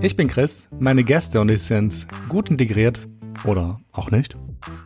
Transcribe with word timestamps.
Ich 0.00 0.14
bin 0.14 0.28
Chris, 0.28 0.68
meine 0.78 1.02
Gäste 1.02 1.40
und 1.40 1.50
ich 1.50 1.62
sind 1.62 2.06
gut 2.28 2.50
integriert 2.50 3.08
oder 3.42 3.80
auch 3.90 4.12
nicht. 4.12 4.36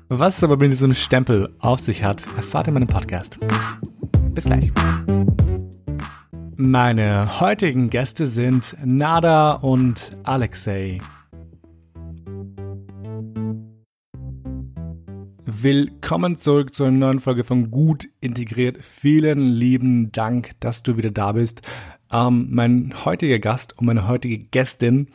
Was 0.09 0.39
es 0.39 0.45
aber 0.45 0.57
mit 0.57 0.73
diesem 0.73 0.95
Stempel 0.95 1.55
auf 1.59 1.81
sich 1.81 2.03
hat, 2.03 2.25
erfahrt 2.35 2.67
ihr 2.67 2.69
in 2.69 2.75
meinem 2.75 2.89
Podcast. 2.89 3.39
Bis 4.31 4.47
gleich. 4.47 4.73
Meine 6.57 7.41
heutigen 7.41 7.91
Gäste 7.91 8.27
sind 8.27 8.75
Nada 8.83 9.53
und 9.53 10.17
Alexei. 10.23 10.99
Willkommen 15.45 16.39
zurück 16.39 16.75
zu 16.75 16.85
einer 16.85 16.97
neuen 16.97 17.21
Folge 17.21 17.45
von 17.45 17.71
Gut 17.71 18.09
Integriert. 18.21 18.79
Vielen 18.81 19.53
lieben 19.53 20.11
Dank, 20.11 20.53
dass 20.61 20.83
du 20.83 20.97
wieder 20.97 21.11
da 21.11 21.33
bist. 21.33 21.61
Ähm, 22.13 22.49
mein 22.51 22.93
heutiger 23.05 23.39
Gast 23.39 23.79
und 23.79 23.87
meine 23.87 24.07
heutige 24.07 24.39
Gästin 24.39 25.09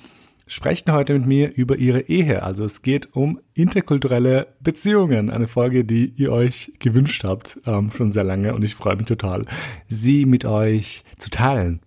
sprechen 0.48 0.92
heute 0.92 1.14
mit 1.14 1.28
mir 1.28 1.54
über 1.54 1.78
ihre 1.78 2.02
Ehe. 2.02 2.42
Also 2.42 2.66
es 2.66 2.82
geht 2.82 3.16
um 3.16 3.40
interkulturelle 3.54 4.48
Beziehungen. 4.62 5.30
Eine 5.30 5.48
Folge, 5.48 5.86
die 5.86 6.14
ihr 6.16 6.32
euch 6.32 6.74
gewünscht 6.80 7.24
habt, 7.24 7.60
ähm, 7.68 7.92
schon 7.92 8.12
sehr 8.12 8.24
lange 8.24 8.56
und 8.56 8.64
ich 8.64 8.74
freue 8.74 8.96
mich 8.96 9.06
total, 9.06 9.46
sie 9.88 10.26
mit 10.26 10.46
euch 10.46 11.04
zu 11.18 11.30
teilen. 11.30 11.82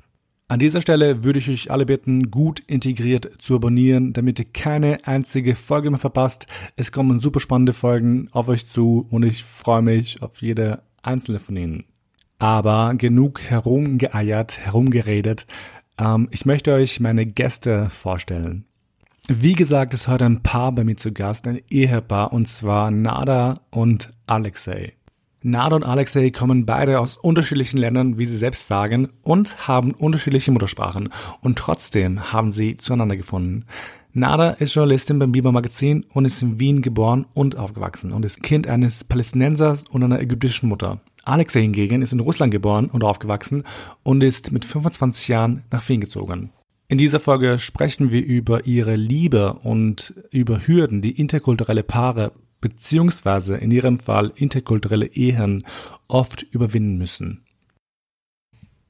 An 0.46 0.59
dieser 0.59 0.80
Stelle 0.80 1.22
würde 1.22 1.38
ich 1.38 1.48
euch 1.48 1.70
alle 1.70 1.86
bitten, 1.86 2.30
gut 2.30 2.61
integriert 2.66 3.30
zu 3.38 3.55
abonnieren, 3.55 4.12
damit 4.12 4.41
ihr 4.41 4.47
keine 4.47 4.98
einzige 5.06 5.55
Folge 5.55 5.91
mehr 5.91 6.00
verpasst. 6.00 6.48
Es 6.77 6.91
kommen 6.91 7.20
super 7.20 7.38
spannende 7.38 7.72
Folgen 7.72 8.28
auf 8.33 8.48
euch 8.48 8.66
zu 8.66 9.06
und 9.11 9.24
ich 9.24 9.45
freue 9.45 9.83
mich 9.83 10.22
auf 10.22 10.42
jede 10.42 10.83
einzelne 11.02 11.38
von 11.38 11.56
ihnen. 11.56 11.84
Aber 12.40 12.94
genug 12.96 13.42
herumgeeiert, 13.42 14.58
herumgeredet. 14.58 15.46
Ähm, 15.98 16.26
ich 16.30 16.46
möchte 16.46 16.72
euch 16.72 16.98
meine 16.98 17.26
Gäste 17.26 17.90
vorstellen. 17.90 18.64
Wie 19.28 19.52
gesagt, 19.52 19.94
ist 19.94 20.08
heute 20.08 20.24
ein 20.24 20.42
Paar 20.42 20.72
bei 20.72 20.82
mir 20.82 20.97
zu 20.97 21.12
Gast, 21.12 21.47
ein 21.47 21.60
Ehepaar, 21.69 22.32
und 22.32 22.48
zwar 22.48 22.91
Nada 22.91 23.60
und 23.70 24.10
Alexei. 24.27 24.94
Nada 25.42 25.77
und 25.77 25.84
Alexei 25.84 26.30
kommen 26.30 26.64
beide 26.64 26.98
aus 26.98 27.16
unterschiedlichen 27.16 27.77
Ländern, 27.77 28.19
wie 28.19 28.27
sie 28.27 28.38
selbst 28.38 28.66
sagen, 28.66 29.08
und 29.22 29.69
haben 29.69 29.92
unterschiedliche 29.92 30.50
Muttersprachen. 30.50 31.10
Und 31.42 31.58
trotzdem 31.58 32.32
haben 32.32 32.52
sie 32.52 32.77
zueinander 32.78 33.16
gefunden. 33.16 33.66
Nada 34.12 34.50
ist 34.50 34.75
Journalistin 34.75 35.20
beim 35.20 35.30
Biber 35.30 35.53
Magazin 35.53 36.05
und 36.12 36.25
ist 36.25 36.42
in 36.42 36.58
Wien 36.58 36.83
geboren 36.83 37.27
und 37.33 37.56
aufgewachsen 37.56 38.12
und 38.12 38.25
ist 38.25 38.42
Kind 38.42 38.66
eines 38.66 39.05
Palästinensers 39.05 39.84
und 39.89 40.03
einer 40.03 40.20
ägyptischen 40.20 40.69
Mutter. 40.69 41.00
Alexei 41.25 41.61
hingegen 41.62 42.03
ist 42.03 42.12
in 42.12 42.19
Russland 42.19 42.50
geboren 42.50 42.86
und 42.86 43.05
aufgewachsen 43.05 43.62
und 44.03 44.22
ist 44.22 44.50
mit 44.50 44.64
25 44.64 45.28
Jahren 45.28 45.62
nach 45.70 45.88
Wien 45.88 46.00
gezogen. 46.00 46.50
In 46.88 46.98
dieser 46.98 47.20
Folge 47.20 47.61
sprechen 47.61 48.11
wir 48.11 48.25
über 48.25 48.66
ihre 48.66 48.97
Liebe 48.97 49.55
und 49.62 50.12
über 50.31 50.66
Hürden, 50.66 51.03
die 51.03 51.12
interkulturelle 51.12 51.84
Paare 51.84 52.33
beziehungsweise 52.61 53.56
in 53.56 53.70
ihrem 53.70 54.00
Fall 54.00 54.33
interkulturelle 54.34 55.06
Ehen 55.06 55.64
oft 56.08 56.42
überwinden 56.42 56.98
müssen. 56.98 57.44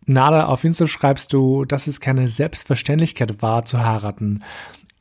Nada, 0.06 0.46
auf 0.46 0.64
Insta 0.64 0.86
schreibst 0.86 1.32
du, 1.32 1.64
dass 1.64 1.86
es 1.86 2.00
keine 2.00 2.26
Selbstverständlichkeit 2.26 3.42
war, 3.42 3.64
zu 3.64 3.84
heiraten. 3.84 4.42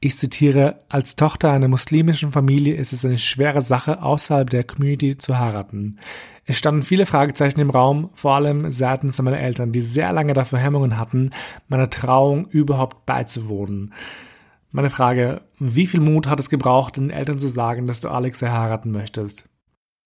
Ich 0.01 0.17
zitiere, 0.17 0.79
als 0.87 1.17
Tochter 1.17 1.51
einer 1.51 1.67
muslimischen 1.67 2.31
Familie 2.31 2.75
ist 2.75 2.93
es 2.93 3.03
eine 3.03 3.17
schwere 3.17 3.61
Sache, 3.61 4.01
außerhalb 4.01 4.49
der 4.49 4.63
Community 4.63 5.17
zu 5.17 5.37
heiraten. 5.37 5.99
Es 6.45 6.57
standen 6.57 6.83
viele 6.83 7.05
Fragezeichen 7.05 7.59
im 7.59 7.69
Raum, 7.69 8.09
vor 8.13 8.35
allem 8.35 8.71
seitens 8.71 9.21
meiner 9.21 9.39
Eltern, 9.39 9.73
die 9.73 9.81
sehr 9.81 10.13
lange 10.13 10.33
dafür 10.33 10.59
Hemmungen 10.59 10.97
hatten, 10.97 11.31
meiner 11.67 11.89
Trauung 11.89 12.47
überhaupt 12.47 13.05
beizuwohnen. 13.05 13.93
Meine 14.71 14.89
Frage, 14.89 15.41
wie 15.57 15.85
viel 15.85 15.99
Mut 15.99 16.27
hat 16.27 16.39
es 16.39 16.49
gebraucht, 16.49 16.95
den 16.95 17.09
Eltern 17.09 17.37
zu 17.37 17.49
sagen, 17.49 17.85
dass 17.85 17.99
du 17.99 18.07
Alex 18.07 18.41
heiraten 18.41 18.91
möchtest? 18.91 19.49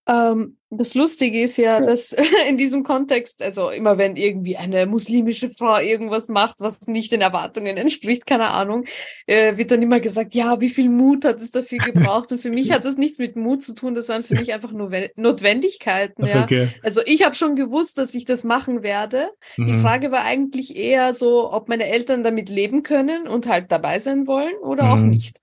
Ähm, 0.08 0.58
das 0.78 0.96
Lustige 0.96 1.42
ist 1.42 1.58
ja, 1.58 1.80
dass 1.80 2.14
in 2.50 2.58
diesem 2.58 2.84
Kontext, 2.84 3.42
also 3.42 3.70
immer 3.70 3.98
wenn 3.98 4.16
irgendwie 4.16 4.58
eine 4.58 4.86
muslimische 4.86 5.50
Frau 5.50 5.78
irgendwas 5.80 6.30
macht, 6.30 6.60
was 6.60 6.88
nicht 6.88 7.12
den 7.12 7.22
Erwartungen 7.22 7.78
entspricht, 7.78 8.26
keine 8.26 8.48
Ahnung, 8.48 8.86
äh, 9.28 9.58
wird 9.58 9.72
dann 9.72 9.82
immer 9.82 10.00
gesagt, 10.00 10.36
ja, 10.36 10.60
wie 10.62 10.70
viel 10.70 10.90
Mut 10.90 11.26
hat 11.26 11.38
es 11.38 11.52
dafür 11.52 11.78
gebraucht? 11.86 12.32
Und 12.32 12.40
für 12.40 12.50
mich 12.50 12.72
hat 12.72 12.86
das 12.86 12.98
nichts 12.98 13.20
mit 13.20 13.36
Mut 13.36 13.64
zu 13.64 13.76
tun, 13.76 13.96
das 13.96 14.10
waren 14.10 14.24
für 14.24 14.36
mich 14.36 14.54
einfach 14.54 14.72
nur 14.72 14.92
Notwendigkeiten. 15.16 16.26
Ja. 16.26 16.44
Okay. 16.44 16.70
Also 16.82 17.02
ich 17.06 17.24
habe 17.24 17.36
schon 17.36 17.56
gewusst, 17.56 17.98
dass 17.98 18.14
ich 18.14 18.26
das 18.26 18.44
machen 18.44 18.84
werde. 18.84 19.30
Mhm. 19.58 19.68
Die 19.68 19.74
Frage 19.74 20.12
war 20.12 20.24
eigentlich 20.24 20.76
eher 20.76 21.14
so, 21.14 21.52
ob 21.52 21.70
meine 21.70 21.86
Eltern 21.86 22.24
damit 22.24 22.50
leben 22.50 22.84
können 22.84 23.28
und 23.28 23.48
halt 23.48 23.72
dabei 23.72 24.00
sein 24.00 24.28
wollen 24.28 24.56
oder 24.62 24.84
mhm. 24.84 24.92
auch 24.92 24.98
nicht. 24.98 25.40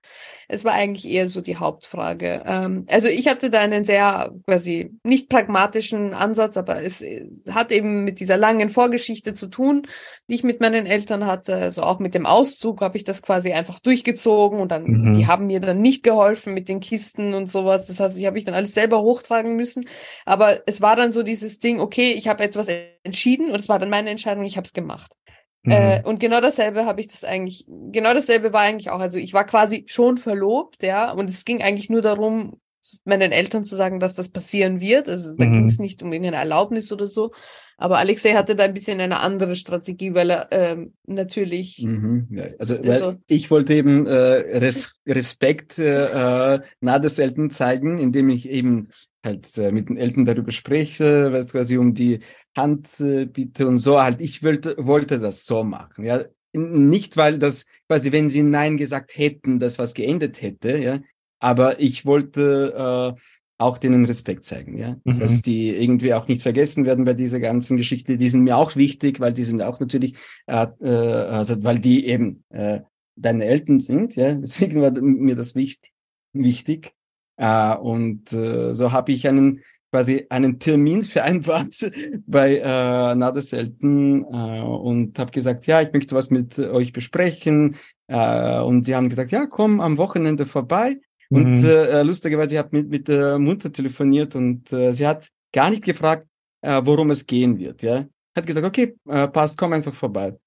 Es 0.47 0.65
war 0.65 0.73
eigentlich 0.73 1.09
eher 1.09 1.29
so 1.29 1.39
die 1.39 1.55
Hauptfrage. 1.55 2.43
Ähm, 2.45 2.85
also 2.89 3.07
ich 3.07 3.29
hatte 3.29 3.49
da 3.49 3.61
einen 3.61 3.85
sehr 3.85 4.33
quasi 4.45 4.91
nicht 5.03 5.20
nicht 5.21 5.29
pragmatischen 5.29 6.13
Ansatz, 6.13 6.57
aber 6.57 6.83
es, 6.83 7.01
es, 7.01 7.53
hat 7.53 7.71
eben 7.71 8.03
mit 8.03 8.19
dieser 8.19 8.37
langen 8.37 8.69
Vorgeschichte 8.69 9.33
zu 9.33 9.47
tun, 9.47 9.83
die 10.27 10.35
ich 10.35 10.43
mit 10.43 10.61
meinen 10.61 10.85
Eltern 10.85 11.25
hatte. 11.25 11.55
Also 11.55 11.83
auch 11.83 11.99
mit 11.99 12.15
dem 12.15 12.25
Auszug 12.25 12.81
habe 12.81 12.97
ich 12.97 13.03
das 13.03 13.21
quasi 13.21 13.53
einfach 13.53 13.79
durchgezogen 13.79 14.59
und 14.59 14.71
dann, 14.71 14.83
mhm. 14.83 15.13
die 15.13 15.27
haben 15.27 15.47
mir 15.47 15.59
dann 15.59 15.81
nicht 15.81 16.03
geholfen 16.03 16.53
mit 16.53 16.69
den 16.69 16.79
Kisten 16.79 17.33
und 17.33 17.49
sowas. 17.49 17.87
Das 17.87 17.99
heißt, 17.99 18.17
ich 18.17 18.25
habe 18.25 18.37
ich 18.37 18.45
dann 18.45 18.55
alles 18.55 18.73
selber 18.73 19.01
hochtragen 19.01 19.55
müssen. 19.55 19.85
Aber 20.25 20.61
es 20.65 20.81
war 20.81 20.95
dann 20.95 21.11
so 21.11 21.23
dieses 21.23 21.59
Ding, 21.59 21.79
okay, 21.79 22.13
ich 22.13 22.27
habe 22.27 22.43
etwas 22.43 22.67
entschieden 23.03 23.49
und 23.49 23.59
es 23.59 23.69
war 23.69 23.79
dann 23.79 23.89
meine 23.89 24.09
Entscheidung, 24.09 24.43
ich 24.45 24.57
habe 24.57 24.65
es 24.65 24.73
gemacht. 24.73 25.15
Mhm. 25.63 25.71
Äh, 25.71 26.01
und 26.03 26.19
genau 26.19 26.41
dasselbe 26.41 26.85
habe 26.85 27.01
ich 27.01 27.07
das 27.07 27.23
eigentlich, 27.23 27.65
genau 27.67 28.13
dasselbe 28.13 28.51
war 28.53 28.61
eigentlich 28.61 28.89
auch. 28.89 28.99
Also 28.99 29.19
ich 29.19 29.33
war 29.33 29.45
quasi 29.45 29.85
schon 29.87 30.17
verlobt, 30.17 30.81
ja, 30.81 31.11
und 31.11 31.29
es 31.29 31.45
ging 31.45 31.61
eigentlich 31.61 31.89
nur 31.89 32.01
darum, 32.01 32.59
meinen 33.05 33.31
Eltern 33.31 33.63
zu 33.63 33.75
sagen, 33.75 33.99
dass 33.99 34.13
das 34.13 34.29
passieren 34.29 34.81
wird. 34.81 35.09
Also 35.09 35.35
da 35.37 35.45
mhm. 35.45 35.53
ging 35.53 35.65
es 35.65 35.79
nicht 35.79 36.01
um 36.03 36.11
irgendeine 36.11 36.37
Erlaubnis 36.37 36.91
oder 36.91 37.07
so. 37.07 37.31
Aber 37.77 37.97
Alexei 37.97 38.33
hatte 38.33 38.55
da 38.55 38.65
ein 38.65 38.75
bisschen 38.75 39.01
eine 39.01 39.21
andere 39.21 39.55
Strategie, 39.55 40.13
weil 40.13 40.29
er 40.29 40.47
ähm, 40.51 40.93
natürlich. 41.07 41.81
Mhm, 41.83 42.27
ja, 42.29 42.43
also, 42.59 42.77
also 42.77 43.15
ich 43.25 43.49
wollte 43.49 43.73
eben 43.73 44.05
äh, 44.05 44.11
Res 44.59 44.93
Respekt 45.07 45.79
äh, 45.79 46.59
nahe 46.79 47.01
des 47.01 47.17
Eltern 47.17 47.49
zeigen, 47.49 47.97
indem 47.97 48.29
ich 48.29 48.47
eben 48.47 48.89
halt 49.25 49.57
äh, 49.57 49.71
mit 49.71 49.89
den 49.89 49.97
Eltern 49.97 50.25
darüber 50.25 50.51
spreche, 50.51 51.31
was 51.31 51.53
quasi 51.53 51.77
um 51.77 51.95
die 51.95 52.19
Hand 52.55 52.99
äh, 52.99 53.25
bitte 53.25 53.67
und 53.67 53.79
so. 53.79 53.99
Halt, 53.99 54.21
ich 54.21 54.43
wollte, 54.43 54.75
wollte 54.77 55.19
das 55.19 55.47
so 55.47 55.63
machen. 55.63 56.05
Ja, 56.05 56.21
nicht 56.53 57.17
weil 57.17 57.39
das 57.39 57.65
quasi, 57.87 58.11
wenn 58.11 58.29
sie 58.29 58.43
Nein 58.43 58.77
gesagt 58.77 59.17
hätten, 59.17 59.59
das 59.59 59.79
was 59.79 59.95
geendet 59.95 60.41
hätte, 60.43 60.77
ja, 60.77 60.99
aber 61.41 61.79
ich 61.79 62.05
wollte 62.05 63.15
äh, 63.17 63.21
auch 63.57 63.77
denen 63.77 64.05
Respekt 64.05 64.45
zeigen, 64.45 64.77
ja, 64.77 64.97
mhm. 65.03 65.19
dass 65.19 65.41
die 65.41 65.69
irgendwie 65.69 66.13
auch 66.13 66.27
nicht 66.27 66.41
vergessen 66.41 66.85
werden 66.85 67.05
bei 67.05 67.13
dieser 67.13 67.39
ganzen 67.39 67.77
Geschichte. 67.77 68.17
Die 68.17 68.29
sind 68.29 68.43
mir 68.43 68.57
auch 68.57 68.75
wichtig, 68.75 69.19
weil 69.19 69.33
die 69.33 69.43
sind 69.43 69.61
auch 69.61 69.79
natürlich, 69.79 70.15
äh, 70.47 70.67
äh, 70.81 70.89
also 70.89 71.61
weil 71.63 71.79
die 71.79 72.07
eben 72.07 72.43
äh, 72.49 72.81
deine 73.15 73.45
Eltern 73.45 73.79
sind, 73.79 74.15
ja, 74.15 74.33
deswegen 74.35 74.81
war 74.81 74.91
mir 74.91 75.35
das 75.35 75.55
wichtig. 75.55 75.91
wichtig. 76.33 76.93
Äh, 77.37 77.75
und 77.75 78.31
äh, 78.33 78.73
so 78.73 78.91
habe 78.91 79.11
ich 79.11 79.27
einen 79.27 79.61
quasi 79.91 80.25
einen 80.29 80.59
Termin 80.59 81.03
vereinbart 81.03 81.91
bei 82.25 82.57
äh, 82.57 83.15
Nada 83.15 83.41
Selten 83.41 84.23
äh, 84.23 84.61
und 84.61 85.19
habe 85.19 85.31
gesagt, 85.31 85.67
ja, 85.67 85.81
ich 85.81 85.91
möchte 85.91 86.15
was 86.15 86.29
mit 86.29 86.57
euch 86.57 86.93
besprechen. 86.93 87.75
Äh, 88.07 88.61
und 88.61 88.87
die 88.87 88.95
haben 88.95 89.09
gesagt, 89.09 89.31
ja, 89.31 89.45
komm 89.45 89.81
am 89.81 89.97
Wochenende 89.97 90.45
vorbei. 90.45 90.97
Und 91.31 91.61
mhm. 91.61 91.65
äh, 91.65 92.03
lustigerweise, 92.03 92.55
ich 92.55 92.57
habe 92.57 92.75
mit, 92.75 92.89
mit 92.89 93.07
der 93.07 93.39
Mutter 93.39 93.71
telefoniert 93.71 94.35
und 94.35 94.71
äh, 94.73 94.93
sie 94.93 95.07
hat 95.07 95.29
gar 95.53 95.69
nicht 95.69 95.85
gefragt, 95.85 96.27
äh, 96.61 96.81
worum 96.83 97.09
es 97.09 97.25
gehen 97.25 97.57
wird. 97.57 97.81
Ja? 97.83 98.05
Hat 98.35 98.45
gesagt, 98.45 98.65
okay, 98.65 98.95
äh, 99.07 99.29
passt, 99.29 99.57
komm 99.57 99.71
einfach 99.71 99.93
vorbei. 99.93 100.37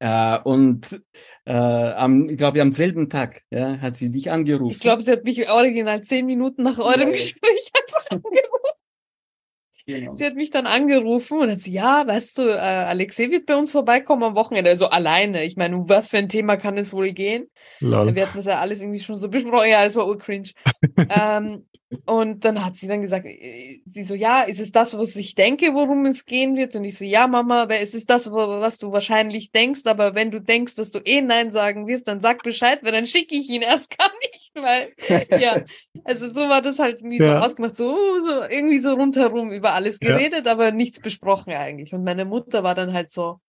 Äh, 0.00 0.40
und 0.40 1.00
äh, 1.44 1.52
am, 1.52 2.28
ich 2.28 2.36
glaube, 2.36 2.60
am 2.60 2.72
selben 2.72 3.08
Tag 3.08 3.42
ja, 3.50 3.78
hat 3.78 3.96
sie 3.96 4.10
dich 4.10 4.32
angerufen. 4.32 4.72
Ich 4.72 4.80
glaube, 4.80 5.02
sie 5.02 5.12
hat 5.12 5.22
mich 5.22 5.48
original 5.48 6.02
zehn 6.02 6.26
Minuten 6.26 6.64
nach 6.64 6.78
eurem 6.80 7.10
ja, 7.10 7.12
Gespräch 7.12 7.70
einfach 7.80 8.10
angerufen. 8.10 8.71
Genau. 9.86 10.14
Sie 10.14 10.24
hat 10.24 10.34
mich 10.34 10.50
dann 10.50 10.66
angerufen 10.66 11.40
und 11.40 11.50
hat 11.50 11.58
so, 11.58 11.70
ja, 11.70 12.06
weißt 12.06 12.38
du, 12.38 12.42
äh, 12.42 12.58
Alexei 12.58 13.30
wird 13.30 13.46
bei 13.46 13.56
uns 13.56 13.70
vorbeikommen 13.70 14.22
am 14.22 14.34
Wochenende, 14.34 14.70
also 14.70 14.86
alleine. 14.86 15.44
Ich 15.44 15.56
meine, 15.56 15.88
was 15.88 16.10
für 16.10 16.18
ein 16.18 16.28
Thema 16.28 16.56
kann 16.56 16.78
es 16.78 16.92
wohl 16.92 17.12
gehen? 17.12 17.48
Lol. 17.80 18.14
Wir 18.14 18.26
hatten 18.26 18.38
das 18.38 18.46
ja 18.46 18.60
alles 18.60 18.80
irgendwie 18.80 19.00
schon 19.00 19.16
so 19.16 19.28
besprochen, 19.30 19.70
ja, 19.70 19.84
es 19.84 19.96
war 19.96 20.06
urcringe. 20.06 20.50
ähm, 21.08 21.66
und 22.06 22.44
dann 22.44 22.64
hat 22.64 22.76
sie 22.76 22.88
dann 22.88 23.02
gesagt, 23.02 23.26
äh, 23.26 23.80
sie 23.84 24.04
so, 24.04 24.14
ja, 24.14 24.42
ist 24.42 24.60
es 24.60 24.72
das, 24.72 24.96
was 24.96 25.16
ich 25.16 25.34
denke, 25.34 25.74
worum 25.74 26.06
es 26.06 26.24
gehen 26.24 26.56
wird? 26.56 26.74
Und 26.74 26.84
ich 26.84 26.96
so, 26.96 27.04
ja, 27.04 27.26
Mama, 27.26 27.66
es 27.66 27.94
ist 27.94 28.08
das, 28.10 28.30
was 28.32 28.78
du 28.78 28.92
wahrscheinlich 28.92 29.52
denkst, 29.52 29.82
aber 29.84 30.14
wenn 30.14 30.30
du 30.30 30.40
denkst, 30.40 30.76
dass 30.76 30.90
du 30.90 31.00
eh 31.00 31.20
Nein 31.20 31.50
sagen 31.50 31.86
wirst, 31.86 32.08
dann 32.08 32.20
sag 32.20 32.42
Bescheid, 32.42 32.80
weil 32.82 32.92
dann 32.92 33.06
schicke 33.06 33.34
ich 33.34 33.50
ihn 33.50 33.62
erst 33.62 33.96
gar 33.96 34.10
nicht, 34.20 34.41
weil, 34.62 34.92
ja, 35.40 35.62
also 36.04 36.30
so 36.30 36.48
war 36.48 36.62
das 36.62 36.78
halt 36.78 37.00
irgendwie 37.00 37.18
ja. 37.18 37.40
so 37.40 37.46
ausgemacht, 37.46 37.76
so, 37.76 38.20
so 38.20 38.42
irgendwie 38.42 38.78
so 38.78 38.92
rundherum 38.94 39.50
über 39.50 39.72
alles 39.72 39.98
geredet, 39.98 40.46
ja. 40.46 40.52
aber 40.52 40.72
nichts 40.72 41.00
besprochen 41.00 41.52
eigentlich. 41.52 41.94
Und 41.94 42.04
meine 42.04 42.24
Mutter 42.24 42.62
war 42.62 42.74
dann 42.74 42.92
halt 42.92 43.10
so, 43.10 43.40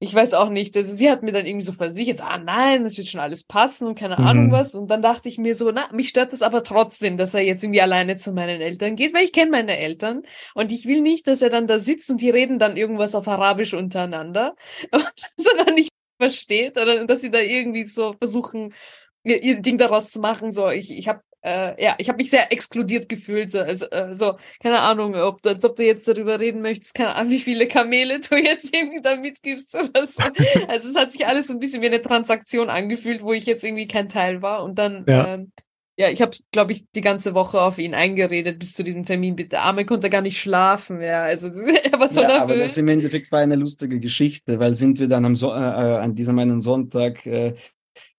ich 0.00 0.14
weiß 0.14 0.34
auch 0.34 0.48
nicht, 0.48 0.76
also 0.76 0.94
sie 0.94 1.10
hat 1.10 1.24
mir 1.24 1.32
dann 1.32 1.44
irgendwie 1.44 1.64
so 1.64 1.72
versichert, 1.72 2.20
ah 2.20 2.38
nein, 2.38 2.84
das 2.84 2.96
wird 2.96 3.08
schon 3.08 3.20
alles 3.20 3.42
passen 3.42 3.88
und 3.88 3.98
keine 3.98 4.16
mhm. 4.16 4.26
Ahnung 4.26 4.52
was. 4.52 4.74
Und 4.74 4.88
dann 4.88 5.02
dachte 5.02 5.28
ich 5.28 5.38
mir 5.38 5.56
so, 5.56 5.72
na, 5.72 5.88
mich 5.92 6.10
stört 6.10 6.32
das 6.32 6.42
aber 6.42 6.62
trotzdem, 6.62 7.16
dass 7.16 7.34
er 7.34 7.40
jetzt 7.40 7.64
irgendwie 7.64 7.80
alleine 7.80 8.16
zu 8.16 8.32
meinen 8.32 8.60
Eltern 8.60 8.94
geht, 8.94 9.12
weil 9.12 9.24
ich 9.24 9.32
kenne 9.32 9.50
meine 9.50 9.76
Eltern 9.76 10.22
und 10.54 10.70
ich 10.70 10.86
will 10.86 11.00
nicht, 11.00 11.26
dass 11.26 11.42
er 11.42 11.50
dann 11.50 11.66
da 11.66 11.80
sitzt 11.80 12.10
und 12.10 12.20
die 12.22 12.30
reden 12.30 12.60
dann 12.60 12.76
irgendwas 12.76 13.16
auf 13.16 13.26
Arabisch 13.26 13.74
untereinander 13.74 14.54
und 14.92 15.12
dass 15.36 15.46
er 15.46 15.64
dann 15.64 15.74
nicht 15.74 15.90
versteht 16.20 16.80
oder 16.80 17.04
dass 17.04 17.20
sie 17.20 17.30
da 17.30 17.40
irgendwie 17.40 17.84
so 17.84 18.12
versuchen, 18.12 18.74
ihr, 19.24 19.42
ihr 19.42 19.60
Ding 19.60 19.78
daraus 19.78 20.10
zu 20.10 20.20
machen. 20.20 20.50
So, 20.52 20.68
ich, 20.68 20.90
ich 20.90 21.08
habe 21.08 21.20
äh, 21.42 21.82
ja, 21.82 21.94
ich 21.98 22.08
habe 22.08 22.16
mich 22.16 22.30
sehr 22.30 22.52
exkludiert 22.52 23.08
gefühlt. 23.08 23.52
So, 23.52 23.60
also, 23.60 23.86
äh, 23.90 24.12
so, 24.12 24.36
keine 24.60 24.80
Ahnung, 24.80 25.14
ob, 25.14 25.44
als 25.46 25.64
ob 25.64 25.76
du 25.76 25.84
jetzt 25.84 26.08
darüber 26.08 26.40
reden 26.40 26.62
möchtest, 26.62 26.94
keine 26.94 27.14
Ahnung, 27.14 27.32
wie 27.32 27.38
viele 27.38 27.68
Kamele 27.68 28.20
du 28.20 28.36
jetzt 28.36 28.74
irgendwie 28.74 29.00
da 29.00 29.16
mitgibst 29.16 29.74
oder 29.74 30.04
so. 30.04 30.22
also 30.68 30.88
es 30.88 30.96
hat 30.96 31.12
sich 31.12 31.26
alles 31.26 31.46
so 31.46 31.54
ein 31.54 31.60
bisschen 31.60 31.82
wie 31.82 31.86
eine 31.86 32.02
Transaktion 32.02 32.70
angefühlt, 32.70 33.22
wo 33.22 33.32
ich 33.32 33.46
jetzt 33.46 33.64
irgendwie 33.64 33.86
kein 33.86 34.08
Teil 34.08 34.42
war. 34.42 34.64
Und 34.64 34.78
dann, 34.78 35.04
ja, 35.06 35.34
ähm, 35.34 35.52
ja 35.96 36.08
ich 36.08 36.20
habe, 36.22 36.36
glaube 36.50 36.72
ich, 36.72 36.84
die 36.90 37.02
ganze 37.02 37.34
Woche 37.34 37.60
auf 37.60 37.78
ihn 37.78 37.94
eingeredet 37.94 38.58
bis 38.58 38.74
zu 38.74 38.82
diesem 38.82 39.04
Termin. 39.04 39.36
Der 39.36 39.62
Arme 39.62 39.86
konnte 39.86 40.10
gar 40.10 40.22
nicht 40.22 40.40
schlafen. 40.40 41.00
Ja, 41.00 41.22
also 41.22 41.48
er 41.92 42.00
war 42.00 42.08
so 42.08 42.20
ja, 42.20 42.28
nervös. 42.28 42.42
Aber 42.42 42.56
das 42.56 42.76
im 42.78 42.88
Endeffekt 42.88 43.30
war 43.30 43.38
eine 43.38 43.56
lustige 43.56 44.00
Geschichte, 44.00 44.58
weil 44.58 44.74
sind 44.74 44.98
wir 44.98 45.06
dann 45.06 45.24
am 45.24 45.36
so 45.36 45.50
äh, 45.50 45.56
äh 45.56 45.98
an 45.98 46.16
diesem 46.16 46.36
einen 46.40 46.60
Sonntag 46.60 47.24
äh, 47.26 47.54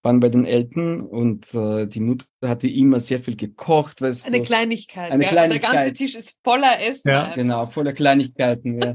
waren 0.02 0.20
bei 0.20 0.28
den 0.28 0.44
Eltern 0.44 1.00
und 1.02 1.54
äh, 1.54 1.86
die 1.86 2.00
Mutter 2.00 2.26
hatte 2.44 2.68
immer 2.68 3.00
sehr 3.00 3.20
viel 3.20 3.36
gekocht. 3.36 4.00
Weißt 4.00 4.26
eine 4.26 4.38
du, 4.38 4.44
Kleinigkeit. 4.44 5.12
Eine 5.12 5.24
ja. 5.24 5.30
Kleinigkeit. 5.30 5.72
Der 5.72 5.80
ganze 5.80 5.92
Tisch 5.94 6.14
ist 6.14 6.38
voller 6.42 6.80
Essen. 6.80 7.10
Ja, 7.10 7.34
genau, 7.34 7.66
voller 7.66 7.92
Kleinigkeiten. 7.92 8.82
ja. 8.82 8.94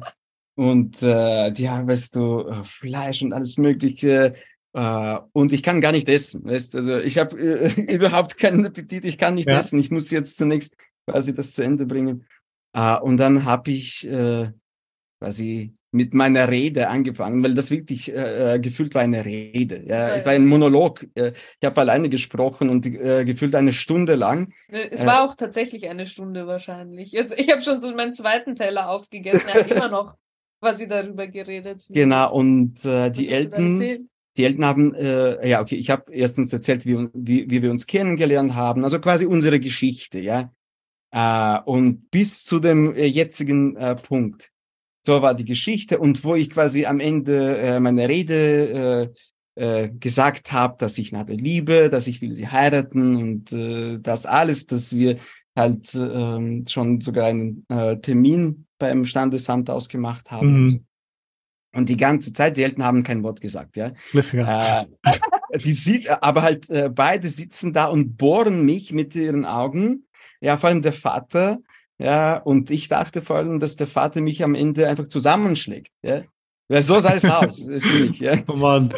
Und 0.56 1.04
äh, 1.04 1.54
ja, 1.54 1.86
weißt 1.86 2.16
du, 2.16 2.48
äh, 2.48 2.64
Fleisch 2.64 3.22
und 3.22 3.34
alles 3.34 3.58
Mögliche. 3.58 4.36
Äh, 4.74 5.18
und 5.34 5.52
ich 5.52 5.64
kann 5.64 5.82
gar 5.82 5.92
nicht 5.92 6.10
essen. 6.10 6.46
Weißt 6.46 6.76
also 6.76 6.98
ich 6.98 7.18
habe 7.18 7.38
äh, 7.38 7.82
überhaupt 7.94 8.38
keinen 8.38 8.66
Appetit, 8.66 9.06
ich 9.06 9.18
kann 9.18 9.36
nicht 9.36 9.50
ja. 9.50 9.58
essen. 9.58 9.80
Ich 9.80 9.92
muss 9.92 10.12
jetzt 10.12 10.38
zunächst 10.38 10.76
quasi 11.08 11.36
das 11.36 11.54
zu 11.54 11.64
Ende 11.64 11.86
bringen. 11.86 12.26
Äh, 12.74 12.98
und 13.00 13.18
dann 13.18 13.46
habe 13.46 13.72
ich 13.72 14.08
äh, 14.08 14.50
quasi 15.26 15.74
mit 15.92 16.14
meiner 16.14 16.50
Rede 16.50 16.90
angefangen, 16.90 17.44
weil 17.44 17.56
das 17.56 17.72
wirklich 17.72 18.14
äh, 18.14 18.56
äh 18.56 18.60
gefühlt 18.60 18.94
war 18.94 19.02
eine 19.02 19.26
Rede. 19.26 19.84
Ja, 19.88 20.18
ich 20.18 20.26
war 20.26 20.34
ein 20.34 20.46
Monolog. 20.46 21.08
Äh, 21.16 21.32
ich 21.60 21.66
habe 21.66 21.82
alleine 21.82 22.10
gesprochen 22.10 22.70
und 22.70 22.86
äh, 22.86 23.26
gefühlt 23.26 23.56
eine 23.56 23.74
Stunde 23.74 24.14
lang. 24.16 24.54
Es 24.68 25.02
äh, 25.02 25.06
war 25.06 25.24
auch 25.24 25.36
tatsächlich 25.36 25.90
eine 25.90 26.06
Stunde 26.06 26.46
wahrscheinlich. 26.46 27.18
Also 27.18 27.34
ich 27.38 27.52
habe 27.52 27.64
schon 27.64 27.80
so 27.80 27.92
meinen 27.96 28.14
zweiten 28.14 28.56
Teller 28.56 28.90
aufgegessen. 28.90 29.50
Er 29.52 29.62
hat 29.62 29.72
immer 29.72 29.90
noch 29.90 30.16
quasi 30.62 30.88
darüber 30.88 31.26
geredet. 31.28 31.88
Genau 31.90 32.32
und 32.34 32.86
äh, 32.86 33.10
die 33.10 33.32
Eltern. 33.32 34.08
Die 34.38 34.44
Eltern 34.44 34.66
haben, 34.66 34.94
äh, 34.94 35.48
ja, 35.48 35.62
okay, 35.62 35.76
ich 35.76 35.90
habe 35.90 36.12
erstens 36.12 36.52
erzählt, 36.52 36.86
wie, 36.86 37.08
wie, 37.14 37.50
wie 37.50 37.62
wir 37.64 37.72
uns 37.72 37.88
kennengelernt 37.88 38.54
haben, 38.54 38.84
also 38.84 39.00
quasi 39.00 39.26
unsere 39.26 39.62
Geschichte, 39.62 40.20
ja. 40.20 40.52
Äh, 41.12 41.62
und 41.64 42.12
bis 42.12 42.44
zu 42.44 42.60
dem 42.60 42.94
äh, 42.96 43.06
jetzigen 43.06 43.78
äh, 43.78 43.96
Punkt 43.96 44.52
so 45.06 45.22
war 45.22 45.36
die 45.36 45.46
Geschichte 45.46 46.00
und 46.00 46.24
wo 46.24 46.36
ich 46.36 46.50
quasi 46.50 46.86
am 46.86 47.00
Ende 47.00 47.58
äh, 47.58 47.80
meine 47.80 48.10
Rede 48.10 49.14
äh, 49.56 49.84
äh, 49.84 49.90
gesagt 49.90 50.52
habe, 50.52 50.76
dass 50.80 50.98
ich 50.98 51.12
Nadel 51.12 51.38
liebe, 51.38 51.90
dass 51.90 52.08
ich 52.08 52.22
will 52.22 52.32
sie 52.32 52.48
heiraten 52.48 53.16
und 53.16 53.54
äh, 53.54 54.00
das 54.00 54.26
alles, 54.26 54.66
dass 54.66 54.96
wir 54.96 55.18
halt 55.56 55.94
äh, 55.94 56.64
schon 56.68 57.02
sogar 57.02 57.28
einen 57.28 57.66
äh, 57.70 57.98
Termin 57.98 58.66
beim 58.80 59.06
Standesamt 59.06 59.70
ausgemacht 59.70 60.32
haben. 60.32 60.64
Mhm. 60.64 60.86
Und 61.74 61.90
die 61.90 61.98
ganze 61.98 62.34
Zeit, 62.34 62.58
die 62.58 62.64
Eltern 62.64 62.84
haben 62.84 63.04
kein 63.04 63.22
Wort 63.24 63.42
gesagt, 63.42 63.76
ja. 63.76 63.92
Äh, 65.04 65.60
die 65.60 65.72
sieht, 65.72 66.10
aber 66.10 66.42
halt 66.42 66.70
äh, 66.70 66.90
beide 66.90 67.28
sitzen 67.28 67.74
da 67.74 67.86
und 67.86 68.18
bohren 68.18 68.66
mich 68.66 68.92
mit 68.92 69.16
ihren 69.16 69.46
Augen. 69.46 70.08
Ja, 70.42 70.58
vor 70.58 70.70
allem 70.70 70.82
der 70.82 70.94
Vater, 70.94 71.60
ja, 71.98 72.38
und 72.38 72.70
ich 72.72 72.88
dachte 72.88 73.22
vor 73.22 73.38
allem, 73.38 73.60
dass 73.60 73.76
der 73.76 73.88
Vater 73.88 74.22
mich 74.22 74.44
am 74.44 74.56
Ende 74.56 74.88
einfach 74.88 75.08
zusammenschlägt. 75.08 75.92
Ja, 76.02 76.22
ja 76.70 76.82
so 76.82 77.00
sah 77.00 77.14
es 77.14 77.26
aus, 77.26 77.62
finde 77.80 78.12
ich. 78.12 78.20
Ja. 78.20 78.38
Oh 78.48 78.54
Mann. 78.54 78.94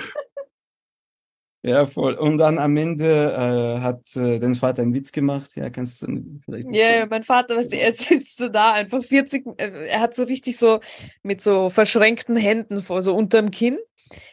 Ja, 1.64 1.86
voll. 1.86 2.14
Und 2.14 2.38
dann 2.38 2.60
am 2.60 2.78
Ende 2.78 3.34
äh, 3.34 3.82
hat 3.82 4.16
äh, 4.16 4.40
dein 4.40 4.56
Vater 4.56 4.84
einen 4.84 4.94
Witz 4.94 5.12
gemacht. 5.12 5.56
Ja, 5.56 5.70
kannst 5.70 6.02
du 6.02 6.40
vielleicht. 6.46 6.68
Ja, 6.72 6.88
yeah, 6.88 7.08
mein 7.10 7.24
Vater, 7.24 7.58
weißt 7.58 7.74
du, 7.74 7.78
er 7.78 7.92
sitzt 7.92 8.38
so 8.38 8.48
da, 8.48 8.74
einfach 8.74 9.04
40, 9.04 9.46
äh, 9.58 9.88
er 9.88 10.00
hat 10.00 10.16
so 10.16 10.24
richtig 10.24 10.58
so 10.58 10.80
mit 11.24 11.42
so 11.42 11.70
verschränkten 11.70 12.38
Händen 12.38 12.82
vor, 12.82 13.02
so 13.02 13.14
unterm 13.14 13.52
Kinn. 13.52 13.80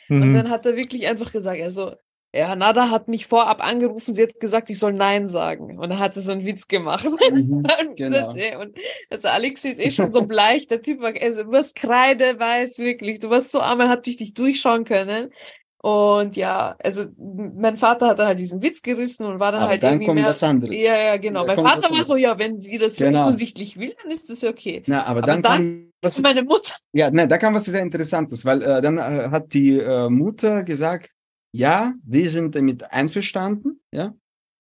Mhm. 0.09 0.23
Und 0.23 0.35
dann 0.35 0.51
hat 0.51 0.65
er 0.65 0.77
wirklich 0.77 1.09
einfach 1.09 1.33
gesagt, 1.33 1.61
also, 1.61 1.95
ja, 2.37 2.57
Nada 2.57 2.91
hat 2.91 3.07
mich 3.07 3.29
vorab 3.29 3.65
angerufen, 3.65 4.13
sie 4.13 4.25
hat 4.25 4.41
gesagt, 4.41 4.69
ich 4.69 4.81
soll 4.81 4.93
Nein 4.93 5.29
sagen. 5.29 5.79
Und 5.79 5.89
dann 5.89 6.01
hat 6.01 6.15
so 6.15 6.33
einen 6.33 6.45
Witz 6.45 6.67
gemacht. 6.67 7.07
Mhm, 7.31 7.65
genau. 7.97 8.33
das, 8.33 8.57
und 8.61 8.77
also 9.09 9.29
Alex 9.29 9.65
ist 9.65 9.79
eh 9.79 9.93
schon 9.93 10.11
so 10.11 10.27
bleich, 10.27 10.67
der 10.67 10.83
Typ 10.83 11.01
war, 11.01 11.13
also 11.23 11.43
was 11.47 11.75
Kreide 11.75 12.41
weiß 12.41 12.81
wirklich, 12.81 13.21
du 13.21 13.31
warst 13.31 13.53
so 13.53 13.61
arm, 13.61 13.79
er 13.79 13.89
hat 13.89 14.07
dich 14.07 14.35
durchschauen 14.35 14.85
können. 14.85 15.31
Und 15.79 16.35
ja, 16.35 16.75
also 16.83 17.05
mein 17.19 17.77
Vater 17.77 18.09
hat 18.09 18.19
dann 18.19 18.29
halt 18.29 18.39
diesen 18.41 18.63
Witz 18.63 18.83
gerissen 18.83 19.27
und 19.27 19.39
war 19.39 19.53
dann 19.53 19.61
Aber 19.61 19.71
halt 19.71 19.83
dann 19.85 19.93
irgendwie 19.93 20.07
kommt 20.07 20.21
mehr, 20.21 20.31
was 20.31 20.43
anderes. 20.43 20.83
Ja, 20.83 20.99
ja, 20.99 21.17
genau. 21.19 21.47
Da 21.47 21.55
mein 21.55 21.65
Vater 21.65 21.95
war 21.95 22.05
so, 22.05 22.17
ja, 22.17 22.37
wenn 22.39 22.59
sie 22.59 22.79
das 22.79 22.97
genau. 22.97 23.27
offensichtlich 23.27 23.77
will, 23.77 23.95
dann 24.03 24.11
ist 24.11 24.29
das 24.29 24.43
okay. 24.43 24.83
Na, 24.87 25.03
aber, 25.03 25.19
aber 25.19 25.23
dann, 25.23 25.43
dann 25.43 25.53
kam 25.53 25.93
was, 26.03 26.21
meine 26.21 26.43
Mutter. 26.43 26.75
Ja, 26.95 27.11
ne, 27.13 27.29
da 27.29 27.39
kam 27.39 27.55
was 27.55 27.67
sehr 27.67 27.83
Interessantes, 27.83 28.45
weil 28.45 28.63
äh, 28.63 28.83
dann 28.83 28.99
äh, 28.99 29.29
hat 29.31 29.53
die 29.53 29.79
äh, 29.79 30.09
Mutter 30.09 30.65
gesagt, 30.65 31.14
ja, 31.55 31.95
wir 32.05 32.29
sind 32.29 32.57
damit 32.57 32.91
einverstanden, 32.91 33.81
ja. 33.93 34.13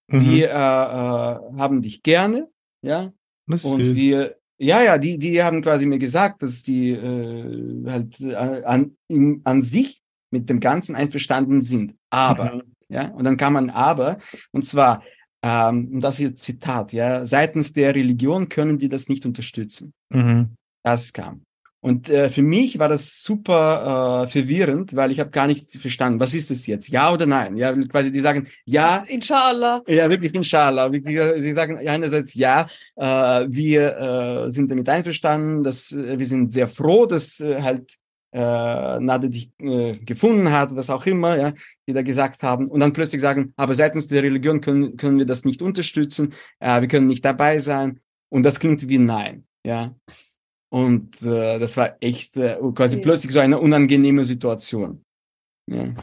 Mhm. 0.06 0.30
Wir 0.30 0.50
äh, 0.50 0.52
äh, 0.52 1.58
haben 1.58 1.82
dich 1.82 2.04
gerne, 2.04 2.48
ja. 2.82 3.12
Das 3.46 3.64
und 3.64 3.84
süß. 3.84 3.96
wir, 3.96 4.36
ja, 4.58 4.80
ja, 4.80 4.96
die, 4.96 5.18
die 5.18 5.42
haben 5.42 5.60
quasi 5.60 5.86
mir 5.86 5.98
gesagt, 5.98 6.42
dass 6.44 6.62
die 6.62 6.90
äh, 6.90 7.90
halt 7.90 8.20
äh, 8.20 8.34
an, 8.64 8.96
in, 9.08 9.40
an 9.44 9.64
sich 9.64 10.02
mit 10.30 10.48
dem 10.48 10.60
Ganzen 10.60 10.94
einverstanden 10.94 11.62
sind. 11.62 11.96
Aber, 12.10 12.56
mhm. 12.56 12.62
ja, 12.88 13.08
und 13.08 13.24
dann 13.24 13.36
kam 13.36 13.56
ein 13.56 13.70
Aber, 13.70 14.18
und 14.52 14.64
zwar, 14.64 15.02
ähm, 15.42 15.94
und 15.94 16.00
das 16.00 16.20
ist 16.20 16.38
Zitat, 16.38 16.92
ja, 16.92 17.26
seitens 17.26 17.72
der 17.72 17.96
Religion 17.96 18.48
können 18.48 18.78
die 18.78 18.88
das 18.88 19.08
nicht 19.08 19.26
unterstützen. 19.26 19.92
Mhm. 20.10 20.54
Das 20.84 21.12
kam. 21.12 21.42
Und 21.84 22.08
äh, 22.08 22.30
für 22.30 22.40
mich 22.40 22.78
war 22.78 22.88
das 22.88 23.22
super 23.22 24.24
äh, 24.24 24.30
verwirrend, 24.30 24.96
weil 24.96 25.10
ich 25.10 25.20
habe 25.20 25.28
gar 25.28 25.46
nicht 25.46 25.70
verstanden, 25.70 26.18
was 26.18 26.32
ist 26.34 26.50
es 26.50 26.66
jetzt, 26.66 26.88
ja 26.88 27.12
oder 27.12 27.26
nein? 27.26 27.56
Ja, 27.56 27.74
quasi 27.74 28.10
die 28.10 28.20
sagen 28.20 28.48
ja. 28.64 29.04
Inshallah. 29.06 29.82
Ja, 29.86 30.08
wirklich 30.08 30.32
inshallah. 30.32 30.90
Sie 30.90 31.52
sagen 31.52 31.76
einerseits 31.86 32.32
ja, 32.32 32.68
äh, 32.96 33.04
wir 33.50 33.98
äh, 33.98 34.50
sind 34.50 34.70
damit 34.70 34.88
einverstanden, 34.88 35.62
dass 35.62 35.92
äh, 35.92 36.18
wir 36.18 36.24
sind 36.24 36.54
sehr 36.54 36.68
froh, 36.68 37.04
dass 37.04 37.40
äh, 37.40 37.60
halt 37.60 37.92
äh, 38.32 38.98
Nade 39.00 39.28
dich 39.28 39.50
äh, 39.60 39.92
gefunden 39.98 40.52
hat, 40.52 40.74
was 40.74 40.88
auch 40.88 41.04
immer, 41.04 41.36
ja, 41.36 41.52
die 41.86 41.92
da 41.92 42.00
gesagt 42.00 42.42
haben, 42.42 42.68
und 42.68 42.80
dann 42.80 42.94
plötzlich 42.94 43.20
sagen, 43.20 43.52
aber 43.56 43.74
seitens 43.74 44.08
der 44.08 44.22
Religion 44.22 44.62
können, 44.62 44.96
können 44.96 45.18
wir 45.18 45.26
das 45.26 45.44
nicht 45.44 45.60
unterstützen, 45.60 46.32
äh, 46.60 46.80
wir 46.80 46.88
können 46.88 47.08
nicht 47.08 47.26
dabei 47.26 47.58
sein, 47.58 48.00
und 48.30 48.42
das 48.42 48.58
klingt 48.58 48.88
wie 48.88 48.96
Nein, 48.96 49.44
ja. 49.66 49.94
Und 50.74 51.22
äh, 51.22 51.60
das 51.60 51.76
war 51.76 51.96
echt 52.00 52.36
äh, 52.36 52.58
quasi 52.74 52.96
ja. 52.96 53.02
plötzlich 53.04 53.32
so 53.32 53.38
eine 53.38 53.60
unangenehme 53.60 54.24
Situation. 54.24 55.04
Ja. 55.70 55.94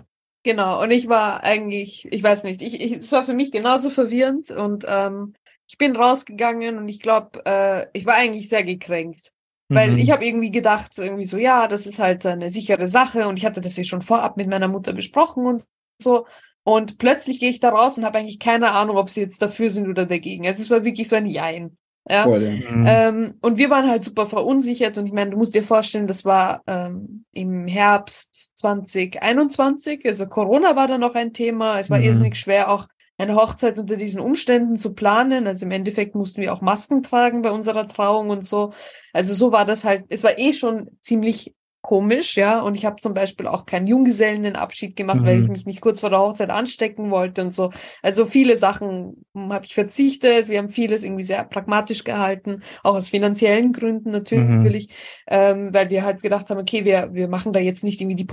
Genau, 0.44 0.82
und 0.82 0.92
ich 0.92 1.10
war 1.10 1.44
eigentlich, 1.44 2.08
ich 2.10 2.24
weiß 2.24 2.46
nicht, 2.46 2.62
ich, 2.62 2.80
ich, 2.80 2.94
es 2.94 3.12
war 3.12 3.24
für 3.24 3.34
mich 3.34 3.52
genauso 3.52 3.90
verwirrend 3.90 4.50
und 4.50 4.86
ähm, 4.88 5.34
ich 5.70 5.78
bin 5.78 5.94
rausgegangen 5.94 6.78
und 6.78 6.88
ich 6.88 7.02
glaube, 7.02 7.42
äh, 7.46 7.88
ich 7.92 8.06
war 8.06 8.14
eigentlich 8.14 8.48
sehr 8.48 8.64
gekränkt. 8.64 9.34
Weil 9.68 9.92
mhm. 9.92 9.98
ich 9.98 10.10
habe 10.10 10.26
irgendwie 10.26 10.52
gedacht, 10.52 10.98
irgendwie 10.98 11.26
so, 11.26 11.38
ja, 11.38 11.68
das 11.68 11.86
ist 11.86 12.00
halt 12.00 12.26
eine 12.26 12.50
sichere 12.50 12.88
Sache 12.88 13.28
und 13.28 13.38
ich 13.38 13.46
hatte 13.46 13.60
das 13.60 13.76
ja 13.76 13.84
schon 13.84 14.02
vorab 14.02 14.38
mit 14.38 14.48
meiner 14.48 14.70
Mutter 14.70 14.94
besprochen 14.94 15.48
und 15.48 15.66
so. 16.02 16.28
Und 16.64 16.98
plötzlich 16.98 17.42
gehe 17.42 17.50
ich 17.50 17.60
da 17.60 17.72
raus 17.72 17.98
und 17.98 18.06
habe 18.06 18.20
eigentlich 18.20 18.40
keine 18.40 18.72
Ahnung, 18.72 18.96
ob 18.96 19.10
sie 19.10 19.20
jetzt 19.20 19.42
dafür 19.42 19.68
sind 19.68 19.90
oder 19.90 20.06
dagegen. 20.06 20.48
Also 20.48 20.64
es 20.64 20.70
war 20.70 20.86
wirklich 20.86 21.10
so 21.10 21.18
ein 21.18 21.26
Jein. 21.26 21.78
Ja. 22.10 22.26
Mhm. 22.26 22.86
Ähm, 22.88 23.34
und 23.42 23.58
wir 23.58 23.70
waren 23.70 23.90
halt 23.90 24.04
super 24.04 24.26
verunsichert 24.26 24.98
und 24.98 25.06
ich 25.06 25.14
meine, 25.14 25.32
du 25.32 25.38
musst 25.38 25.54
dir 25.54 25.64
vorstellen, 25.64 26.08
das 26.08 26.26
war 26.26 26.64
ähm, 26.66 27.26
im 27.32 27.68
Herbst 27.68 28.52
2021, 28.56 30.06
also 30.06 30.28
Corona 30.28 30.76
war 30.76 30.88
da 30.88 30.98
noch 30.98 31.14
ein 31.14 31.34
Thema. 31.34 31.80
Es 31.80 31.90
war 31.90 32.00
mhm. 32.00 32.06
irrsinnig 32.06 32.36
schwer, 32.38 32.72
auch 32.72 32.88
eine 33.18 33.36
Hochzeit 33.36 33.78
unter 33.78 33.98
diesen 33.98 34.20
Umständen 34.20 34.76
zu 34.76 34.94
planen. 34.94 35.46
Also 35.46 35.66
im 35.66 35.72
Endeffekt 35.72 36.16
mussten 36.16 36.42
wir 36.42 36.54
auch 36.54 36.62
Masken 36.62 37.04
tragen 37.04 37.44
bei 37.44 37.52
unserer 37.52 37.88
Trauung 37.88 38.30
und 38.30 38.44
so. 38.44 38.74
Also 39.14 39.36
so 39.36 39.52
war 39.52 39.66
das 39.66 39.84
halt, 39.84 40.06
es 40.10 40.24
war 40.24 40.40
eh 40.40 40.54
schon 40.54 40.90
ziemlich 41.02 41.54
komisch, 41.82 42.38
ja. 42.38 42.62
Und 42.62 42.76
ich 42.76 42.86
habe 42.86 42.98
zum 42.98 43.14
Beispiel 43.14 43.48
auch 43.48 43.66
keinen 43.66 43.88
Junggesellenabschied 43.88 44.96
gemacht, 44.96 45.22
mhm. 45.22 45.26
weil 45.26 45.40
ich 45.40 45.48
mhm. 45.48 45.54
mich 45.54 45.66
nicht 45.66 45.82
kurz 45.82 46.00
vor 46.00 46.10
der 46.10 46.20
Hochzeit 46.20 46.50
anstecken 46.50 47.12
wollte 47.12 47.42
und 47.42 47.54
so. 47.54 47.72
Also 48.02 48.26
viele 48.26 48.58
Sachen 48.58 49.26
habe 49.36 49.66
ich 49.66 49.74
verzichtet. 49.74 50.48
Wir 50.48 50.60
haben 50.60 50.70
vieles 50.70 51.04
irgendwie 51.04 51.24
sehr 51.24 51.44
pragmatisch 51.44 52.04
gehalten, 52.04 52.64
auch 52.84 52.96
aus 52.96 53.10
finanziellen 53.10 53.74
Gründen 53.74 54.12
natürlich, 54.12 54.88
mhm. 54.88 54.94
ähm, 55.28 55.74
weil 55.74 55.90
wir 55.90 56.04
halt 56.04 56.22
gedacht 56.22 56.50
haben, 56.50 56.60
okay, 56.60 56.86
wir, 56.86 57.10
wir 57.14 57.28
machen 57.28 57.54
da 57.54 57.60
jetzt 57.60 57.84
nicht 57.84 58.00
irgendwie 58.00 58.16
die 58.16 58.26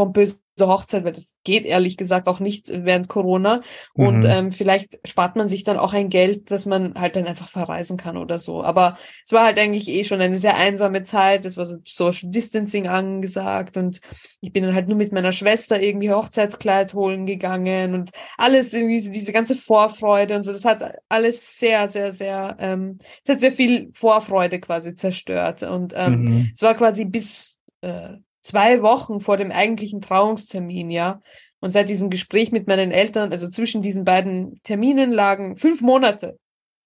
pompöse 0.59 0.69
Hochzeit, 0.69 1.05
weil 1.05 1.12
das 1.12 1.37
geht 1.45 1.65
ehrlich 1.65 1.97
gesagt 1.97 2.27
auch 2.29 2.41
nicht 2.41 2.69
während 2.69 3.09
Corona. 3.09 3.61
Und 3.95 4.25
mhm. 4.25 4.31
ähm, 4.31 4.53
vielleicht 4.53 4.99
spart 5.07 5.37
man 5.37 5.49
sich 5.49 5.65
dann 5.65 5.79
auch 5.79 5.95
ein 5.95 6.09
Geld, 6.09 6.50
dass 6.50 6.67
man 6.67 6.95
halt 6.95 7.17
dann 7.17 7.27
einfach 7.27 7.49
verreisen 7.49 7.97
kann 7.97 8.17
oder 8.17 8.38
so. 8.38 8.62
Aber 8.62 8.97
es 9.25 9.33
war 9.33 9.45
halt 9.45 9.59
eigentlich 9.59 9.88
eh 9.88 10.05
schon 10.05 10.21
eine 10.21 10.38
sehr 10.38 10.57
einsame 10.57 11.03
Zeit. 11.03 11.45
Es 11.45 11.57
war 11.57 11.65
so 11.65 11.79
Social 11.87 12.31
Distancing 12.31 12.88
angesagt 12.88 13.77
und 13.77 14.00
ich 14.41 14.53
bin 14.53 14.65
dann 14.65 14.75
halt 14.75 14.88
nur 14.88 14.97
mit 14.97 15.12
meiner 15.12 15.33
Schwester 15.33 15.81
irgendwie 15.81 16.11
Hochzeitskleid 16.11 16.95
holen 16.95 17.27
gegangen 17.27 17.95
und 17.95 18.11
alles 18.37 18.73
irgendwie 18.75 18.99
so 18.99 19.12
diese 19.12 19.33
ganze 19.33 19.57
Vorfreude 19.57 20.37
und 20.37 20.43
so. 20.43 20.53
Das 20.53 20.65
hat 20.65 20.83
alles 21.09 21.59
sehr, 21.59 21.88
sehr, 21.88 22.12
sehr, 22.12 22.57
ähm, 22.59 22.99
es 23.25 23.31
hat 23.31 23.41
sehr 23.41 23.53
viel 23.53 23.91
Vorfreude 23.93 24.61
quasi 24.61 24.95
zerstört. 24.95 25.62
Und 25.62 25.93
ähm, 25.97 26.25
mhm. 26.25 26.50
es 26.53 26.62
war 26.62 26.75
quasi 26.75 27.05
bis 27.05 27.61
äh, 27.81 28.17
zwei 28.40 28.83
Wochen 28.83 29.21
vor 29.21 29.37
dem 29.37 29.50
eigentlichen 29.50 30.00
Trauungstermin, 30.00 30.90
ja. 30.90 31.21
Und 31.61 31.71
seit 31.71 31.88
diesem 31.88 32.09
Gespräch 32.09 32.52
mit 32.52 32.68
meinen 32.68 32.92
Eltern, 32.92 33.33
also 33.33 33.49
zwischen 33.49 33.83
diesen 33.83 34.04
beiden 34.04 34.61
Terminen 34.62 35.11
lagen 35.11 35.57
fünf 35.57 35.80
Monate. 35.80 36.38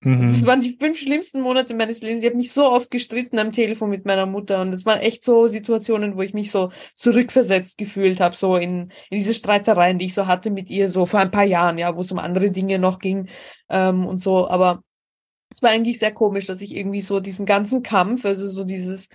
Mhm. 0.04 0.20
Also 0.20 0.36
das 0.36 0.46
waren 0.46 0.60
die 0.60 0.76
fünf 0.78 0.98
schlimmsten 0.98 1.40
Monate 1.40 1.74
meines 1.74 2.02
Lebens. 2.02 2.22
Ich 2.22 2.28
habe 2.28 2.36
mich 2.36 2.52
so 2.52 2.66
oft 2.66 2.90
gestritten 2.90 3.38
am 3.38 3.52
Telefon 3.52 3.90
mit 3.90 4.04
meiner 4.04 4.26
Mutter 4.26 4.60
und 4.60 4.70
das 4.70 4.84
waren 4.84 5.00
echt 5.00 5.22
so 5.22 5.46
Situationen, 5.46 6.16
wo 6.16 6.22
ich 6.22 6.34
mich 6.34 6.50
so 6.50 6.70
zurückversetzt 6.94 7.78
gefühlt 7.78 8.20
habe, 8.20 8.34
so 8.34 8.56
in, 8.56 8.90
in 9.10 9.18
diese 9.18 9.34
Streitereien, 9.34 9.98
die 9.98 10.06
ich 10.06 10.14
so 10.14 10.26
hatte 10.26 10.50
mit 10.50 10.70
ihr, 10.70 10.88
so 10.88 11.06
vor 11.06 11.20
ein 11.20 11.30
paar 11.30 11.44
Jahren, 11.44 11.78
ja, 11.78 11.94
wo 11.94 12.00
es 12.00 12.10
um 12.10 12.18
andere 12.18 12.50
Dinge 12.50 12.78
noch 12.78 12.98
ging 12.98 13.28
ähm, 13.68 14.06
und 14.06 14.20
so. 14.20 14.48
Aber 14.48 14.82
es 15.50 15.62
war 15.62 15.70
eigentlich 15.70 15.98
sehr 15.98 16.12
komisch, 16.12 16.46
dass 16.46 16.62
ich 16.62 16.74
irgendwie 16.74 17.02
so 17.02 17.20
diesen 17.20 17.46
ganzen 17.46 17.82
Kampf, 17.82 18.24
also 18.24 18.48
so 18.48 18.64
dieses 18.64 19.08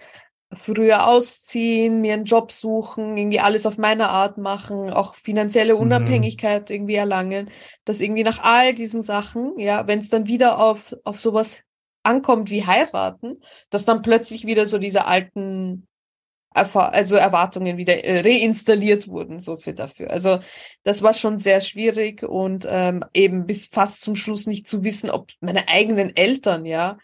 früher 0.54 1.08
ausziehen, 1.08 2.02
mir 2.02 2.14
einen 2.14 2.26
Job 2.26 2.52
suchen, 2.52 3.18
irgendwie 3.18 3.40
alles 3.40 3.66
auf 3.66 3.78
meine 3.78 4.10
Art 4.10 4.38
machen, 4.38 4.92
auch 4.92 5.16
finanzielle 5.16 5.76
mhm. 5.76 5.82
Unabhängigkeit 5.82 6.70
mhm. 6.70 6.76
irgendwie 6.76 6.96
erlangen, 6.96 7.50
dass 7.86 8.00
irgendwie 8.00 8.24
nach 8.24 8.44
all 8.44 8.74
diesen 8.74 9.04
Sachen, 9.04 9.60
ja, 9.60 9.88
wenn 9.88 10.00
es 10.00 10.10
dann 10.10 10.28
wieder 10.28 10.60
auf, 10.60 10.96
auf 11.04 11.20
sowas 11.20 11.64
ankommt 12.04 12.50
wie 12.50 12.66
heiraten, 12.66 13.42
dass 13.70 13.86
dann 13.86 14.02
plötzlich 14.02 14.46
wieder 14.46 14.66
so 14.66 14.78
diese 14.78 15.06
alten 15.06 15.88
also 16.54 17.16
Erwartungen 17.16 17.78
wieder 17.78 18.04
äh, 18.04 18.22
reinstalliert 18.22 19.08
wurden, 19.08 19.40
so 19.40 19.58
viel 19.58 19.74
dafür. 19.74 20.10
Also 20.10 20.40
das 20.84 21.04
war 21.04 21.14
schon 21.14 21.38
sehr 21.38 21.62
schwierig 21.62 22.24
und 22.24 22.66
ähm, 22.68 23.04
eben 23.14 23.46
bis 23.46 23.66
fast 23.66 24.02
zum 24.02 24.16
Schluss 24.16 24.48
nicht 24.48 24.68
zu 24.68 24.84
wissen, 24.84 25.12
ob 25.12 25.30
meine 25.40 25.68
eigenen 25.68 26.16
Eltern 26.16 26.66
ja 26.66 26.98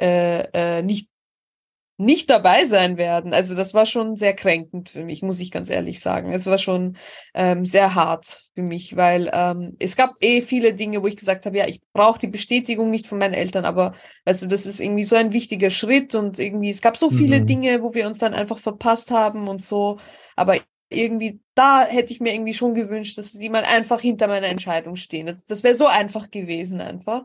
äh, 0.00 0.44
äh, 0.78 0.82
nicht 0.82 1.10
nicht 1.96 2.28
dabei 2.28 2.66
sein 2.66 2.96
werden. 2.96 3.32
Also 3.32 3.54
das 3.54 3.72
war 3.72 3.86
schon 3.86 4.16
sehr 4.16 4.34
kränkend 4.34 4.90
für 4.90 5.04
mich, 5.04 5.22
muss 5.22 5.38
ich 5.38 5.52
ganz 5.52 5.70
ehrlich 5.70 6.00
sagen. 6.00 6.32
Es 6.32 6.46
war 6.46 6.58
schon 6.58 6.96
ähm, 7.34 7.64
sehr 7.64 7.94
hart 7.94 8.48
für 8.54 8.62
mich, 8.62 8.96
weil 8.96 9.30
ähm, 9.32 9.76
es 9.78 9.94
gab 9.94 10.14
eh 10.20 10.42
viele 10.42 10.74
Dinge, 10.74 11.02
wo 11.02 11.06
ich 11.06 11.16
gesagt 11.16 11.46
habe, 11.46 11.56
ja, 11.56 11.68
ich 11.68 11.80
brauche 11.92 12.18
die 12.18 12.26
Bestätigung 12.26 12.90
nicht 12.90 13.06
von 13.06 13.18
meinen 13.18 13.34
Eltern, 13.34 13.64
aber 13.64 13.94
also 14.24 14.48
das 14.48 14.66
ist 14.66 14.80
irgendwie 14.80 15.04
so 15.04 15.14
ein 15.14 15.32
wichtiger 15.32 15.70
Schritt 15.70 16.16
und 16.16 16.38
irgendwie 16.38 16.70
es 16.70 16.82
gab 16.82 16.96
so 16.96 17.10
viele 17.10 17.40
mhm. 17.40 17.46
Dinge, 17.46 17.82
wo 17.82 17.94
wir 17.94 18.06
uns 18.06 18.18
dann 18.18 18.34
einfach 18.34 18.58
verpasst 18.58 19.12
haben 19.12 19.46
und 19.46 19.62
so. 19.62 19.98
Aber 20.34 20.56
irgendwie 20.90 21.40
da 21.54 21.84
hätte 21.84 22.12
ich 22.12 22.20
mir 22.20 22.34
irgendwie 22.34 22.54
schon 22.54 22.74
gewünscht, 22.74 23.18
dass 23.18 23.32
sie 23.32 23.48
mal 23.48 23.64
einfach 23.64 24.00
hinter 24.00 24.26
meiner 24.26 24.48
Entscheidung 24.48 24.96
stehen. 24.96 25.26
Das, 25.26 25.44
das 25.44 25.62
wäre 25.62 25.74
so 25.74 25.86
einfach 25.86 26.30
gewesen 26.30 26.80
einfach. 26.80 27.24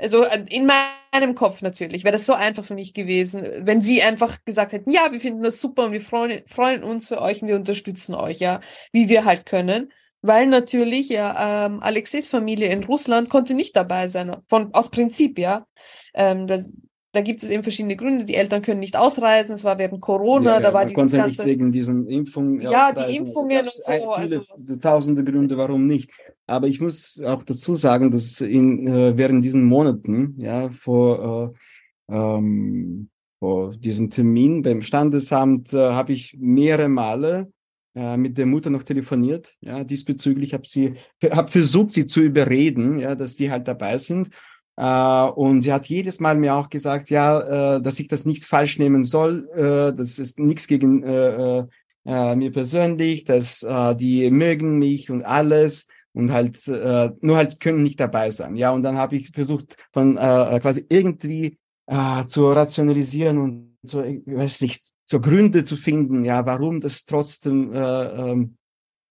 Also 0.00 0.24
in 0.48 0.66
meinem 0.66 1.34
Kopf 1.34 1.60
natürlich 1.60 2.04
wäre 2.04 2.12
das 2.12 2.24
so 2.24 2.32
einfach 2.32 2.64
für 2.64 2.74
mich 2.74 2.94
gewesen, 2.94 3.44
wenn 3.62 3.80
sie 3.80 4.02
einfach 4.02 4.38
gesagt 4.44 4.72
hätten, 4.72 4.92
ja, 4.92 5.10
wir 5.10 5.18
finden 5.18 5.42
das 5.42 5.60
super 5.60 5.86
und 5.86 5.92
wir 5.92 6.00
freuen, 6.00 6.42
freuen 6.46 6.84
uns 6.84 7.08
für 7.08 7.20
euch 7.20 7.42
und 7.42 7.48
wir 7.48 7.56
unterstützen 7.56 8.14
euch, 8.14 8.38
ja, 8.38 8.60
wie 8.92 9.08
wir 9.08 9.24
halt 9.24 9.44
können. 9.44 9.92
Weil 10.22 10.46
natürlich, 10.46 11.08
ja, 11.08 11.66
ähm, 11.66 11.80
Alexis 11.80 12.28
Familie 12.28 12.70
in 12.70 12.84
Russland 12.84 13.28
konnte 13.28 13.54
nicht 13.54 13.74
dabei 13.76 14.08
sein, 14.08 14.36
von, 14.46 14.72
aus 14.72 14.90
Prinzip, 14.90 15.38
ja. 15.38 15.66
Ähm, 16.14 16.46
das, 16.46 16.72
da 17.12 17.22
gibt 17.22 17.42
es 17.42 17.50
eben 17.50 17.62
verschiedene 17.62 17.96
Gründe. 17.96 18.24
Die 18.24 18.34
Eltern 18.34 18.60
können 18.60 18.80
nicht 18.80 18.96
ausreisen. 18.96 19.54
Es 19.54 19.64
war 19.64 19.78
während 19.78 20.00
Corona, 20.00 20.56
ja, 20.56 20.60
da 20.60 20.74
war 20.74 20.84
dieses 20.84 21.12
ganze... 21.12 21.26
nicht 21.26 21.44
wegen 21.44 21.72
diesen 21.72 22.06
Impfungen. 22.06 22.60
Ja, 22.60 22.92
die 22.92 23.16
Impfungen 23.16 23.60
und 23.60 23.66
so. 23.66 23.82
Viele, 23.92 24.08
also... 24.08 24.76
Tausende 24.80 25.24
Gründe, 25.24 25.56
warum 25.56 25.86
nicht. 25.86 26.10
Aber 26.46 26.66
ich 26.66 26.80
muss 26.80 27.20
auch 27.24 27.42
dazu 27.42 27.74
sagen, 27.74 28.10
dass 28.10 28.40
in, 28.40 28.86
äh, 28.86 29.16
während 29.16 29.44
diesen 29.44 29.64
Monaten, 29.64 30.34
ja, 30.38 30.70
vor, 30.70 31.54
äh, 32.08 32.14
ähm, 32.14 33.08
vor 33.38 33.74
diesem 33.76 34.10
Termin 34.10 34.62
beim 34.62 34.82
Standesamt, 34.82 35.72
äh, 35.72 35.76
habe 35.76 36.12
ich 36.12 36.36
mehrere 36.38 36.88
Male 36.88 37.50
äh, 37.94 38.18
mit 38.18 38.36
der 38.36 38.46
Mutter 38.46 38.68
noch 38.68 38.82
telefoniert. 38.82 39.56
Ja, 39.60 39.82
diesbezüglich 39.82 40.52
habe 40.52 40.66
sie, 40.66 40.94
habe 41.22 41.50
versucht, 41.50 41.90
sie 41.92 42.06
zu 42.06 42.20
überreden, 42.20 42.98
ja, 42.98 43.14
dass 43.14 43.36
die 43.36 43.50
halt 43.50 43.66
dabei 43.66 43.96
sind. 43.96 44.28
Uh, 44.80 45.32
und 45.34 45.62
sie 45.62 45.72
hat 45.72 45.86
jedes 45.86 46.20
Mal 46.20 46.36
mir 46.36 46.54
auch 46.54 46.70
gesagt, 46.70 47.10
ja, 47.10 47.76
uh, 47.76 47.80
dass 47.80 47.98
ich 47.98 48.06
das 48.06 48.24
nicht 48.26 48.44
falsch 48.44 48.78
nehmen 48.78 49.04
soll. 49.04 49.48
Uh, 49.56 49.90
das 49.90 50.20
ist 50.20 50.38
nichts 50.38 50.68
gegen 50.68 51.00
mir 52.04 52.52
persönlich, 52.52 53.24
dass 53.24 53.66
die 53.98 54.30
mögen 54.30 54.78
mich 54.78 55.10
und 55.10 55.24
alles 55.24 55.88
und 56.14 56.32
halt 56.32 56.66
nur 57.20 57.36
halt 57.36 57.60
können 57.60 57.82
nicht 57.82 58.00
dabei 58.00 58.30
sein. 58.30 58.56
Ja, 58.56 58.70
und 58.70 58.82
dann 58.82 58.96
habe 58.96 59.16
ich 59.16 59.30
versucht, 59.30 59.76
von 59.92 60.14
quasi 60.16 60.86
irgendwie 60.88 61.58
zu 62.26 62.48
rationalisieren 62.48 63.36
und 63.36 63.76
so, 63.82 64.02
ich 64.02 64.22
weiß 64.24 64.62
nicht, 64.62 64.90
so 65.04 65.20
Gründe 65.20 65.64
zu 65.64 65.76
finden, 65.76 66.24
ja, 66.24 66.46
warum 66.46 66.80
das 66.80 67.04
trotzdem 67.04 67.72
ähm, 67.74 68.56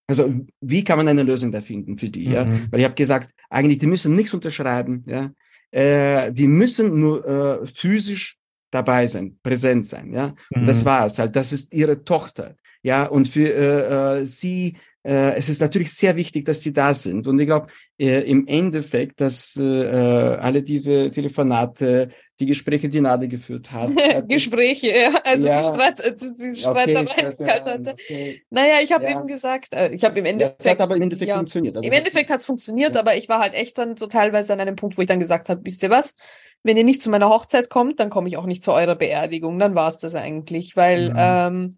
also 0.07 0.33
wie 0.61 0.83
kann 0.83 0.97
man 0.97 1.07
eine 1.07 1.23
Lösung 1.23 1.51
da 1.51 1.61
finden 1.61 1.99
für 1.99 2.09
die? 2.09 2.29
Mhm. 2.29 2.33
Ja? 2.33 2.47
Weil 2.71 2.79
ich 2.79 2.85
habe 2.85 2.95
gesagt, 2.95 3.29
eigentlich, 3.51 3.77
die 3.77 3.87
müssen 3.87 4.15
nichts 4.15 4.33
unterschreiben, 4.33 5.03
ja 5.05 5.29
äh, 5.71 6.31
die 6.31 6.47
müssen 6.47 6.99
nur 6.99 7.25
äh, 7.25 7.67
physisch 7.67 8.37
dabei 8.71 9.07
sein, 9.07 9.39
präsent 9.43 9.87
sein, 9.87 10.13
ja. 10.13 10.27
Mhm. 10.27 10.61
Und 10.61 10.67
das 10.67 10.81
mhm. 10.81 10.85
war's 10.85 11.19
halt. 11.19 11.35
Das 11.35 11.53
ist 11.53 11.73
ihre 11.73 12.03
Tochter, 12.03 12.55
ja. 12.83 13.05
Und 13.05 13.27
für 13.27 13.53
äh, 13.53 14.19
äh, 14.21 14.25
sie 14.25 14.77
äh, 15.07 15.35
es 15.35 15.47
ist 15.47 15.61
natürlich 15.61 15.93
sehr 15.93 16.17
wichtig, 16.17 16.45
dass 16.45 16.61
sie 16.61 16.73
da 16.73 16.93
sind. 16.93 17.27
Und 17.27 17.39
ich 17.39 17.45
glaube 17.45 17.67
äh, 17.97 18.29
im 18.29 18.45
Endeffekt, 18.45 19.21
dass 19.21 19.55
äh, 19.55 19.63
äh 19.63 20.37
alle 20.37 20.63
diese 20.63 21.09
Telefonate, 21.11 22.09
die 22.39 22.45
Gespräche, 22.45 22.87
die 22.87 23.01
Nade 23.01 23.27
geführt 23.27 23.71
hat. 23.71 23.91
Gespräche, 24.27 24.95
ja. 24.95 25.21
Also 25.23 25.47
ja. 25.47 25.61
die, 25.61 25.67
Streit, 25.67 26.21
die 26.39 26.55
Streitereien 26.55 27.33
okay, 27.33 27.49
hatte. 27.49 27.93
Okay. 27.93 28.43
Naja, 28.49 28.75
ich 28.83 28.91
habe 28.91 29.05
ja. 29.05 29.11
eben 29.11 29.27
gesagt, 29.27 29.73
äh, 29.73 29.89
ich 29.89 30.03
habe 30.03 30.19
im 30.19 30.25
Endeffekt. 30.25 30.63
Ja, 30.63 30.71
es 30.71 30.77
hat 30.77 30.81
aber 30.81 30.95
im 30.95 31.01
Endeffekt 31.01 31.29
ja, 31.29 31.35
funktioniert. 31.35 31.75
Also 31.75 31.87
Im 31.87 31.93
Endeffekt 31.93 32.29
hat 32.29 32.41
es 32.41 32.45
funktioniert, 32.45 32.95
aber 32.95 33.15
ich 33.15 33.27
war 33.27 33.39
halt 33.39 33.53
echt 33.53 33.77
dann 33.77 33.97
so 33.97 34.07
teilweise 34.07 34.53
an 34.53 34.59
einem 34.59 34.75
Punkt, 34.75 34.97
wo 34.97 35.01
ich 35.01 35.07
dann 35.07 35.19
gesagt 35.19 35.49
habe, 35.49 35.61
wisst 35.63 35.81
ihr 35.81 35.89
was? 35.89 36.15
Wenn 36.63 36.77
ihr 36.77 36.83
nicht 36.83 37.01
zu 37.01 37.09
meiner 37.09 37.29
Hochzeit 37.29 37.69
kommt, 37.69 37.99
dann 37.99 38.09
komme 38.09 38.27
ich 38.27 38.37
auch 38.37 38.45
nicht 38.45 38.63
zu 38.63 38.71
eurer 38.71 38.95
Beerdigung. 38.95 39.57
Dann 39.57 39.75
war 39.75 39.87
es 39.87 39.99
das 39.99 40.15
eigentlich, 40.15 40.75
weil 40.75 41.09
mhm. 41.09 41.15
ähm, 41.17 41.77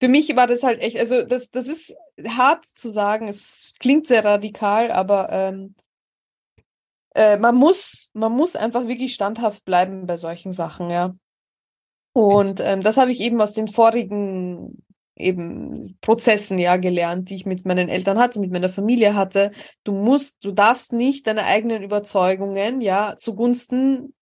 für 0.00 0.08
mich 0.08 0.34
war 0.36 0.46
das 0.46 0.62
halt 0.62 0.80
echt, 0.82 0.98
also 0.98 1.22
das, 1.22 1.50
das 1.50 1.68
ist 1.68 1.96
hart 2.28 2.64
zu 2.64 2.88
sagen, 2.90 3.28
es 3.28 3.74
klingt 3.80 4.06
sehr 4.06 4.24
radikal, 4.24 4.90
aber 4.90 5.28
ähm, 5.30 5.74
äh, 7.16 7.38
man 7.38 7.54
muss, 7.54 8.10
man 8.12 8.32
muss 8.32 8.56
einfach 8.56 8.86
wirklich 8.86 9.14
standhaft 9.14 9.64
bleiben 9.64 10.06
bei 10.06 10.16
solchen 10.16 10.52
Sachen, 10.52 10.90
ja. 10.90 11.14
Und 12.12 12.60
ähm, 12.60 12.80
das 12.80 12.96
habe 12.96 13.10
ich 13.10 13.20
eben 13.20 13.40
aus 13.40 13.52
den 13.52 13.68
vorigen 13.68 14.82
eben 15.16 15.96
Prozessen 16.02 16.58
ja 16.58 16.76
gelernt, 16.76 17.30
die 17.30 17.36
ich 17.36 17.46
mit 17.46 17.64
meinen 17.64 17.88
Eltern 17.88 18.18
hatte, 18.18 18.38
mit 18.38 18.52
meiner 18.52 18.68
Familie 18.68 19.14
hatte. 19.14 19.52
Du 19.82 19.92
musst, 19.92 20.44
du 20.44 20.52
darfst 20.52 20.92
nicht 20.92 21.26
deine 21.26 21.44
eigenen 21.44 21.82
Überzeugungen 21.82 22.82
ja 22.82 23.16
zugunsten 23.16 24.14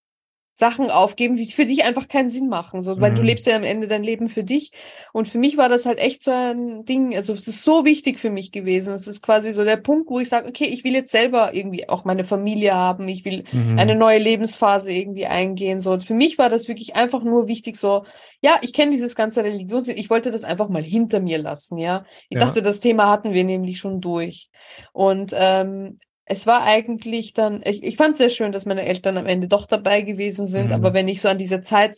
Sachen 0.57 0.91
aufgeben, 0.91 1.35
die 1.35 1.47
für 1.47 1.67
dich 1.67 1.83
einfach 1.85 2.07
keinen 2.07 2.31
Sinn 2.31 2.49
machen, 2.49 2.81
so, 2.81 3.01
weil 3.01 3.11
mhm. 3.11 3.17
du 3.17 3.23
lebst 3.23 3.47
ja 3.47 3.57
am 3.57 3.65
Ende 3.65 3.89
dein 3.89 4.05
Leben 4.05 4.29
für 4.29 4.45
dich. 4.45 4.71
Und 5.13 5.27
für 5.27 5.39
mich 5.39 5.57
war 5.57 5.69
das 5.69 5.85
halt 5.85 5.99
echt 5.99 6.23
so 6.23 6.31
ein 6.31 6.85
Ding, 6.85 7.15
also 7.17 7.33
es 7.33 7.49
ist 7.49 7.65
so 7.65 7.85
wichtig 7.85 8.21
für 8.21 8.31
mich 8.31 8.53
gewesen. 8.53 8.95
Es 8.95 9.09
ist 9.09 9.21
quasi 9.21 9.53
so 9.53 9.65
der 9.65 9.79
Punkt, 9.79 10.09
wo 10.09 10.21
ich 10.21 10.29
sage, 10.29 10.49
okay, 10.49 10.67
ich 10.67 10.85
will 10.85 10.93
jetzt 10.93 11.11
selber 11.11 11.55
irgendwie 11.55 11.89
auch 11.89 12.05
meine 12.05 12.23
Familie 12.23 12.75
haben, 12.75 13.09
ich 13.09 13.25
will 13.25 13.45
mhm. 13.51 13.81
eine 13.81 13.97
neue 13.97 14.19
Lebensphase 14.19 14.93
irgendwie 14.93 15.27
eingehen, 15.27 15.81
so. 15.81 15.93
Und 15.93 16.05
für 16.05 16.15
mich 16.15 16.39
war 16.39 16.49
das 16.49 16.69
wirklich 16.69 16.95
einfach 16.95 17.25
nur 17.25 17.49
wichtig, 17.49 17.77
so, 17.77 18.05
ja, 18.41 18.59
ich 18.63 18.73
kenne 18.73 18.93
dieses 18.93 19.17
ganze 19.17 19.43
Religions, 19.43 19.89
ich 19.89 20.09
wollte 20.11 20.31
das 20.31 20.45
einfach 20.45 20.69
mal 20.69 20.83
hinter 20.83 21.19
mir 21.19 21.39
lassen, 21.39 21.79
ja. 21.79 22.05
Ich 22.29 22.39
ja. 22.39 22.47
dachte, 22.47 22.63
das 22.63 22.79
Thema 22.79 23.11
hatten 23.11 23.33
wir 23.33 23.43
nämlich 23.43 23.79
schon 23.79 24.01
durch. 24.01 24.51
Und 24.93 25.33
ähm, 25.35 25.99
es 26.27 26.47
war 26.47 26.63
eigentlich 26.63 27.35
dann, 27.35 27.63
ich, 27.65 27.83
ich 27.83 27.97
fand 27.97 28.13
es 28.13 28.19
sehr 28.19 28.31
schön, 28.31 28.53
dass 28.53 28.67
meine 28.67 28.85
Eltern 28.85 29.19
am 29.19 29.27
Ende 29.27 29.49
doch 29.49 29.67
dabei 29.67 30.01
gewesen 30.01 30.47
sind, 30.47 30.69
mhm. 30.69 30.73
aber 30.73 30.95
wenn 30.95 31.09
ich 31.09 31.21
so 31.21 31.29
an 31.29 31.39
diese 31.39 31.61
Zeit 31.61 31.97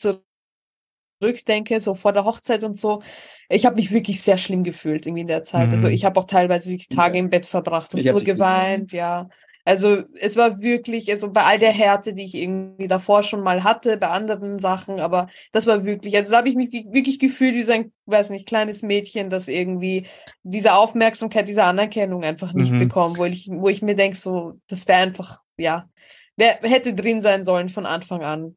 zurückdenke, 1.21 1.81
so 1.81 1.95
vor 1.95 2.13
der 2.13 2.25
Hochzeit 2.25 2.65
und 2.65 2.77
so, 2.77 3.03
ich 3.49 3.65
habe 3.65 3.77
mich 3.77 3.93
wirklich 3.93 4.23
sehr 4.23 4.39
schlimm 4.39 4.65
gefühlt 4.65 5.07
irgendwie 5.07 5.21
in 5.23 5.29
der 5.29 5.45
Zeit. 5.45 5.71
Also 5.71 5.71
mhm. 5.71 5.75
Also 5.75 5.89
ich 5.89 6.05
habe 6.05 6.19
auch 6.19 6.25
teilweise 6.25 6.71
wirklich 6.71 6.89
Tage 6.89 7.17
ja. 7.17 7.23
im 7.23 7.31
Bett 7.31 7.47
verbracht 7.47 7.95
und 7.95 8.05
nur 8.05 8.21
geweint, 8.23 8.93
ja. 8.93 9.29
Also 9.67 10.05
es 10.21 10.37
war 10.37 10.61
wirklich, 10.61 11.11
also 11.11 11.33
bei 11.33 11.43
all 11.43 11.59
der 11.59 11.73
Härte, 11.73 12.15
die 12.15 12.23
ich 12.23 12.37
irgendwie 12.37 12.87
davor 12.87 13.25
schon 13.25 13.43
mal 13.43 13.65
hatte, 13.65 13.97
bei 13.97 14.07
anderen 14.07 14.61
Sachen, 14.61 15.01
aber 15.01 15.29
das 15.51 15.67
war 15.67 15.85
wirklich, 15.85 16.17
also 16.17 16.31
da 16.31 16.39
habe 16.39 16.49
ich 16.49 16.55
mich 16.55 16.71
wirklich 16.93 17.19
gefühlt 17.19 17.57
wie 17.57 17.63
so 17.63 17.73
ein, 17.73 17.93
weiß 18.07 18.31
nicht, 18.31 18.47
kleines 18.47 18.83
Mädchen, 18.83 19.29
das 19.29 19.49
irgendwie 19.49 20.07
diese 20.45 20.75
Aufmerksamkeit, 20.75 21.49
diese 21.49 21.65
Anerkennung 21.65 22.23
einfach 22.23 22.53
nicht 22.53 22.71
mhm. 22.71 22.79
bekommt, 22.79 23.19
wo 23.19 23.25
ich, 23.25 23.49
wo 23.51 23.69
ich 23.69 23.83
mir 23.83 23.97
denke, 23.97 24.17
so, 24.17 24.53
das 24.69 24.87
wäre 24.87 25.01
einfach, 25.01 25.41
ja, 25.57 25.91
wer 26.37 26.61
hätte 26.63 26.95
drin 26.95 27.21
sein 27.21 27.45
sollen 27.45 27.69
von 27.69 27.87
Anfang 27.87 28.23
an. 28.23 28.57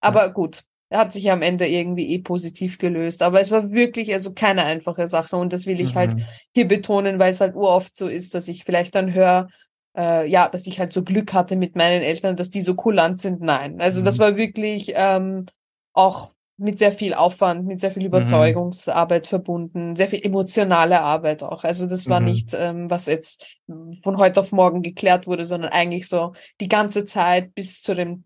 Aber 0.00 0.24
ja. 0.24 0.32
gut, 0.32 0.62
hat 0.90 1.12
sich 1.12 1.24
ja 1.24 1.34
am 1.34 1.42
Ende 1.42 1.66
irgendwie 1.66 2.14
eh 2.14 2.18
positiv 2.20 2.78
gelöst. 2.78 3.22
Aber 3.22 3.42
es 3.42 3.50
war 3.50 3.72
wirklich 3.72 4.10
also 4.14 4.32
keine 4.32 4.62
einfache 4.62 5.06
Sache 5.06 5.36
und 5.36 5.52
das 5.52 5.66
will 5.66 5.80
ich 5.80 5.96
halt 5.96 6.14
mhm. 6.14 6.24
halt 6.24 6.30
hier 6.54 6.66
betonen, 6.66 7.18
weil 7.18 7.30
es 7.30 7.42
halt 7.42 7.54
uroft 7.56 7.94
so 7.94 8.08
ist, 8.08 8.34
dass 8.34 8.48
ich 8.48 8.64
vielleicht 8.64 8.94
dann 8.94 9.12
höre, 9.12 9.48
äh, 9.96 10.28
ja, 10.28 10.48
dass 10.48 10.66
ich 10.66 10.78
halt 10.78 10.92
so 10.92 11.02
Glück 11.02 11.32
hatte 11.32 11.56
mit 11.56 11.76
meinen 11.76 12.02
Eltern, 12.02 12.36
dass 12.36 12.50
die 12.50 12.62
so 12.62 12.74
kulant 12.74 13.20
sind. 13.20 13.40
Nein, 13.40 13.80
also 13.80 14.00
mhm. 14.00 14.04
das 14.04 14.18
war 14.18 14.36
wirklich 14.36 14.92
ähm, 14.94 15.46
auch 15.92 16.32
mit 16.58 16.78
sehr 16.78 16.92
viel 16.92 17.12
Aufwand, 17.12 17.66
mit 17.66 17.80
sehr 17.80 17.90
viel 17.90 18.02
mhm. 18.02 18.08
Überzeugungsarbeit 18.08 19.24
mhm. 19.24 19.28
verbunden, 19.28 19.96
sehr 19.96 20.08
viel 20.08 20.24
emotionale 20.24 21.00
Arbeit 21.00 21.42
auch. 21.42 21.64
Also 21.64 21.86
das 21.86 22.08
war 22.08 22.20
mhm. 22.20 22.26
nicht, 22.26 22.54
ähm, 22.54 22.90
was 22.90 23.06
jetzt 23.06 23.58
von 23.66 24.16
heute 24.16 24.40
auf 24.40 24.52
morgen 24.52 24.82
geklärt 24.82 25.26
wurde, 25.26 25.44
sondern 25.44 25.70
eigentlich 25.70 26.08
so 26.08 26.32
die 26.60 26.68
ganze 26.68 27.04
Zeit 27.04 27.54
bis 27.54 27.82
zu 27.82 27.94
dem 27.94 28.24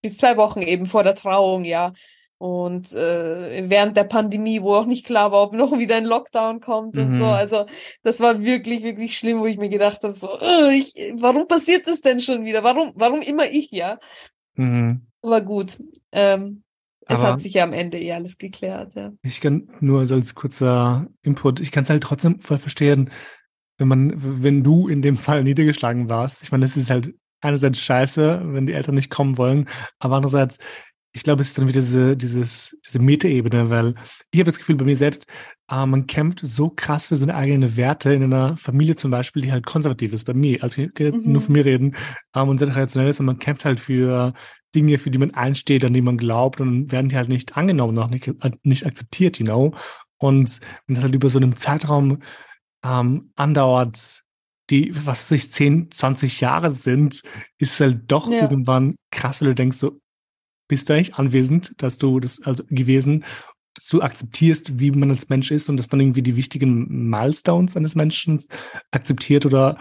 bis 0.00 0.16
zwei 0.16 0.36
Wochen 0.36 0.62
eben 0.62 0.86
vor 0.86 1.04
der 1.04 1.14
Trauung, 1.14 1.64
ja. 1.64 1.92
Und 2.42 2.92
äh, 2.92 3.70
während 3.70 3.96
der 3.96 4.02
Pandemie, 4.02 4.62
wo 4.62 4.74
auch 4.74 4.86
nicht 4.86 5.06
klar 5.06 5.30
war, 5.30 5.44
ob 5.44 5.52
noch 5.52 5.78
wieder 5.78 5.94
ein 5.94 6.04
Lockdown 6.04 6.58
kommt 6.58 6.96
mhm. 6.96 7.02
und 7.02 7.14
so. 7.14 7.26
Mhm. 7.26 7.30
Also 7.30 7.66
das 8.02 8.18
war 8.18 8.42
wirklich, 8.42 8.82
wirklich 8.82 9.16
schlimm, 9.16 9.38
wo 9.38 9.46
ich 9.46 9.58
mir 9.58 9.68
gedacht 9.68 10.02
habe, 10.02 10.12
so, 10.12 10.28
oh, 10.40 10.68
ich, 10.68 10.92
warum 11.20 11.46
passiert 11.46 11.86
das 11.86 12.00
denn 12.00 12.18
schon 12.18 12.44
wieder? 12.44 12.64
Warum, 12.64 12.94
warum 12.96 13.22
immer 13.22 13.48
ich, 13.48 13.70
ja? 13.70 14.00
Mhm. 14.56 15.06
Aber 15.22 15.40
gut. 15.40 15.80
Ähm, 16.10 16.64
es 17.06 17.20
Aber 17.20 17.34
hat 17.34 17.40
sich 17.40 17.54
ja 17.54 17.62
am 17.62 17.72
Ende 17.72 18.00
eh 18.00 18.10
alles 18.10 18.38
geklärt, 18.38 18.96
ja. 18.96 19.12
Ich 19.22 19.40
kann 19.40 19.68
nur 19.78 20.04
so 20.06 20.16
als 20.16 20.34
kurzer 20.34 21.06
Input, 21.22 21.60
ich 21.60 21.70
kann 21.70 21.84
es 21.84 21.90
halt 21.90 22.02
trotzdem 22.02 22.40
voll 22.40 22.58
verstehen, 22.58 23.10
wenn 23.78 23.86
man, 23.86 24.42
wenn 24.42 24.64
du 24.64 24.88
in 24.88 25.00
dem 25.00 25.16
Fall 25.16 25.44
niedergeschlagen 25.44 26.08
warst. 26.08 26.42
Ich 26.42 26.50
meine, 26.50 26.62
das 26.62 26.76
ist 26.76 26.90
halt 26.90 27.14
einerseits 27.40 27.78
scheiße, 27.78 28.42
wenn 28.46 28.66
die 28.66 28.72
Eltern 28.72 28.96
nicht 28.96 29.10
kommen 29.10 29.38
wollen, 29.38 29.68
aber 30.00 30.16
andererseits, 30.16 30.58
ich 31.12 31.22
glaube, 31.22 31.42
es 31.42 31.48
ist 31.48 31.58
dann 31.58 31.68
wieder 31.68 31.80
diese, 31.80 32.16
dieses, 32.16 32.76
diese 32.86 32.98
Metaebene, 32.98 33.68
weil 33.68 33.94
ich 34.30 34.40
habe 34.40 34.50
das 34.50 34.58
Gefühl 34.58 34.76
bei 34.76 34.84
mir 34.84 34.96
selbst, 34.96 35.26
äh, 35.70 35.84
man 35.84 36.06
kämpft 36.06 36.40
so 36.42 36.70
krass 36.70 37.08
für 37.08 37.16
seine 37.16 37.34
eigenen 37.34 37.76
Werte 37.76 38.14
in 38.14 38.22
einer 38.22 38.56
Familie 38.56 38.96
zum 38.96 39.10
Beispiel, 39.10 39.42
die 39.42 39.52
halt 39.52 39.66
konservativ 39.66 40.12
ist, 40.12 40.24
bei 40.24 40.34
mir, 40.34 40.62
also 40.62 40.82
ich 40.82 40.94
kann 40.94 41.08
mhm. 41.08 41.32
nur 41.32 41.42
von 41.42 41.52
mir 41.52 41.64
reden, 41.64 41.96
ähm, 42.34 42.48
und 42.48 42.58
sehr 42.58 42.70
traditionell 42.70 43.10
ist 43.10 43.20
und 43.20 43.26
man 43.26 43.38
kämpft 43.38 43.64
halt 43.64 43.80
für 43.80 44.32
Dinge, 44.74 44.98
für 44.98 45.10
die 45.10 45.18
man 45.18 45.32
einsteht, 45.32 45.84
an 45.84 45.92
die 45.92 46.00
man 46.00 46.16
glaubt 46.16 46.60
und 46.60 46.90
werden 46.92 47.08
die 47.08 47.16
halt 47.16 47.28
nicht 47.28 47.56
angenommen, 47.56 47.94
noch 47.94 48.08
nicht, 48.08 48.28
äh, 48.28 48.50
nicht 48.62 48.86
akzeptiert, 48.86 49.38
you 49.38 49.44
know. 49.44 49.74
Und 50.18 50.60
wenn 50.86 50.94
das 50.94 51.04
halt 51.04 51.14
über 51.14 51.28
so 51.28 51.38
einen 51.38 51.56
Zeitraum 51.56 52.22
ähm, 52.84 53.32
andauert, 53.36 54.22
die, 54.70 54.92
was 55.06 55.28
sich 55.28 55.50
10, 55.52 55.90
20 55.90 56.40
Jahre 56.40 56.70
sind, 56.70 57.22
ist 57.58 57.78
halt 57.80 58.10
doch 58.10 58.30
ja. 58.30 58.42
irgendwann 58.42 58.94
krass, 59.10 59.40
weil 59.40 59.48
du 59.48 59.54
denkst 59.54 59.76
so, 59.76 60.00
bist 60.72 60.88
du 60.88 60.94
eigentlich 60.94 61.16
anwesend, 61.16 61.74
dass 61.82 61.98
du 61.98 62.18
das 62.18 62.40
also 62.40 62.64
gewesen, 62.70 63.24
dass 63.74 63.88
du 63.88 64.00
akzeptierst, 64.00 64.80
wie 64.80 64.90
man 64.90 65.10
als 65.10 65.28
Mensch 65.28 65.50
ist 65.50 65.68
und 65.68 65.76
dass 65.76 65.90
man 65.92 66.00
irgendwie 66.00 66.22
die 66.22 66.34
wichtigen 66.34 67.10
Milestones 67.10 67.76
eines 67.76 67.94
Menschen 67.94 68.42
akzeptiert 68.90 69.44
oder 69.44 69.76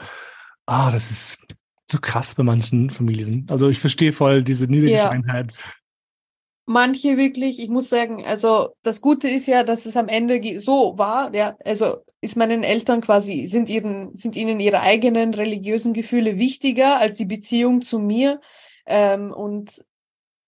ah, 0.66 0.92
das 0.92 1.10
ist 1.10 1.48
so 1.90 1.98
krass 1.98 2.36
bei 2.36 2.44
manchen 2.44 2.90
Familien. 2.90 3.48
Also 3.50 3.70
ich 3.70 3.80
verstehe 3.80 4.12
voll 4.12 4.44
diese 4.44 4.66
Niedergeschlagenheit. 4.66 5.54
Ja 5.54 5.72
manche 6.66 7.18
wirklich, 7.18 7.62
ich 7.62 7.70
muss 7.70 7.90
sagen, 7.90 8.26
also 8.26 8.76
das 8.84 9.00
Gute 9.00 9.30
ist 9.30 9.48
ja, 9.48 9.64
dass 9.64 9.86
es 9.86 9.98
am 9.98 10.08
Ende 10.08 10.60
so 10.60 10.98
war, 10.98 11.34
ja, 11.34 11.56
also 11.66 11.98
ist 12.22 12.38
meinen 12.38 12.64
Eltern 12.64 13.02
quasi, 13.02 13.48
sind 13.48 13.70
ihren, 13.70 14.16
sind 14.16 14.36
ihnen 14.36 14.60
ihre 14.60 14.82
eigenen 14.82 15.34
religiösen 15.34 15.94
Gefühle 15.94 16.38
wichtiger 16.38 17.00
als 17.00 17.16
die 17.16 17.26
Beziehung 17.26 17.82
zu 17.82 18.00
mir. 18.00 18.42
Ähm, 18.86 19.32
und 19.32 19.84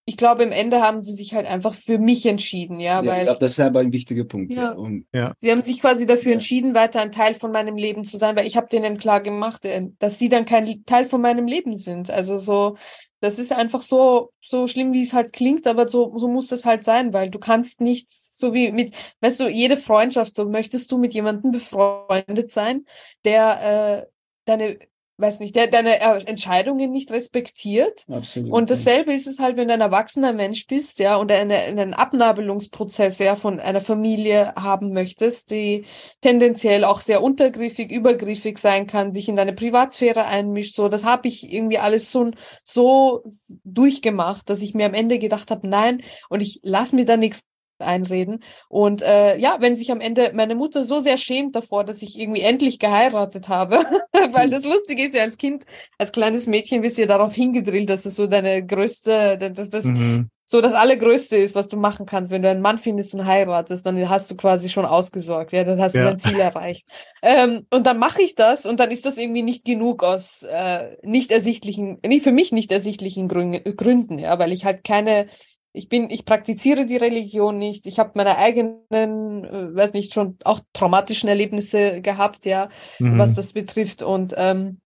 ich 0.05 0.17
glaube, 0.17 0.43
im 0.43 0.51
Ende 0.51 0.81
haben 0.81 0.99
sie 0.99 1.13
sich 1.13 1.33
halt 1.33 1.45
einfach 1.45 1.73
für 1.73 1.97
mich 1.97 2.25
entschieden, 2.25 2.79
ja. 2.79 3.01
ja 3.01 3.09
weil, 3.09 3.19
ich 3.19 3.25
glaube, 3.25 3.39
das 3.39 3.53
ist 3.53 3.59
aber 3.61 3.79
ein 3.79 3.93
wichtiger 3.93 4.25
Punkt. 4.25 4.53
Ja. 4.53 4.71
Und, 4.71 5.05
ja. 5.13 5.33
Sie 5.37 5.49
haben 5.49 5.61
sich 5.61 5.79
quasi 5.79 6.05
dafür 6.05 6.31
ja. 6.31 6.33
entschieden, 6.33 6.75
weiter 6.75 7.01
ein 7.01 7.13
Teil 7.13 7.33
von 7.35 7.51
meinem 7.51 7.77
Leben 7.77 8.03
zu 8.03 8.17
sein, 8.17 8.35
weil 8.35 8.45
ich 8.45 8.57
habe 8.57 8.67
denen 8.67 8.97
klar 8.97 9.21
gemacht, 9.21 9.63
äh, 9.63 9.87
dass 9.99 10.19
sie 10.19 10.27
dann 10.27 10.45
kein 10.45 10.83
Teil 10.85 11.05
von 11.05 11.21
meinem 11.21 11.47
Leben 11.47 11.75
sind. 11.75 12.09
Also 12.09 12.35
so, 12.35 12.75
das 13.21 13.39
ist 13.39 13.53
einfach 13.53 13.81
so, 13.81 14.33
so 14.41 14.67
schlimm, 14.67 14.91
wie 14.91 15.01
es 15.01 15.13
halt 15.13 15.31
klingt, 15.31 15.67
aber 15.67 15.87
so, 15.87 16.17
so 16.17 16.27
muss 16.27 16.51
es 16.51 16.65
halt 16.65 16.83
sein, 16.83 17.13
weil 17.13 17.29
du 17.29 17.39
kannst 17.39 17.79
nicht 17.79 18.09
so 18.09 18.53
wie 18.53 18.73
mit, 18.73 18.93
weißt 19.21 19.39
du, 19.39 19.47
jede 19.47 19.77
Freundschaft, 19.77 20.35
so 20.35 20.49
möchtest 20.49 20.91
du 20.91 20.97
mit 20.97 21.13
jemandem 21.13 21.51
befreundet 21.51 22.49
sein, 22.49 22.85
der 23.23 24.01
äh, 24.01 24.05
deine 24.43 24.77
weiß 25.23 25.39
nicht, 25.39 25.55
der 25.55 25.67
deine 25.67 26.01
Entscheidungen 26.27 26.91
nicht 26.91 27.12
respektiert. 27.12 28.05
Absolut. 28.12 28.51
Und 28.51 28.69
dasselbe 28.69 29.13
ist 29.13 29.25
es 29.25 29.39
halt, 29.39 29.55
wenn 29.55 29.69
du 29.69 29.73
ein 29.73 29.81
erwachsener 29.81 30.33
Mensch 30.33 30.67
bist, 30.67 30.99
ja, 30.99 31.15
und 31.15 31.31
eine, 31.31 31.55
einen 31.55 31.93
Abnabelungsprozess 31.93 33.19
ja 33.19 33.38
von 33.38 33.59
einer 33.59 33.79
Familie 33.79 34.53
haben 34.55 34.91
möchtest, 34.91 35.49
die 35.51 35.86
tendenziell 36.21 36.83
auch 36.83 36.99
sehr 36.99 37.23
untergriffig, 37.23 37.89
übergriffig 37.89 38.57
sein 38.57 38.86
kann, 38.86 39.13
sich 39.13 39.29
in 39.29 39.38
deine 39.38 39.53
Privatsphäre 39.53 40.25
einmischt. 40.25 40.75
So, 40.75 40.89
das 40.89 41.05
habe 41.05 41.29
ich 41.29 41.51
irgendwie 41.51 41.77
alles 41.77 42.12
so, 42.12 42.31
so 42.63 43.23
durchgemacht, 43.63 44.49
dass 44.49 44.62
ich 44.62 44.73
mir 44.73 44.86
am 44.86 44.93
Ende 44.93 45.19
gedacht 45.19 45.49
habe, 45.51 45.67
nein, 45.67 46.03
und 46.27 46.41
ich 46.41 46.59
lass 46.63 46.91
mir 46.91 47.05
da 47.05 47.15
nichts 47.15 47.45
einreden. 47.79 48.43
Und 48.69 49.01
äh, 49.01 49.38
ja, 49.38 49.57
wenn 49.59 49.75
sich 49.75 49.91
am 49.91 50.01
Ende 50.01 50.31
meine 50.33 50.55
Mutter 50.55 50.83
so 50.83 50.99
sehr 50.99 51.17
schämt 51.17 51.55
davor, 51.55 51.83
dass 51.83 52.01
ich 52.01 52.19
irgendwie 52.19 52.41
endlich 52.41 52.79
geheiratet 52.79 53.49
habe, 53.49 53.77
weil 54.31 54.49
das 54.49 54.65
Lustige 54.65 55.03
ist 55.03 55.13
ja 55.13 55.23
als 55.23 55.38
Kind, 55.38 55.65
als 55.97 56.12
kleines 56.12 56.47
Mädchen 56.47 56.83
wirst 56.83 56.97
du 56.97 57.01
ja 57.01 57.07
darauf 57.07 57.33
hingedrillt, 57.33 57.89
dass 57.89 58.05
es 58.05 58.15
so 58.15 58.27
deine 58.27 58.65
größte, 58.65 59.38
dass 59.38 59.69
das 59.69 59.86
mhm. 59.86 60.29
so 60.45 60.62
das 60.62 60.73
Allergrößte 60.73 61.38
ist, 61.38 61.55
was 61.55 61.69
du 61.69 61.77
machen 61.77 62.05
kannst. 62.05 62.31
Wenn 62.31 62.41
du 62.41 62.49
einen 62.49 62.62
Mann 62.62 62.77
findest 62.77 63.13
und 63.13 63.25
heiratest, 63.25 63.86
dann 63.86 64.09
hast 64.09 64.31
du 64.31 64.36
quasi 64.36 64.69
schon 64.69 64.86
ausgesorgt, 64.86 65.51
ja, 65.51 65.63
dann 65.63 65.81
hast 65.81 65.95
du 65.95 66.03
dein 66.03 66.19
Ziel 66.19 66.39
erreicht. 66.39 66.88
Ähm, 67.21 67.65
und 67.71 67.86
dann 67.86 67.99
mache 67.99 68.21
ich 68.21 68.36
das 68.36 68.65
und 68.65 68.79
dann 68.79 68.91
ist 68.91 69.05
das 69.05 69.17
irgendwie 69.17 69.43
nicht 69.43 69.65
genug 69.65 70.03
aus 70.03 70.43
äh, 70.43 70.95
nicht 71.03 71.31
ersichtlichen, 71.31 71.99
nicht 72.05 72.23
für 72.23 72.31
mich 72.31 72.51
nicht 72.51 72.71
ersichtlichen 72.71 73.27
Gründen, 73.27 74.19
ja, 74.19 74.38
weil 74.39 74.51
ich 74.51 74.65
halt 74.65 74.83
keine 74.83 75.27
ich 75.73 75.89
bin, 75.89 76.12
ich 76.12 76.23
praktiziere 76.23 76.86
die 76.86 76.97
Religion 76.97 77.57
nicht. 77.57 77.88
Ich 77.88 77.97
habe 77.97 78.12
meine 78.13 78.38
eigenen, 78.38 79.43
äh, 79.43 79.75
weiß 79.75 79.93
nicht, 79.93 80.13
schon 80.13 80.38
auch 80.43 80.59
traumatischen 80.71 81.27
Erlebnisse 81.27 82.01
gehabt, 82.01 82.45
ja, 82.45 82.69
mhm. 82.99 83.17
was 83.17 83.33
das 83.33 83.53
betrifft. 83.53 84.03
Und 84.03 84.36
ähm, 84.38 84.79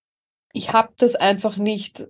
ich 0.54 0.71
habe 0.71 0.93
das 0.97 1.15
einfach 1.15 1.58
nicht 1.58 2.08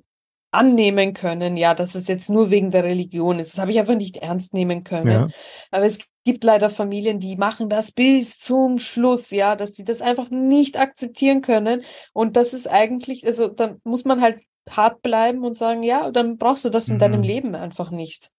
annehmen 0.51 1.13
können, 1.13 1.57
ja, 1.57 1.73
dass 1.73 1.95
es 1.95 2.07
jetzt 2.07 2.29
nur 2.29 2.51
wegen 2.51 2.69
der 2.69 2.83
Religion 2.83 3.39
ist. 3.39 3.53
Das 3.53 3.59
habe 3.59 3.71
ich 3.71 3.79
einfach 3.79 3.95
nicht 3.95 4.17
ernst 4.17 4.53
nehmen 4.53 4.83
können. 4.83 5.11
Ja. 5.11 5.27
Aber 5.71 5.85
es 5.85 5.99
gibt 6.23 6.43
leider 6.43 6.69
Familien, 6.69 7.19
die 7.19 7.35
machen 7.35 7.69
das 7.69 7.91
bis 7.91 8.37
zum 8.37 8.79
Schluss, 8.79 9.31
ja, 9.31 9.55
dass 9.55 9.73
sie 9.73 9.85
das 9.85 10.01
einfach 10.01 10.29
nicht 10.29 10.79
akzeptieren 10.79 11.41
können. 11.41 11.83
Und 12.13 12.37
das 12.37 12.53
ist 12.53 12.67
eigentlich, 12.67 13.25
also 13.25 13.47
dann 13.47 13.81
muss 13.83 14.05
man 14.05 14.21
halt 14.21 14.39
hart 14.69 15.01
bleiben 15.01 15.43
und 15.43 15.55
sagen, 15.55 15.83
ja, 15.83 16.11
dann 16.11 16.37
brauchst 16.37 16.65
du 16.65 16.69
das 16.69 16.87
in 16.89 16.95
mhm. 16.95 16.99
deinem 16.99 17.23
Leben 17.23 17.55
einfach 17.55 17.89
nicht. 17.89 18.31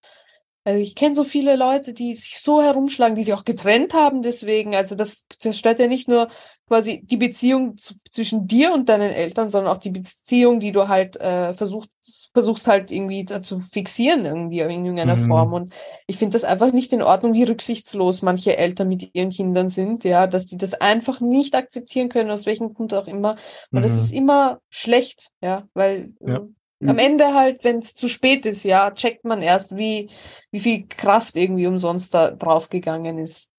Also 0.64 0.80
ich 0.80 0.94
kenne 0.94 1.14
so 1.14 1.24
viele 1.24 1.56
Leute, 1.56 1.94
die 1.94 2.14
sich 2.14 2.40
so 2.40 2.60
herumschlagen, 2.60 3.14
die 3.14 3.22
sich 3.22 3.32
auch 3.32 3.44
getrennt 3.44 3.94
haben 3.94 4.22
deswegen. 4.22 4.74
Also 4.74 4.96
das 4.96 5.26
zerstört 5.38 5.78
ja 5.78 5.86
nicht 5.86 6.08
nur 6.08 6.28
quasi 6.66 7.02
die 7.04 7.16
Beziehung 7.16 7.78
zu, 7.78 7.94
zwischen 8.10 8.46
dir 8.46 8.72
und 8.72 8.88
deinen 8.88 9.10
Eltern, 9.10 9.48
sondern 9.48 9.74
auch 9.74 9.80
die 9.80 9.90
Beziehung, 9.90 10.60
die 10.60 10.70
du 10.70 10.86
halt 10.86 11.16
äh, 11.16 11.54
versuchst, 11.54 12.30
versuchst 12.34 12.68
halt 12.68 12.90
irgendwie 12.90 13.24
zu 13.24 13.60
fixieren 13.60 14.26
irgendwie 14.26 14.60
in 14.60 14.84
irgendeiner 14.84 15.16
mhm. 15.16 15.26
Form. 15.26 15.52
Und 15.54 15.74
ich 16.06 16.18
finde 16.18 16.34
das 16.34 16.44
einfach 16.44 16.72
nicht 16.72 16.92
in 16.92 17.02
Ordnung, 17.02 17.32
wie 17.32 17.44
rücksichtslos 17.44 18.20
manche 18.22 18.56
Eltern 18.58 18.88
mit 18.88 19.14
ihren 19.14 19.30
Kindern 19.30 19.70
sind, 19.70 20.04
ja, 20.04 20.26
dass 20.26 20.46
die 20.46 20.58
das 20.58 20.74
einfach 20.74 21.20
nicht 21.20 21.54
akzeptieren 21.54 22.10
können, 22.10 22.30
aus 22.30 22.44
welchem 22.44 22.74
Grund 22.74 22.92
auch 22.92 23.06
immer. 23.06 23.36
Und 23.72 23.78
mhm. 23.78 23.82
das 23.82 23.94
ist 23.94 24.12
immer 24.12 24.60
schlecht, 24.68 25.30
ja, 25.40 25.66
weil 25.72 26.12
ja. 26.20 26.42
Am 26.80 26.94
mhm. 26.94 26.98
Ende 26.98 27.34
halt, 27.34 27.64
wenn 27.64 27.78
es 27.78 27.94
zu 27.94 28.08
spät 28.08 28.46
ist, 28.46 28.64
ja, 28.64 28.92
checkt 28.92 29.24
man 29.24 29.42
erst, 29.42 29.76
wie, 29.76 30.10
wie 30.52 30.60
viel 30.60 30.86
Kraft 30.86 31.36
irgendwie 31.36 31.66
umsonst 31.66 32.14
da 32.14 32.30
draufgegangen 32.30 33.18
ist. 33.18 33.50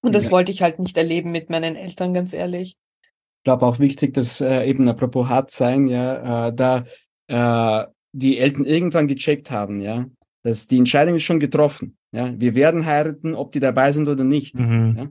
Und 0.00 0.14
das 0.14 0.26
ja. 0.26 0.30
wollte 0.32 0.50
ich 0.50 0.62
halt 0.62 0.80
nicht 0.80 0.96
erleben 0.96 1.30
mit 1.30 1.50
meinen 1.50 1.76
Eltern, 1.76 2.12
ganz 2.12 2.32
ehrlich. 2.32 2.76
Ich 3.00 3.44
glaube 3.44 3.66
auch 3.66 3.78
wichtig, 3.78 4.14
dass 4.14 4.40
äh, 4.40 4.64
eben 4.66 4.88
apropos 4.88 5.28
hart 5.28 5.52
sein, 5.52 5.86
ja, 5.86 6.48
äh, 6.48 6.52
da 6.54 6.82
äh, 7.28 7.86
die 8.12 8.38
Eltern 8.38 8.64
irgendwann 8.64 9.08
gecheckt 9.08 9.50
haben, 9.50 9.80
ja, 9.80 10.06
dass 10.42 10.66
die 10.66 10.78
Entscheidung 10.78 11.16
ist 11.16 11.22
schon 11.22 11.40
getroffen. 11.40 11.96
Ja, 12.12 12.32
wir 12.38 12.54
werden 12.54 12.84
heiraten, 12.84 13.34
ob 13.34 13.52
die 13.52 13.60
dabei 13.60 13.92
sind 13.92 14.08
oder 14.08 14.24
nicht. 14.24 14.56
Mhm. 14.58 14.94
Ja? 14.96 15.06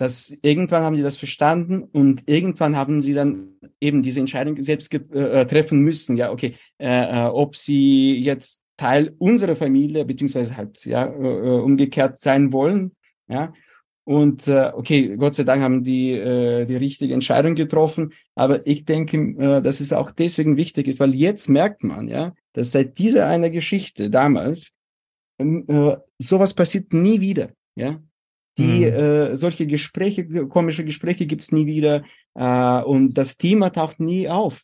Dass 0.00 0.34
irgendwann 0.40 0.82
haben 0.82 0.96
die 0.96 1.02
das 1.02 1.18
verstanden 1.18 1.82
und 1.82 2.22
irgendwann 2.24 2.74
haben 2.74 3.02
sie 3.02 3.12
dann 3.12 3.50
eben 3.82 4.02
diese 4.02 4.20
Entscheidung 4.20 4.60
selbst 4.62 4.94
äh, 4.94 5.44
treffen 5.44 5.80
müssen. 5.80 6.16
Ja, 6.16 6.32
okay, 6.32 6.54
äh, 6.78 6.86
äh, 6.86 7.26
ob 7.26 7.54
sie 7.54 8.16
jetzt 8.16 8.62
Teil 8.78 9.14
unserer 9.18 9.54
Familie 9.54 10.06
beziehungsweise 10.06 10.56
halt 10.56 10.86
ja 10.86 11.04
äh, 11.04 11.60
umgekehrt 11.60 12.18
sein 12.18 12.50
wollen. 12.50 12.92
Ja, 13.28 13.52
und 14.04 14.48
äh, 14.48 14.70
okay, 14.72 15.18
Gott 15.18 15.34
sei 15.34 15.44
Dank 15.44 15.60
haben 15.62 15.84
die 15.84 16.12
äh, 16.12 16.64
die 16.64 16.76
richtige 16.76 17.12
Entscheidung 17.12 17.54
getroffen. 17.54 18.14
Aber 18.34 18.66
ich 18.66 18.86
denke, 18.86 19.18
äh, 19.18 19.60
dass 19.60 19.80
es 19.80 19.92
auch 19.92 20.12
deswegen 20.12 20.56
wichtig 20.56 20.88
ist, 20.88 21.00
weil 21.00 21.14
jetzt 21.14 21.50
merkt 21.50 21.84
man 21.84 22.08
ja, 22.08 22.32
dass 22.54 22.72
seit 22.72 22.98
dieser 22.98 23.26
einer 23.26 23.50
Geschichte 23.50 24.08
damals 24.08 24.72
äh, 25.36 25.96
sowas 26.16 26.54
passiert 26.54 26.94
nie 26.94 27.20
wieder. 27.20 27.50
Ja, 27.74 28.00
die 28.60 28.86
mhm. 28.86 28.92
äh, 28.92 29.36
solche 29.36 29.66
Gespräche, 29.66 30.46
komische 30.46 30.84
Gespräche 30.84 31.26
gibt's 31.26 31.52
nie 31.52 31.66
wieder 31.66 32.02
äh, 32.34 32.82
und 32.82 33.14
das 33.14 33.36
Thema 33.36 33.70
taucht 33.70 34.00
nie 34.00 34.28
auf. 34.28 34.62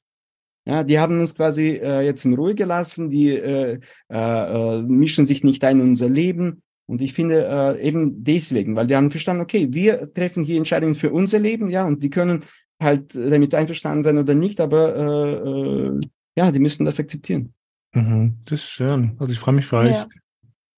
Ja, 0.69 0.83
die 0.83 0.99
haben 0.99 1.21
uns 1.21 1.35
quasi 1.35 1.81
äh, 1.81 2.01
jetzt 2.03 2.25
in 2.25 2.35
Ruhe 2.35 2.55
gelassen, 2.55 3.09
die 3.09 3.31
äh, 3.31 3.79
äh, 4.09 4.83
mischen 4.83 5.25
sich 5.25 5.45
nicht 5.45 5.63
ein 5.63 5.81
in 5.81 5.89
unser 5.91 6.09
Leben. 6.09 6.63
Und 6.89 7.01
ich 7.03 7.13
finde 7.13 7.47
äh, 7.47 7.87
eben 7.87 8.25
deswegen, 8.25 8.75
weil 8.75 8.87
die 8.87 8.97
haben 8.97 9.11
verstanden, 9.11 9.43
okay, 9.43 9.69
wir 9.71 10.13
treffen 10.13 10.43
hier 10.43 10.57
Entscheidungen 10.57 10.95
für 10.95 11.13
unser 11.13 11.39
Leben, 11.39 11.71
ja, 11.71 11.87
und 11.87 12.03
die 12.03 12.11
können 12.11 12.45
halt 12.81 13.15
damit 13.15 13.55
einverstanden 13.55 14.03
sein 14.03 14.19
oder 14.19 14.35
nicht, 14.35 14.61
aber 14.61 14.97
äh, 14.97 15.49
äh, 15.49 16.01
ja, 16.37 16.51
die 16.51 16.59
müssen 16.61 16.85
das 16.85 17.01
akzeptieren. 17.01 17.55
Mhm, 17.95 18.37
das 18.45 18.61
ist 18.61 18.71
schön. 18.71 19.17
Also 19.19 19.33
ich 19.33 19.39
freue 19.39 19.55
mich 19.55 19.67
für 19.67 19.89
ja. 19.89 20.07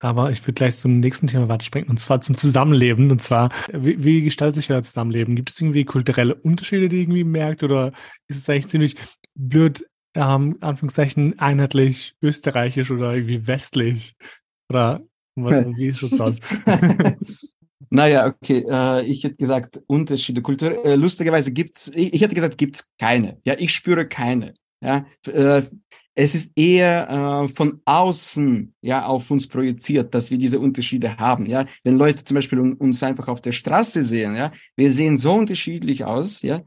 Aber 0.00 0.30
ich 0.30 0.42
würde 0.42 0.54
gleich 0.54 0.76
zum 0.76 1.00
nächsten 1.00 1.26
Thema 1.26 1.48
weiterspringen, 1.48 1.88
und 1.90 1.98
zwar 1.98 2.20
zum 2.20 2.36
Zusammenleben. 2.36 3.10
Und 3.10 3.20
zwar, 3.20 3.50
wie, 3.72 4.02
wie 4.04 4.22
gestaltet 4.22 4.56
sich 4.56 4.70
euer 4.70 4.82
Zusammenleben? 4.82 5.34
Gibt 5.34 5.50
es 5.50 5.60
irgendwie 5.60 5.84
kulturelle 5.84 6.34
Unterschiede, 6.34 6.88
die 6.88 6.96
ihr 6.96 7.02
irgendwie 7.02 7.24
merkt? 7.24 7.62
Oder 7.62 7.92
ist 8.28 8.38
es 8.38 8.48
eigentlich 8.48 8.68
ziemlich 8.68 8.96
blöd, 9.34 9.84
ähm, 10.14 10.56
Anführungszeichen, 10.60 11.38
einheitlich 11.38 12.14
österreichisch 12.22 12.90
oder 12.90 13.14
irgendwie 13.14 13.46
westlich? 13.46 14.14
Oder 14.70 15.02
wie 15.36 15.86
ist 15.86 16.02
das 16.02 16.20
aus? 16.20 16.36
naja, 17.90 18.26
okay. 18.26 18.64
Äh, 18.68 19.04
ich 19.04 19.24
hätte 19.24 19.36
gesagt, 19.36 19.80
Unterschiede. 19.88 20.42
Kultur, 20.42 20.84
äh, 20.84 20.94
lustigerweise 20.94 21.52
gibt's, 21.52 21.90
ich, 21.92 22.14
ich 22.14 22.20
hätte 22.20 22.36
gesagt, 22.36 22.56
gibt's 22.56 22.88
keine. 23.00 23.40
Ja, 23.44 23.54
ich 23.58 23.74
spüre 23.74 24.06
keine. 24.06 24.54
Ja, 24.80 25.06
äh, 25.26 25.62
es 26.20 26.34
ist 26.34 26.50
eher 26.56 27.08
äh, 27.08 27.48
von 27.48 27.80
außen 27.84 28.74
ja 28.82 29.06
auf 29.06 29.30
uns 29.30 29.46
projiziert, 29.46 30.12
dass 30.14 30.32
wir 30.32 30.38
diese 30.38 30.58
Unterschiede 30.58 31.16
haben. 31.16 31.46
Ja, 31.46 31.64
wenn 31.84 31.96
Leute 31.96 32.24
zum 32.24 32.34
Beispiel 32.34 32.58
uns 32.58 33.00
einfach 33.04 33.28
auf 33.28 33.40
der 33.40 33.52
Straße 33.52 34.02
sehen, 34.02 34.34
ja, 34.34 34.50
wir 34.74 34.90
sehen 34.90 35.16
so 35.16 35.32
unterschiedlich 35.32 36.04
aus, 36.04 36.42
ja, 36.42 36.62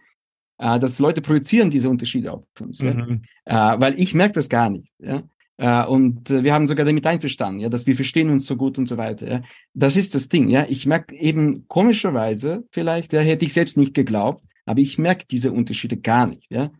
äh, 0.57 0.79
dass 0.79 0.99
Leute 0.99 1.19
projizieren 1.19 1.69
diese 1.69 1.89
Unterschiede 1.89 2.31
auf 2.31 2.45
uns. 2.61 2.81
Mhm. 2.81 3.23
Ja? 3.45 3.75
Äh, 3.75 3.81
weil 3.81 3.99
ich 3.99 4.13
merke 4.13 4.35
das 4.35 4.47
gar 4.47 4.69
nicht. 4.69 4.93
Ja. 4.99 5.21
Äh, 5.57 5.85
und 5.85 6.29
wir 6.29 6.53
haben 6.53 6.65
sogar 6.65 6.85
damit 6.85 7.05
einverstanden, 7.05 7.59
ja, 7.59 7.67
dass 7.67 7.85
wir 7.85 7.95
verstehen 7.97 8.29
uns 8.29 8.45
so 8.45 8.55
gut 8.55 8.77
und 8.77 8.87
so 8.87 8.95
weiter. 8.95 9.29
Ja. 9.29 9.41
Das 9.73 9.97
ist 9.97 10.15
das 10.15 10.29
Ding, 10.29 10.47
ja. 10.47 10.65
Ich 10.69 10.85
merke 10.85 11.13
eben 11.13 11.67
komischerweise, 11.67 12.63
vielleicht, 12.71 13.11
ja, 13.11 13.19
hätte 13.19 13.43
ich 13.43 13.51
selbst 13.51 13.75
nicht 13.75 13.95
geglaubt, 13.95 14.45
aber 14.65 14.79
ich 14.79 14.97
merke 14.97 15.25
diese 15.29 15.51
Unterschiede 15.51 15.97
gar 15.97 16.25
nicht, 16.25 16.49
ja. 16.49 16.71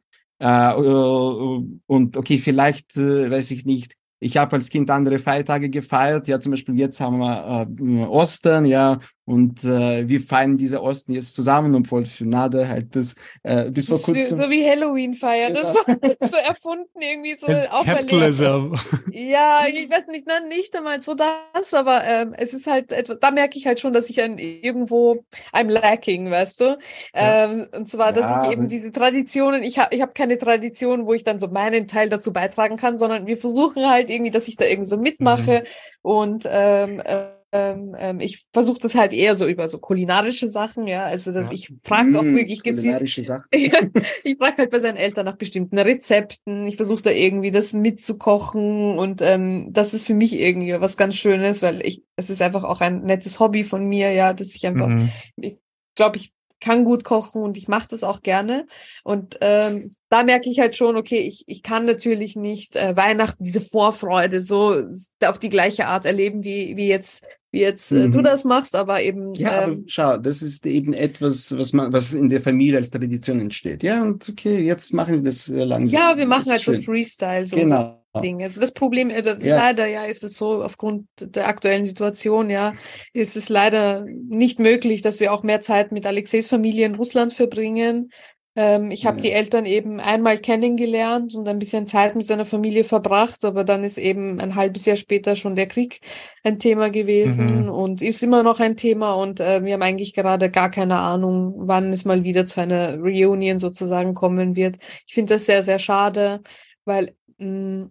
Äh, 0.41 0.71
äh, 0.73 1.63
und 1.85 2.17
okay, 2.17 2.39
vielleicht, 2.39 2.97
äh, 2.97 3.29
weiß 3.29 3.51
ich 3.51 3.65
nicht, 3.65 3.93
ich 4.19 4.37
habe 4.37 4.55
als 4.55 4.69
Kind 4.69 4.89
andere 4.89 5.19
Feiertage 5.19 5.69
gefeiert. 5.69 6.27
Ja, 6.27 6.39
zum 6.39 6.51
Beispiel 6.51 6.79
jetzt 6.79 6.99
haben 6.99 7.19
wir 7.19 7.67
äh, 7.79 8.05
Ostern, 8.05 8.65
ja, 8.65 8.99
und 9.25 9.63
äh, 9.63 10.07
wir 10.09 10.19
feiern 10.21 10.57
diese 10.57 10.81
Osten 10.81 11.13
jetzt 11.13 11.35
zusammen, 11.35 11.75
obwohl 11.75 12.05
für 12.05 12.27
Nade 12.27 12.67
halt 12.67 12.95
das 12.95 13.15
äh, 13.43 13.69
bis 13.69 13.87
vor 13.87 14.01
kurzem... 14.01 14.37
So 14.37 14.49
wie 14.49 14.67
Halloween 14.67 15.13
feiern, 15.13 15.53
das 15.53 15.75
ist 15.75 15.85
so, 15.85 16.27
so 16.27 16.37
erfunden, 16.37 16.99
irgendwie 16.99 17.35
so 17.35 17.47
Capitalism. 17.47 18.73
Ja, 19.11 19.65
ich 19.67 19.89
weiß 19.89 20.07
nicht, 20.07 20.27
nein, 20.27 20.47
nicht 20.47 20.75
einmal 20.75 21.01
so 21.01 21.13
das, 21.13 21.73
aber 21.73 22.03
ähm, 22.03 22.33
es 22.35 22.53
ist 22.53 22.67
halt 22.67 22.91
etwas, 22.91 23.19
da 23.19 23.31
merke 23.31 23.57
ich 23.57 23.67
halt 23.67 23.79
schon, 23.79 23.93
dass 23.93 24.09
ich 24.09 24.21
ein, 24.21 24.37
irgendwo 24.37 25.23
I'm 25.53 25.69
lacking, 25.69 26.29
weißt 26.31 26.61
du? 26.61 26.77
Ähm, 27.13 27.67
und 27.75 27.89
zwar, 27.89 28.13
dass 28.13 28.25
ja, 28.25 28.45
ich 28.45 28.51
eben 28.51 28.67
diese 28.67 28.91
Traditionen, 28.91 29.63
ich 29.63 29.77
habe 29.77 29.95
ich 29.95 30.01
hab 30.01 30.15
keine 30.15 30.37
Tradition, 30.37 31.05
wo 31.05 31.13
ich 31.13 31.23
dann 31.23 31.39
so 31.39 31.47
meinen 31.47 31.87
Teil 31.87 32.09
dazu 32.09 32.33
beitragen 32.33 32.77
kann, 32.77 32.97
sondern 32.97 33.27
wir 33.27 33.37
versuchen 33.37 33.89
halt 33.89 34.09
irgendwie, 34.09 34.31
dass 34.31 34.47
ich 34.47 34.57
da 34.57 34.65
irgendwie 34.65 34.89
so 34.89 34.97
mitmache 34.97 35.59
mhm. 35.59 35.65
und 36.01 36.47
ähm, 36.49 36.99
äh, 36.99 37.27
ähm, 37.51 37.95
ähm, 37.97 38.19
ich 38.19 38.45
versuche 38.53 38.79
das 38.81 38.95
halt 38.95 39.13
eher 39.13 39.35
so 39.35 39.47
über 39.47 39.67
so 39.67 39.79
kulinarische 39.79 40.47
Sachen, 40.47 40.87
ja. 40.87 41.03
Also 41.03 41.33
dass 41.33 41.47
ja. 41.47 41.53
ich 41.53 41.73
frage 41.83 42.17
auch 42.17 42.23
mm, 42.23 42.35
wirklich 42.35 42.63
gezielt. 42.63 43.07
Sachen. 43.25 43.45
ich 43.51 44.37
frage 44.37 44.57
halt 44.57 44.71
bei 44.71 44.79
seinen 44.79 44.97
Eltern 44.97 45.25
nach 45.25 45.35
bestimmten 45.35 45.77
Rezepten. 45.77 46.67
Ich 46.67 46.77
versuche 46.77 47.03
da 47.03 47.11
irgendwie 47.11 47.51
das 47.51 47.73
mitzukochen 47.73 48.97
und 48.97 49.21
ähm, 49.21 49.69
das 49.71 49.93
ist 49.93 50.07
für 50.07 50.13
mich 50.13 50.39
irgendwie 50.39 50.79
was 50.79 50.97
ganz 50.97 51.15
Schönes, 51.15 51.61
weil 51.61 51.85
ich, 51.85 52.03
es 52.15 52.29
ist 52.29 52.41
einfach 52.41 52.63
auch 52.63 52.81
ein 52.81 53.03
nettes 53.03 53.39
Hobby 53.39 53.63
von 53.63 53.85
mir, 53.85 54.11
ja, 54.11 54.33
dass 54.33 54.55
ich 54.55 54.65
einfach, 54.65 54.87
mhm. 54.87 55.09
ich 55.35 55.57
glaube, 55.95 56.17
ich 56.17 56.33
kann 56.61 56.85
gut 56.85 57.03
kochen 57.03 57.41
und 57.41 57.57
ich 57.57 57.67
mache 57.67 57.89
das 57.89 58.03
auch 58.03 58.21
gerne. 58.21 58.67
Und 59.03 59.37
ähm, 59.41 59.95
da 60.09 60.23
merke 60.23 60.49
ich 60.49 60.59
halt 60.59 60.77
schon, 60.77 60.95
okay, 60.95 61.19
ich, 61.19 61.43
ich 61.47 61.63
kann 61.63 61.85
natürlich 61.85 62.35
nicht 62.35 62.75
äh, 62.75 62.95
Weihnachten, 62.95 63.43
diese 63.43 63.61
Vorfreude 63.61 64.39
so 64.39 64.85
auf 65.25 65.39
die 65.39 65.49
gleiche 65.49 65.87
Art 65.87 66.05
erleben, 66.05 66.43
wie, 66.43 66.77
wie 66.77 66.87
jetzt, 66.87 67.27
wie 67.51 67.61
jetzt 67.61 67.91
äh, 67.91 68.07
mhm. 68.07 68.11
du 68.13 68.21
das 68.21 68.43
machst, 68.43 68.75
aber 68.75 69.01
eben. 69.01 69.33
Ja, 69.33 69.63
ähm, 69.63 69.71
aber 69.71 69.81
schau, 69.87 70.17
das 70.17 70.41
ist 70.41 70.65
eben 70.65 70.93
etwas, 70.93 71.55
was 71.57 71.73
man, 71.73 71.91
was 71.91 72.13
in 72.13 72.29
der 72.29 72.41
Familie 72.41 72.77
als 72.77 72.91
Tradition 72.91 73.39
entsteht. 73.39 73.83
Ja, 73.83 74.03
und 74.03 74.27
okay, 74.29 74.59
jetzt 74.59 74.93
machen 74.93 75.15
wir 75.15 75.21
das 75.21 75.49
äh, 75.49 75.63
langsam. 75.63 75.99
Ja, 75.99 76.17
wir 76.17 76.25
machen 76.25 76.49
halt 76.49 76.61
schön. 76.61 76.75
so 76.75 76.81
Freestyle. 76.81 77.45
So 77.45 77.57
genau. 77.57 77.97
Ding. 78.21 78.43
Also 78.43 78.59
das 78.59 78.73
Problem, 78.73 79.09
äh, 79.09 79.21
ja. 79.21 79.55
leider 79.55 79.87
ja, 79.87 80.03
ist 80.03 80.23
es 80.23 80.35
so, 80.35 80.63
aufgrund 80.63 81.07
der 81.19 81.47
aktuellen 81.47 81.85
Situation, 81.85 82.49
ja, 82.49 82.73
ist 83.13 83.37
es 83.37 83.47
leider 83.47 84.05
nicht 84.27 84.59
möglich, 84.59 85.01
dass 85.01 85.21
wir 85.21 85.31
auch 85.31 85.43
mehr 85.43 85.61
Zeit 85.61 85.93
mit 85.93 86.05
Alexeis 86.05 86.47
Familie 86.47 86.85
in 86.85 86.95
Russland 86.95 87.33
verbringen. 87.33 88.09
Ähm, 88.55 88.91
ich 88.91 89.05
habe 89.05 89.17
ja. 89.17 89.21
die 89.21 89.31
Eltern 89.31 89.65
eben 89.65 90.01
einmal 90.01 90.37
kennengelernt 90.37 91.35
und 91.35 91.47
ein 91.47 91.59
bisschen 91.59 91.87
Zeit 91.87 92.15
mit 92.15 92.25
seiner 92.25 92.43
Familie 92.43 92.83
verbracht, 92.83 93.45
aber 93.45 93.63
dann 93.63 93.85
ist 93.85 93.97
eben 93.97 94.41
ein 94.41 94.55
halbes 94.55 94.85
Jahr 94.85 94.97
später 94.97 95.37
schon 95.37 95.55
der 95.55 95.67
Krieg 95.67 96.01
ein 96.43 96.59
Thema 96.59 96.89
gewesen 96.89 97.63
mhm. 97.63 97.69
und 97.69 98.01
ist 98.01 98.21
immer 98.21 98.43
noch 98.43 98.59
ein 98.59 98.75
Thema 98.75 99.13
und 99.13 99.39
äh, 99.39 99.63
wir 99.63 99.73
haben 99.73 99.81
eigentlich 99.81 100.13
gerade 100.13 100.51
gar 100.51 100.69
keine 100.69 100.97
Ahnung, 100.97 101.53
wann 101.59 101.93
es 101.93 102.03
mal 102.03 102.25
wieder 102.25 102.45
zu 102.45 102.59
einer 102.59 102.97
Reunion 102.97 103.59
sozusagen 103.59 104.15
kommen 104.15 104.55
wird. 104.57 104.77
Ich 105.07 105.13
finde 105.13 105.35
das 105.35 105.45
sehr, 105.45 105.61
sehr 105.61 105.79
schade, 105.79 106.41
weil 106.83 107.15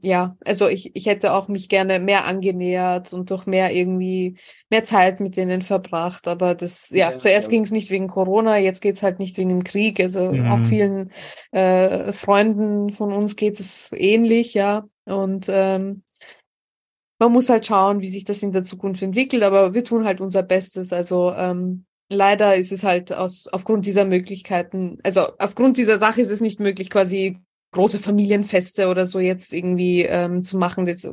ja, 0.02 0.36
also 0.44 0.68
ich, 0.68 0.94
ich 0.94 1.06
hätte 1.06 1.32
auch 1.32 1.48
mich 1.48 1.68
gerne 1.68 1.98
mehr 1.98 2.24
angenähert 2.24 3.12
und 3.12 3.30
durch 3.30 3.46
mehr 3.46 3.74
irgendwie 3.74 4.38
mehr 4.70 4.84
Zeit 4.84 5.18
mit 5.18 5.36
denen 5.36 5.62
verbracht. 5.62 6.28
Aber 6.28 6.54
das, 6.54 6.90
ja, 6.90 7.10
ja 7.12 7.18
zuerst 7.18 7.48
ja. 7.48 7.50
ging 7.50 7.64
es 7.64 7.72
nicht 7.72 7.90
wegen 7.90 8.06
Corona, 8.06 8.58
jetzt 8.58 8.80
geht's 8.80 9.02
halt 9.02 9.18
nicht 9.18 9.36
wegen 9.38 9.48
dem 9.48 9.64
Krieg. 9.64 9.98
Also 9.98 10.32
mhm. 10.32 10.46
auch 10.46 10.64
vielen 10.66 11.10
äh, 11.50 12.12
Freunden 12.12 12.90
von 12.90 13.12
uns 13.12 13.34
geht 13.34 13.58
es 13.58 13.90
ähnlich, 13.92 14.54
ja. 14.54 14.84
Und 15.04 15.46
ähm, 15.48 16.04
man 17.18 17.32
muss 17.32 17.48
halt 17.48 17.66
schauen, 17.66 18.02
wie 18.02 18.08
sich 18.08 18.24
das 18.24 18.44
in 18.44 18.52
der 18.52 18.62
Zukunft 18.62 19.02
entwickelt, 19.02 19.42
aber 19.42 19.74
wir 19.74 19.82
tun 19.82 20.04
halt 20.04 20.20
unser 20.20 20.44
Bestes. 20.44 20.92
Also 20.92 21.32
ähm, 21.32 21.86
leider 22.08 22.54
ist 22.54 22.70
es 22.70 22.84
halt 22.84 23.12
aus 23.12 23.48
aufgrund 23.48 23.84
dieser 23.84 24.04
Möglichkeiten, 24.04 24.98
also 25.02 25.26
aufgrund 25.38 25.76
dieser 25.76 25.98
Sache 25.98 26.20
ist 26.20 26.30
es 26.30 26.40
nicht 26.40 26.60
möglich, 26.60 26.88
quasi 26.88 27.40
große 27.72 27.98
Familienfeste 27.98 28.88
oder 28.88 29.06
so 29.06 29.20
jetzt 29.20 29.52
irgendwie 29.52 30.02
ähm, 30.02 30.42
zu 30.42 30.58
machen. 30.58 30.86
Das, 30.86 31.08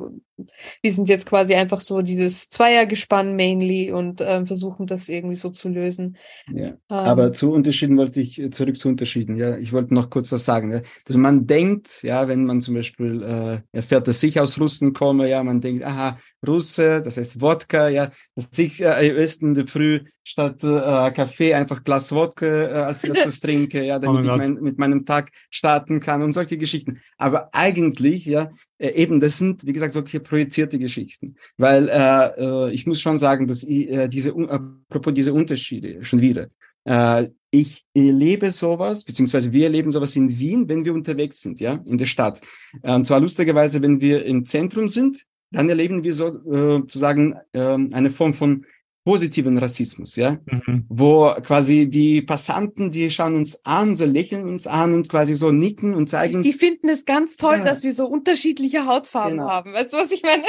wir 0.82 0.92
sind 0.92 1.08
jetzt 1.08 1.26
quasi 1.26 1.54
einfach 1.54 1.80
so 1.80 2.02
dieses 2.02 2.48
Zweiergespann 2.48 3.36
mainly 3.36 3.92
und 3.92 4.20
ähm, 4.20 4.46
versuchen 4.46 4.86
das 4.86 5.08
irgendwie 5.08 5.36
so 5.36 5.50
zu 5.50 5.68
lösen. 5.68 6.16
Ja. 6.52 6.68
Ähm, 6.68 6.76
Aber 6.88 7.32
zu 7.32 7.52
Unterschieden 7.52 7.96
wollte 7.96 8.20
ich 8.20 8.40
äh, 8.40 8.50
zurück 8.50 8.76
zu 8.76 8.88
Unterschieden. 8.88 9.36
Ja, 9.36 9.56
ich 9.56 9.72
wollte 9.72 9.94
noch 9.94 10.10
kurz 10.10 10.32
was 10.32 10.44
sagen. 10.44 10.72
Ja. 10.72 10.80
Also 11.06 11.18
man 11.18 11.46
denkt, 11.46 12.02
ja, 12.02 12.26
wenn 12.26 12.44
man 12.44 12.60
zum 12.60 12.74
Beispiel 12.74 13.22
äh, 13.22 13.76
erfährt, 13.76 14.08
dass 14.08 14.22
ich 14.22 14.40
aus 14.40 14.60
Russen 14.60 14.92
komme, 14.92 15.28
ja, 15.28 15.42
man 15.44 15.60
denkt, 15.60 15.84
aha, 15.84 16.18
Russe, 16.46 17.02
das 17.02 17.16
heißt 17.16 17.40
Wodka, 17.40 17.88
ja, 17.88 18.10
dass 18.34 18.56
ich 18.58 18.80
äh, 18.80 19.26
in 19.40 19.54
der 19.54 19.66
Früh 19.66 20.00
statt 20.22 20.62
äh, 20.62 21.10
Kaffee 21.12 21.54
einfach 21.54 21.82
Glas 21.84 22.12
Wodka 22.12 22.46
äh, 22.46 22.72
als 22.80 23.04
erstes 23.04 23.40
trinke, 23.40 23.84
ja, 23.84 23.98
damit 23.98 24.26
oh 24.26 24.32
ich 24.32 24.36
mein, 24.36 24.54
mit 24.54 24.78
meinem 24.78 25.04
Tag 25.04 25.30
starten 25.50 26.00
kann 26.00 26.22
und 26.22 26.32
solche 26.32 26.58
Geschichten. 26.58 27.00
Aber 27.16 27.48
eigentlich, 27.52 28.24
ja, 28.26 28.48
äh, 28.78 28.90
eben, 28.90 29.20
das 29.20 29.38
sind, 29.38 29.66
wie 29.66 29.72
gesagt, 29.72 29.92
solche 29.92 30.20
projizierte 30.20 30.78
Geschichten. 30.78 31.36
Weil 31.56 31.88
äh, 31.88 32.68
äh, 32.68 32.70
ich 32.72 32.86
muss 32.86 33.00
schon 33.00 33.18
sagen, 33.18 33.46
dass 33.46 33.64
ich, 33.64 33.90
äh, 33.90 34.08
diese, 34.08 34.30
apropos 34.30 35.14
diese 35.14 35.32
Unterschiede, 35.32 36.04
schon 36.04 36.20
wieder, 36.20 36.48
äh, 36.84 37.28
ich 37.50 37.84
erlebe 37.94 38.50
sowas, 38.50 39.04
beziehungsweise 39.04 39.52
wir 39.52 39.64
erleben 39.64 39.90
sowas 39.90 40.14
in 40.16 40.38
Wien, 40.38 40.68
wenn 40.68 40.84
wir 40.84 40.92
unterwegs 40.92 41.40
sind, 41.40 41.60
ja, 41.60 41.82
in 41.86 41.98
der 41.98 42.06
Stadt. 42.06 42.40
Äh, 42.82 42.94
und 42.94 43.06
zwar 43.06 43.20
lustigerweise, 43.20 43.82
wenn 43.82 44.00
wir 44.00 44.24
im 44.24 44.44
Zentrum 44.44 44.88
sind, 44.88 45.24
dann 45.50 45.68
erleben 45.68 46.04
wir 46.04 46.14
so, 46.14 46.28
äh, 46.28 46.78
sozusagen 46.80 47.36
äh, 47.52 47.78
eine 47.92 48.10
Form 48.10 48.34
von 48.34 48.66
positiven 49.04 49.56
Rassismus, 49.56 50.16
ja, 50.16 50.38
mhm. 50.44 50.84
wo 50.90 51.34
quasi 51.42 51.88
die 51.88 52.20
Passanten, 52.20 52.90
die 52.90 53.10
schauen 53.10 53.36
uns 53.36 53.64
an, 53.64 53.96
so 53.96 54.04
lächeln 54.04 54.46
uns 54.46 54.66
an 54.66 54.92
und 54.92 55.08
quasi 55.08 55.34
so 55.34 55.50
nicken 55.50 55.94
und 55.94 56.10
zeigen. 56.10 56.42
Die 56.42 56.52
finden 56.52 56.90
es 56.90 57.06
ganz 57.06 57.38
toll, 57.38 57.56
ja. 57.58 57.64
dass 57.64 57.82
wir 57.82 57.92
so 57.92 58.06
unterschiedliche 58.06 58.84
Hautfarben 58.84 59.38
genau. 59.38 59.48
haben. 59.48 59.72
Weißt 59.72 59.94
du, 59.94 59.96
was 59.96 60.12
ich 60.12 60.22
meine? 60.22 60.44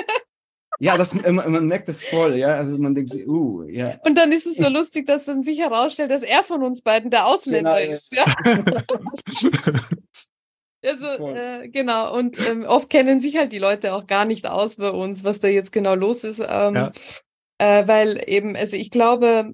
Ja, 0.81 0.97
das, 0.97 1.13
man, 1.13 1.35
man 1.35 1.67
merkt 1.67 1.87
das 1.87 2.01
voll, 2.01 2.35
ja. 2.35 2.49
Also 2.49 2.77
man 2.77 2.95
denkt 2.95 3.11
sich, 3.11 3.25
uh, 3.27 3.63
ja. 3.63 3.97
Und 4.03 4.17
dann 4.17 4.31
ist 4.33 4.45
es 4.45 4.57
so 4.57 4.67
lustig, 4.69 5.05
dass 5.05 5.23
dann 5.25 5.41
sich 5.41 5.59
herausstellt, 5.59 6.11
dass 6.11 6.23
er 6.23 6.43
von 6.43 6.61
uns 6.61 6.81
beiden 6.81 7.11
der 7.11 7.27
Ausländer 7.27 7.79
genau, 7.79 7.93
ist, 7.93 8.11
ja. 8.11 8.25
Also, 10.83 11.07
äh, 11.35 11.67
genau. 11.69 12.15
Und 12.15 12.39
ähm, 12.45 12.63
oft 12.63 12.89
kennen 12.89 13.19
sich 13.19 13.37
halt 13.37 13.51
die 13.51 13.59
Leute 13.59 13.93
auch 13.93 14.07
gar 14.07 14.25
nicht 14.25 14.47
aus 14.47 14.77
bei 14.77 14.89
uns, 14.89 15.23
was 15.23 15.39
da 15.39 15.47
jetzt 15.47 15.71
genau 15.71 15.95
los 15.95 16.23
ist. 16.23 16.39
Ähm, 16.39 16.75
ja. 16.75 16.91
äh, 17.57 17.87
weil 17.87 18.23
eben, 18.27 18.55
also 18.55 18.77
ich 18.77 18.89
glaube, 18.89 19.53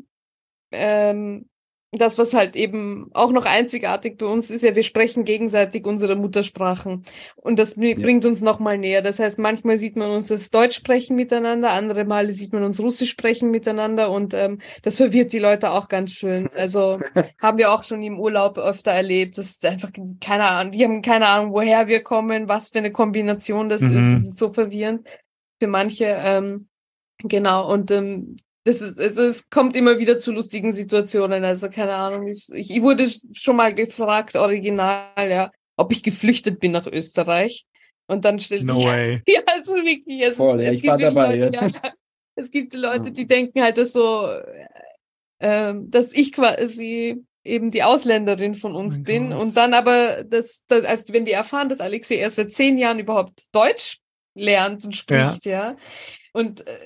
ähm, 0.72 1.50
das, 1.92 2.18
was 2.18 2.34
halt 2.34 2.56
eben 2.56 3.10
auch 3.14 3.32
noch 3.32 3.46
einzigartig 3.46 4.18
bei 4.18 4.26
uns 4.26 4.52
ist, 4.52 4.64
ja, 4.64 4.76
wir 4.76 4.84
sprechen 4.84 5.24
gegenseitig 5.24 5.86
unsere 5.86 6.16
Muttersprachen. 6.16 7.04
Und 7.36 7.60
das 7.60 7.76
ja. 7.78 7.96
bringt 7.96 8.26
uns 8.26 8.42
nochmal 8.42 8.78
näher. 8.78 9.02
Das 9.02 9.20
heißt, 9.20 9.40
manchmal 9.40 9.78
sieht 9.78 9.96
man 9.96 10.12
uns 10.12 10.28
das 10.28 10.50
Deutsch 10.50 10.76
sprechen 10.76 11.16
miteinander, 11.16 11.72
andere 11.72 12.04
Male 12.04 12.32
sieht 12.32 12.54
man 12.54 12.64
uns 12.64 12.80
Russisch 12.82 13.10
sprechen 13.10 13.52
miteinander 13.52 14.12
und 14.12 14.34
ähm, 14.34 14.60
das 14.82 14.98
verwirrt 14.98 15.32
die 15.34 15.40
Leute 15.40 15.72
auch 15.72 15.88
ganz 15.88 16.12
schön. 16.12 16.50
Also 16.56 17.00
haben 17.42 17.58
wir 17.58 17.72
auch 17.72 17.84
schon 17.84 18.04
im 18.04 18.20
Urlaub 18.20 18.58
öfter 18.58 18.92
erlebt. 18.92 19.38
Das 19.38 19.52
ist 19.52 19.66
einfach 19.66 19.92
keine 20.20 20.46
Ahnung, 20.46 20.72
die 20.72 20.84
haben 20.84 21.02
keine 21.02 21.28
Ahnung, 21.28 21.54
woher 21.54 21.88
wir 21.88 22.04
kommen, 22.04 22.48
was 22.48 22.70
für 22.70 22.80
eine 22.80 22.92
Kombination 22.92 23.70
das 23.70 23.82
mhm. 23.82 23.98
ist. 23.98 24.14
Das 24.14 24.30
ist 24.32 24.38
so 24.38 24.52
verwirrend 24.52 25.08
für 25.60 25.68
manche. 25.68 26.06
Ähm, 26.06 26.68
Genau, 27.20 27.72
und 27.72 27.92
ähm, 27.92 28.36
das 28.66 28.82
ist, 28.82 29.00
also 29.00 29.22
es 29.22 29.50
kommt 29.50 29.76
immer 29.76 30.00
wieder 30.00 30.18
zu 30.18 30.32
lustigen 30.32 30.72
Situationen. 30.72 31.44
Also 31.44 31.70
keine 31.70 31.94
Ahnung. 31.94 32.28
Ich, 32.28 32.48
ich 32.52 32.82
wurde 32.82 33.08
schon 33.32 33.56
mal 33.56 33.74
gefragt, 33.76 34.36
original, 34.36 35.30
ja, 35.30 35.52
ob 35.78 35.92
ich 35.92 36.02
geflüchtet 36.02 36.60
bin 36.60 36.72
nach 36.72 36.88
Österreich. 36.88 37.66
Und 38.08 38.26
dann 38.26 38.40
stellt 38.40 38.66
no 38.66 38.80
sich. 38.80 38.86
Way. 38.86 39.22
Ja, 39.28 39.42
also 39.46 39.76
wirklich. 39.76 40.22
Es, 40.22 40.38
Voll, 40.38 40.64
ja, 40.64 40.72
ich 40.72 40.86
war 40.86 40.98
dabei. 40.98 41.36
Leute, 41.36 41.56
ja. 41.56 41.68
Ja, 41.68 41.94
es 42.36 42.50
gibt 42.50 42.74
Leute, 42.74 43.12
die 43.12 43.28
denken 43.28 43.62
halt, 43.62 43.78
dass 43.78 43.94
so, 43.94 44.30
ähm, 45.40 45.90
dass 45.92 46.12
ich 46.12 46.32
quasi 46.32 47.24
eben 47.44 47.70
die 47.70 47.84
Ausländerin 47.84 48.56
von 48.56 48.76
uns 48.76 49.00
oh 49.00 49.04
bin. 49.04 49.30
Gott. 49.30 49.42
Und 49.42 49.58
dann 49.58 49.76
aber, 49.76 50.24
das, 50.24 50.64
das, 50.68 50.86
also 50.86 51.14
wenn 51.14 51.26
die 51.26 51.34
erfahren, 51.34 51.70
dass 51.70 51.82
Alexei 51.82 52.16
erst 52.16 52.38
seit 52.38 52.52
zehn 52.52 52.80
Jahren 52.80 52.98
überhaupt 52.98 53.54
Deutsch 53.54 54.00
lernt 54.34 54.84
und 54.84 54.96
spricht, 54.96 55.46
ja. 55.46 55.72
ja. 55.72 55.76
Und 56.34 56.66
äh, 56.68 56.78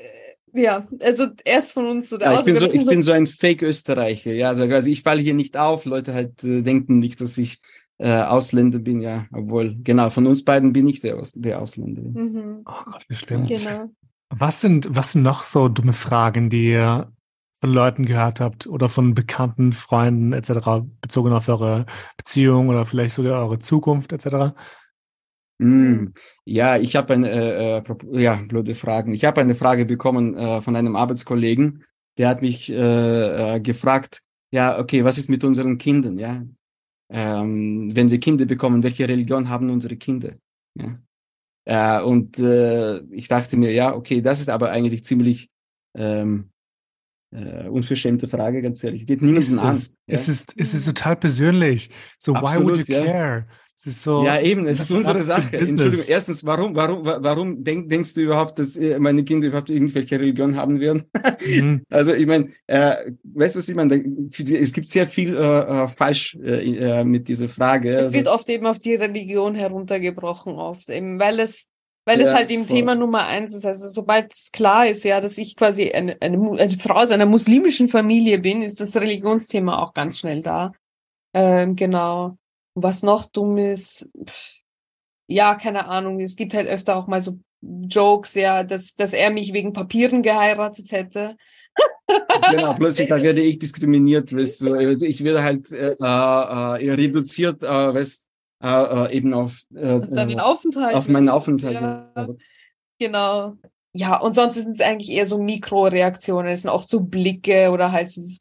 ja, 0.53 0.87
also 1.01 1.27
erst 1.45 1.73
von 1.73 1.85
uns 1.85 2.09
so 2.09 2.17
der 2.17 2.31
ja, 2.31 2.39
ich, 2.39 2.45
bin 2.45 2.57
so, 2.57 2.71
ich 2.71 2.85
so 2.85 2.91
bin 2.91 3.03
so 3.03 3.11
ein 3.11 3.27
Fake-Österreicher, 3.27 4.33
ja. 4.33 4.49
Also, 4.49 4.63
also 4.63 4.89
ich 4.89 5.03
falle 5.03 5.21
hier 5.21 5.33
nicht 5.33 5.57
auf, 5.57 5.85
Leute 5.85 6.13
halt 6.13 6.43
äh, 6.43 6.61
denken 6.61 6.99
nicht, 6.99 7.21
dass 7.21 7.37
ich 7.37 7.61
äh, 7.97 8.21
Ausländer 8.21 8.79
bin, 8.79 8.99
ja. 8.99 9.27
Obwohl, 9.31 9.75
genau, 9.83 10.09
von 10.09 10.25
uns 10.25 10.43
beiden 10.43 10.73
bin 10.73 10.87
ich 10.87 10.99
der, 11.01 11.17
Aus 11.17 11.33
der 11.33 11.61
Ausländer. 11.61 12.01
Mhm. 12.01 12.61
Oh 12.65 12.83
Gott, 12.85 13.05
wie 13.07 13.15
schlimm. 13.15 13.45
Genau. 13.45 13.89
Was 14.29 14.61
sind, 14.61 14.87
was 14.95 15.11
sind 15.13 15.23
noch 15.23 15.45
so 15.45 15.69
dumme 15.69 15.93
Fragen, 15.93 16.49
die 16.49 16.69
ihr 16.71 17.11
von 17.59 17.71
Leuten 17.71 18.05
gehört 18.05 18.39
habt 18.39 18.67
oder 18.67 18.87
von 18.87 19.13
bekannten 19.13 19.73
Freunden 19.73 20.33
etc., 20.33 20.85
bezogen 21.01 21.33
auf 21.33 21.49
eure 21.49 21.85
Beziehung 22.15 22.69
oder 22.69 22.85
vielleicht 22.85 23.15
sogar 23.15 23.41
eure 23.41 23.59
Zukunft 23.59 24.13
etc.? 24.13 24.53
Mm, 25.59 26.13
ja, 26.45 26.77
ich 26.77 26.95
habe 26.95 27.13
eine, 27.13 27.29
äh, 27.29 27.77
äh 27.79 28.21
ja, 28.21 28.35
blöde 28.47 28.75
Fragen. 28.75 29.13
Ich 29.13 29.25
habe 29.25 29.41
eine 29.41 29.55
Frage 29.55 29.85
bekommen 29.85 30.35
äh, 30.35 30.61
von 30.61 30.75
einem 30.75 30.95
Arbeitskollegen, 30.95 31.83
der 32.17 32.29
hat 32.29 32.41
mich 32.41 32.71
äh, 32.71 33.55
äh, 33.55 33.59
gefragt, 33.59 34.21
ja, 34.51 34.79
okay, 34.79 35.03
was 35.03 35.17
ist 35.17 35.29
mit 35.29 35.43
unseren 35.43 35.77
Kindern, 35.77 36.17
ja? 36.17 36.43
Ähm, 37.11 37.95
wenn 37.95 38.09
wir 38.09 38.19
Kinder 38.19 38.45
bekommen, 38.45 38.83
welche 38.83 39.07
Religion 39.07 39.49
haben 39.49 39.69
unsere 39.69 39.97
Kinder? 39.97 40.33
Ja? 40.75 41.99
Äh, 41.99 42.03
und 42.03 42.39
ich 42.39 43.27
dachte 43.27 43.57
mir, 43.57 43.71
ja, 43.71 43.93
okay, 43.95 44.21
das 44.21 44.39
ist 44.39 44.49
aber 44.49 44.71
eigentlich 44.71 45.03
ziemlich 45.03 45.49
ähm, 45.95 46.51
äh, 47.31 47.67
unverschämte 47.67 48.27
Frage, 48.27 48.61
ganz 48.61 48.83
ehrlich. 48.83 49.05
Geht 49.05 49.21
niemanden 49.21 49.59
an. 49.59 49.75
Ja? 49.75 49.83
Es, 50.07 50.27
ist, 50.27 50.53
es 50.57 50.73
ist 50.73 50.85
total 50.85 51.15
persönlich. 51.15 51.89
So, 52.17 52.33
Absolut, 52.33 52.59
why 52.59 52.65
would 52.65 52.87
you 52.87 52.95
care? 52.95 53.47
Ja. 53.47 53.55
So, 53.81 54.25
ja, 54.25 54.41
eben, 54.41 54.67
es 54.67 54.81
ist 54.81 54.91
unsere 54.91 55.21
Sache. 55.21 55.57
Entschuldigung, 55.57 56.05
erstens, 56.09 56.45
warum, 56.45 56.75
warum, 56.75 57.05
warum 57.05 57.63
denk, 57.63 57.87
denkst 57.87 58.13
du 58.13 58.19
überhaupt, 58.21 58.59
dass 58.59 58.75
äh, 58.75 58.99
meine 58.99 59.23
Kinder 59.23 59.47
überhaupt 59.47 59.69
irgendwelche 59.69 60.19
Religion 60.19 60.55
haben 60.55 60.79
werden? 60.79 61.03
Mhm. 61.39 61.83
Also, 61.89 62.13
ich 62.13 62.27
meine, 62.27 62.49
äh, 62.67 63.11
weißt 63.23 63.55
du, 63.55 63.59
was 63.59 63.69
ich 63.69 63.75
meine? 63.75 64.03
Es 64.37 64.73
gibt 64.73 64.87
sehr 64.87 65.07
viel 65.07 65.35
äh, 65.35 65.39
äh 65.39 65.87
falsch 65.87 66.37
äh, 66.43 66.99
äh, 66.99 67.03
mit 67.05 67.29
dieser 67.29 67.47
Frage. 67.47 67.95
Es 67.95 68.11
wird 68.11 68.27
also, 68.27 68.35
oft 68.35 68.49
eben 68.49 68.67
auf 68.67 68.77
die 68.77 68.95
Religion 68.95 69.55
heruntergebrochen, 69.55 70.53
oft 70.55 70.89
eben, 70.89 71.17
weil 71.17 71.39
es 71.39 71.67
weil 72.05 72.19
ja, 72.19 72.25
es 72.25 72.33
halt 72.33 72.51
im 72.51 72.67
Thema 72.67 72.95
Nummer 72.95 73.25
eins 73.25 73.55
ist. 73.55 73.65
Also 73.65 73.87
sobald 73.87 74.33
es 74.33 74.51
klar 74.51 74.87
ist, 74.87 75.05
ja, 75.05 75.21
dass 75.21 75.37
ich 75.37 75.55
quasi 75.55 75.91
eine, 75.91 76.21
eine, 76.21 76.59
eine 76.59 76.71
Frau 76.71 76.95
aus 76.95 77.11
einer 77.11 77.25
muslimischen 77.25 77.87
Familie 77.87 78.39
bin, 78.39 78.61
ist 78.61 78.81
das 78.81 78.97
Religionsthema 78.97 79.81
auch 79.81 79.93
ganz 79.93 80.19
schnell 80.19 80.41
da. 80.41 80.73
Ähm, 81.33 81.75
genau. 81.75 82.37
Was 82.75 83.03
noch 83.03 83.25
dumm 83.25 83.57
ist, 83.57 84.09
ja, 85.27 85.55
keine 85.55 85.85
Ahnung. 85.87 86.19
Es 86.19 86.35
gibt 86.35 86.53
halt 86.53 86.67
öfter 86.67 86.95
auch 86.95 87.07
mal 87.07 87.21
so 87.21 87.39
Jokes, 87.61 88.35
ja, 88.35 88.63
dass, 88.63 88.95
dass 88.95 89.13
er 89.13 89.29
mich 89.29 89.53
wegen 89.53 89.73
Papieren 89.73 90.23
geheiratet 90.23 90.91
hätte. 90.91 91.35
genau, 92.49 92.73
plötzlich 92.77 93.09
da 93.09 93.21
werde 93.21 93.41
ich 93.41 93.59
diskriminiert, 93.59 94.35
weißt 94.35 94.61
du, 94.61 95.05
ich 95.05 95.23
werde 95.23 95.43
halt 95.43 95.71
äh, 95.71 95.95
äh, 95.99 96.91
reduziert, 96.93 97.61
äh, 97.63 97.67
weißt, 97.67 98.27
äh, 98.63 98.67
äh, 98.67 99.15
eben 99.15 99.33
auf, 99.33 99.61
äh, 99.75 99.99
Aufenthalt. 100.39 100.95
auf 100.95 101.07
meinen 101.07 101.29
Aufenthalt. 101.29 101.81
Ja. 101.81 102.27
Genau. 102.97 103.57
Ja, 103.91 104.17
und 104.19 104.35
sonst 104.35 104.55
sind 104.55 104.75
es 104.75 104.81
eigentlich 104.81 105.11
eher 105.11 105.25
so 105.25 105.39
Mikroreaktionen. 105.39 106.51
Es 106.51 106.61
sind 106.61 106.69
oft 106.69 106.87
so 106.87 106.99
Blicke 106.99 107.71
oder 107.71 107.91
halt 107.91 108.09
so 108.09 108.21
dieses 108.21 108.39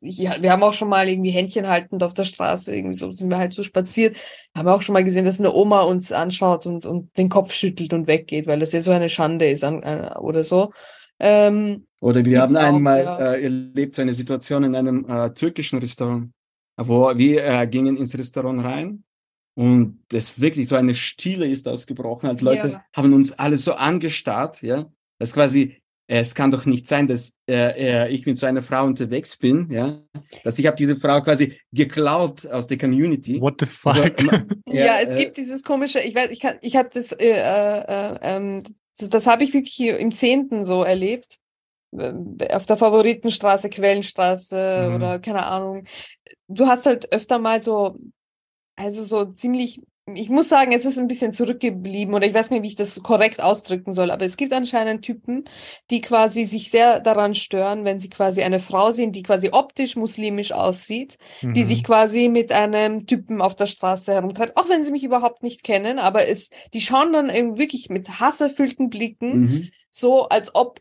ich, 0.00 0.18
Wir 0.18 0.50
haben 0.50 0.62
auch 0.64 0.72
schon 0.72 0.88
mal 0.88 1.08
irgendwie 1.08 1.30
Händchen 1.30 1.68
haltend 1.68 2.02
auf 2.02 2.14
der 2.14 2.24
Straße, 2.24 2.74
irgendwie 2.74 2.96
so 2.96 3.12
sind 3.12 3.30
wir 3.30 3.38
halt 3.38 3.52
so 3.52 3.62
spaziert. 3.62 4.16
Haben 4.56 4.68
auch 4.68 4.82
schon 4.82 4.94
mal 4.94 5.04
gesehen, 5.04 5.24
dass 5.24 5.38
eine 5.38 5.52
Oma 5.52 5.82
uns 5.82 6.10
anschaut 6.10 6.66
und, 6.66 6.84
und 6.84 7.16
den 7.16 7.28
Kopf 7.28 7.52
schüttelt 7.52 7.92
und 7.92 8.08
weggeht, 8.08 8.48
weil 8.48 8.58
das 8.58 8.72
ja 8.72 8.80
so 8.80 8.90
eine 8.90 9.08
Schande 9.08 9.48
ist 9.48 9.62
an, 9.62 9.84
äh, 9.84 10.10
oder 10.18 10.42
so. 10.42 10.72
Ähm, 11.20 11.86
oder 12.00 12.24
wir 12.24 12.40
haben 12.40 12.56
einmal 12.56 13.04
ja. 13.04 13.34
äh, 13.34 13.42
erlebt 13.42 13.94
so 13.94 14.02
eine 14.02 14.12
Situation 14.12 14.64
in 14.64 14.74
einem 14.74 15.06
äh, 15.08 15.30
türkischen 15.30 15.78
Restaurant, 15.78 16.32
wo 16.76 17.16
wir 17.16 17.44
äh, 17.44 17.68
gingen 17.68 17.96
ins 17.96 18.18
Restaurant 18.18 18.64
rein 18.64 19.04
und 19.58 20.04
das 20.10 20.40
wirklich 20.40 20.68
so 20.68 20.76
eine 20.76 20.94
Stille 20.94 21.44
ist 21.44 21.66
ausgebrochen. 21.66 22.28
Halt 22.28 22.42
Leute 22.42 22.68
ja. 22.68 22.84
haben 22.94 23.12
uns 23.12 23.32
alle 23.40 23.58
so 23.58 23.72
angestarrt, 23.72 24.62
ja. 24.62 24.86
Das 25.18 25.32
quasi, 25.32 25.82
es 26.06 26.36
kann 26.36 26.52
doch 26.52 26.64
nicht 26.64 26.86
sein, 26.86 27.08
dass 27.08 27.34
äh, 27.50 28.04
äh, 28.04 28.08
ich 28.08 28.24
mit 28.24 28.38
so 28.38 28.46
einer 28.46 28.62
Frau 28.62 28.84
unterwegs 28.84 29.36
bin, 29.36 29.68
ja. 29.68 30.00
Dass 30.44 30.60
ich 30.60 30.66
habe 30.68 30.76
diese 30.76 30.94
Frau 30.94 31.20
quasi 31.22 31.58
geklaut 31.72 32.46
aus 32.46 32.68
der 32.68 32.78
Community. 32.78 33.40
What 33.40 33.56
the 33.58 33.66
fuck? 33.66 33.96
Also, 33.96 34.30
ja, 34.68 34.84
ja, 34.84 35.00
es 35.02 35.14
äh, 35.14 35.24
gibt 35.24 35.36
dieses 35.36 35.64
komische, 35.64 36.02
ich 36.02 36.14
weiß, 36.14 36.30
ich 36.30 36.38
kann, 36.38 36.58
ich 36.60 36.76
habe 36.76 36.90
das, 36.92 37.10
äh, 37.10 37.26
äh, 37.26 38.18
ähm, 38.22 38.62
das, 38.96 39.08
das 39.08 39.26
habe 39.26 39.42
ich 39.42 39.54
wirklich 39.54 39.80
im 39.80 40.14
Zehnten 40.14 40.64
so 40.64 40.84
erlebt 40.84 41.38
äh, 41.98 42.12
auf 42.52 42.66
der 42.66 42.76
Favoritenstraße, 42.76 43.70
Quellenstraße 43.70 44.86
mhm. 44.88 44.94
oder 44.94 45.18
keine 45.18 45.46
Ahnung. 45.46 45.82
Du 46.46 46.68
hast 46.68 46.86
halt 46.86 47.12
öfter 47.12 47.40
mal 47.40 47.60
so 47.60 47.98
also 48.78 49.02
so 49.02 49.24
ziemlich, 49.32 49.80
ich 50.14 50.30
muss 50.30 50.48
sagen, 50.48 50.72
es 50.72 50.84
ist 50.84 50.98
ein 50.98 51.08
bisschen 51.08 51.32
zurückgeblieben 51.32 52.14
oder 52.14 52.26
ich 52.26 52.32
weiß 52.32 52.50
nicht, 52.50 52.62
wie 52.62 52.68
ich 52.68 52.76
das 52.76 53.02
korrekt 53.02 53.42
ausdrücken 53.42 53.92
soll, 53.92 54.10
aber 54.10 54.24
es 54.24 54.36
gibt 54.36 54.52
anscheinend 54.52 55.04
Typen, 55.04 55.44
die 55.90 56.00
quasi 56.00 56.44
sich 56.44 56.70
sehr 56.70 57.00
daran 57.00 57.34
stören, 57.34 57.84
wenn 57.84 58.00
sie 58.00 58.08
quasi 58.08 58.42
eine 58.42 58.60
Frau 58.60 58.90
sehen, 58.90 59.12
die 59.12 59.22
quasi 59.22 59.50
optisch 59.52 59.96
muslimisch 59.96 60.52
aussieht, 60.52 61.18
mhm. 61.42 61.52
die 61.52 61.64
sich 61.64 61.84
quasi 61.84 62.28
mit 62.28 62.52
einem 62.52 63.06
Typen 63.06 63.42
auf 63.42 63.54
der 63.56 63.66
Straße 63.66 64.12
herumtreibt, 64.14 64.56
auch 64.56 64.68
wenn 64.68 64.82
sie 64.82 64.92
mich 64.92 65.04
überhaupt 65.04 65.42
nicht 65.42 65.64
kennen, 65.64 65.98
aber 65.98 66.28
es, 66.28 66.50
die 66.72 66.80
schauen 66.80 67.12
dann 67.12 67.28
eben 67.28 67.58
wirklich 67.58 67.90
mit 67.90 68.20
hasserfüllten 68.20 68.90
Blicken, 68.90 69.38
mhm. 69.38 69.68
so 69.90 70.28
als 70.28 70.54
ob 70.54 70.80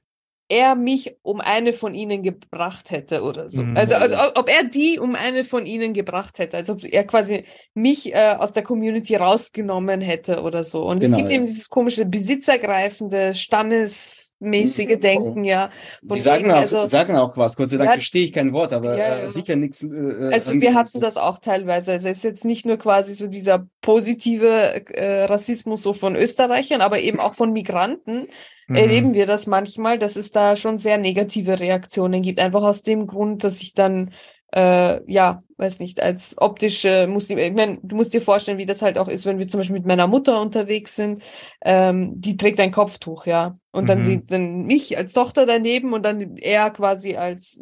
er 0.49 0.75
mich 0.75 1.17
um 1.23 1.41
eine 1.41 1.73
von 1.73 1.93
ihnen 1.93 2.23
gebracht 2.23 2.91
hätte 2.91 3.21
oder 3.21 3.49
so. 3.49 3.63
Mhm. 3.63 3.75
Also, 3.75 3.95
also, 3.95 4.15
ob 4.35 4.49
er 4.49 4.63
die 4.63 4.97
um 4.97 5.15
eine 5.15 5.43
von 5.43 5.65
ihnen 5.65 5.93
gebracht 5.93 6.39
hätte, 6.39 6.55
also 6.55 6.73
ob 6.73 6.83
er 6.85 7.03
quasi 7.03 7.43
mich 7.73 8.13
äh, 8.13 8.35
aus 8.37 8.53
der 8.53 8.63
Community 8.63 9.15
rausgenommen 9.15 9.99
hätte 9.99 10.41
oder 10.41 10.63
so. 10.63 10.85
Und 10.85 10.99
genau, 10.99 11.15
es 11.15 11.17
gibt 11.17 11.29
ja. 11.29 11.35
eben 11.35 11.45
dieses 11.45 11.69
komische 11.69 12.05
besitzergreifende, 12.05 13.33
stammesmäßige. 13.33 14.97
Denken, 14.99 15.43
ja. 15.43 15.69
Die 16.01 16.19
sagen, 16.19 16.45
wegen, 16.45 16.53
auch, 16.53 16.57
also, 16.57 16.85
sagen 16.85 17.17
auch 17.17 17.35
was, 17.35 17.57
Gott 17.57 17.69
sei 17.69 17.77
Dank 17.77 17.89
ja, 17.89 17.93
verstehe 17.93 18.25
ich 18.25 18.33
kein 18.33 18.53
Wort, 18.53 18.71
aber 18.71 18.97
ja, 18.97 19.17
äh, 19.17 19.31
sicher 19.31 19.57
nichts. 19.57 19.83
Äh, 19.83 19.87
äh, 19.87 20.33
also 20.33 20.53
wir 20.53 20.73
hatten 20.75 21.01
das 21.01 21.17
auch 21.17 21.39
teilweise. 21.39 21.91
Also 21.91 22.07
es 22.07 22.17
ist 22.17 22.23
jetzt 22.23 22.45
nicht 22.45 22.65
nur 22.65 22.77
quasi 22.77 23.13
so 23.15 23.27
dieser 23.27 23.67
positive 23.81 24.85
äh, 24.93 25.25
Rassismus 25.25 25.83
so 25.83 25.91
von 25.91 26.15
Österreichern, 26.15 26.79
aber 26.79 26.99
eben 26.99 27.19
auch 27.19 27.33
von 27.33 27.51
Migranten, 27.51 28.27
mhm. 28.67 28.75
erleben 28.75 29.13
wir 29.13 29.25
das 29.25 29.47
manchmal, 29.47 29.97
dass 29.99 30.15
es 30.15 30.31
da 30.31 30.55
schon 30.55 30.77
sehr 30.77 30.97
negative 30.97 31.59
Reaktionen 31.59 32.21
gibt. 32.21 32.39
Einfach 32.39 32.63
aus 32.63 32.81
dem 32.81 33.07
Grund, 33.07 33.43
dass 33.43 33.61
ich 33.61 33.73
dann 33.73 34.11
äh, 34.53 35.11
ja, 35.11 35.41
weiß 35.57 35.79
nicht, 35.79 36.01
als 36.01 36.35
optische 36.37 37.07
Muslim, 37.07 37.37
ich 37.37 37.53
meine, 37.53 37.79
du 37.83 37.95
musst 37.95 38.13
dir 38.13 38.21
vorstellen, 38.21 38.57
wie 38.57 38.65
das 38.65 38.81
halt 38.81 38.97
auch 38.97 39.07
ist, 39.07 39.25
wenn 39.25 39.39
wir 39.39 39.47
zum 39.47 39.59
Beispiel 39.59 39.75
mit 39.75 39.85
meiner 39.85 40.07
Mutter 40.07 40.39
unterwegs 40.41 40.95
sind, 40.95 41.21
ähm, 41.61 42.13
die 42.19 42.37
trägt 42.37 42.59
ein 42.59 42.71
Kopftuch, 42.71 43.25
ja. 43.25 43.57
Und 43.71 43.83
mhm. 43.83 43.87
dann 43.87 44.03
sieht 44.03 44.31
dann 44.31 44.65
mich 44.65 44.97
als 44.97 45.13
Tochter 45.13 45.45
daneben 45.45 45.93
und 45.93 46.03
dann 46.03 46.37
er 46.37 46.69
quasi 46.71 47.15
als 47.15 47.61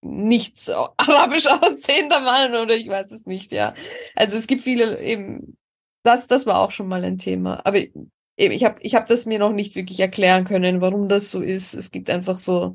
nicht 0.00 0.68
arabisch 0.96 1.46
aussehender 1.62 2.20
Mann 2.20 2.54
oder 2.54 2.74
ich 2.74 2.88
weiß 2.88 3.12
es 3.12 3.26
nicht, 3.26 3.52
ja. 3.52 3.74
Also 4.16 4.36
es 4.36 4.46
gibt 4.46 4.62
viele 4.62 5.00
eben, 5.00 5.56
das, 6.02 6.26
das 6.26 6.46
war 6.46 6.58
auch 6.58 6.72
schon 6.72 6.88
mal 6.88 7.04
ein 7.04 7.18
Thema. 7.18 7.64
Aber 7.64 7.78
ich 8.36 8.64
habe 8.64 8.76
ich 8.80 8.94
hab 8.94 9.06
das 9.06 9.26
mir 9.26 9.38
noch 9.38 9.52
nicht 9.52 9.76
wirklich 9.76 10.00
erklären 10.00 10.44
können, 10.44 10.80
warum 10.80 11.08
das 11.08 11.30
so 11.30 11.40
ist. 11.40 11.74
Es 11.74 11.90
gibt 11.90 12.10
einfach 12.10 12.38
so, 12.38 12.74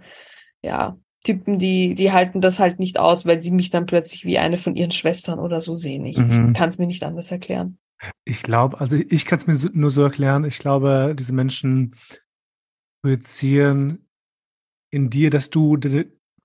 ja, 0.62 0.97
Typen, 1.24 1.60
die, 1.60 1.93
die 1.93 2.12
halten 2.12 2.41
das 2.41 2.60
halt 2.60 2.80
nicht 2.80 3.00
aus, 3.00 3.26
weil 3.26 3.41
sie 3.41 3.52
mich 3.52 3.69
dann 3.69 3.86
plötzlich 3.86 4.26
wie 4.26 4.39
eine 4.39 4.58
von 4.58 4.76
ihren 4.76 4.91
Schwestern 4.91 5.39
oder 5.39 5.62
so 5.62 5.76
sehen. 5.76 6.06
Ich, 6.06 6.17
mhm. 6.17 6.50
ich 6.50 6.58
kann 6.58 6.69
es 6.69 6.80
mir 6.80 6.88
nicht 6.88 7.04
anders 7.04 7.32
erklären. 7.32 7.78
Ich 8.26 8.41
glaube, 8.41 8.80
also 8.80 8.95
ich 8.95 9.26
kann 9.26 9.38
es 9.38 9.45
mir 9.45 9.69
nur 9.74 9.91
so 9.91 10.02
erklären, 10.02 10.43
ich 10.43 10.58
glaube, 10.58 11.15
diese 11.17 11.34
Menschen 11.34 11.95
projizieren 13.04 14.08
in 14.89 15.12
dir, 15.12 15.30
dass 15.30 15.52
du 15.52 15.78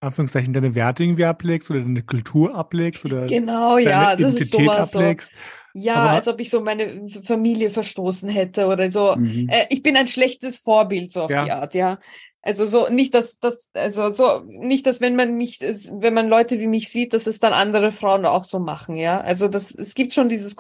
Anführungszeichen 0.01 0.53
deine 0.53 0.75
Werte 0.75 1.03
irgendwie 1.03 1.25
ablegst 1.25 1.71
oder 1.71 1.81
deine 1.81 2.03
Kultur 2.03 2.55
ablegst 2.55 3.05
oder 3.05 3.27
genau, 3.27 3.79
ja, 3.79 4.15
das 4.17 4.37
Identität 4.37 4.43
ist 4.43 4.53
sowas 4.53 4.97
ablegst. 4.97 5.31
So. 5.31 5.37
Ja, 5.79 5.97
Aber, 5.97 6.11
als 6.11 6.29
ob 6.29 6.41
ich 6.41 6.49
so 6.49 6.63
meine 6.63 7.07
Familie 7.23 7.69
verstoßen 7.69 8.31
hätte 8.31 8.67
oder 8.67 8.91
so. 8.91 9.15
Mhm. 9.17 9.49
Äh, 9.51 9.67
ich 9.69 9.83
bin 9.83 9.97
ein 9.97 10.09
schlechtes 10.09 10.59
Vorbild 10.59 11.13
so 11.13 11.23
auf 11.23 11.31
ja. 11.31 11.45
die 11.45 11.53
Art, 11.53 11.75
ja. 11.75 11.99
Also 12.47 12.65
so 12.65 12.89
nicht, 12.89 13.13
dass 13.13 13.41
das, 13.41 13.71
also 13.75 14.13
so 14.13 14.45
nicht, 14.47 14.87
dass 14.87 15.01
wenn 15.01 15.17
man 15.17 15.37
mich, 15.37 15.59
wenn 15.61 16.15
man 16.15 16.29
Leute 16.29 16.61
wie 16.61 16.69
mich 16.69 16.91
sieht, 16.91 17.13
dass 17.13 17.27
es 17.27 17.41
dann 17.41 17.53
andere 17.53 17.91
Frauen 17.91 18.25
auch 18.25 18.45
so 18.45 18.61
machen, 18.61 18.97
ja. 18.97 19.21
Also 19.21 19.49
das, 19.49 19.75
es 19.75 19.97
gibt 19.97 20.13
schon 20.13 20.29
dieses 20.29 20.55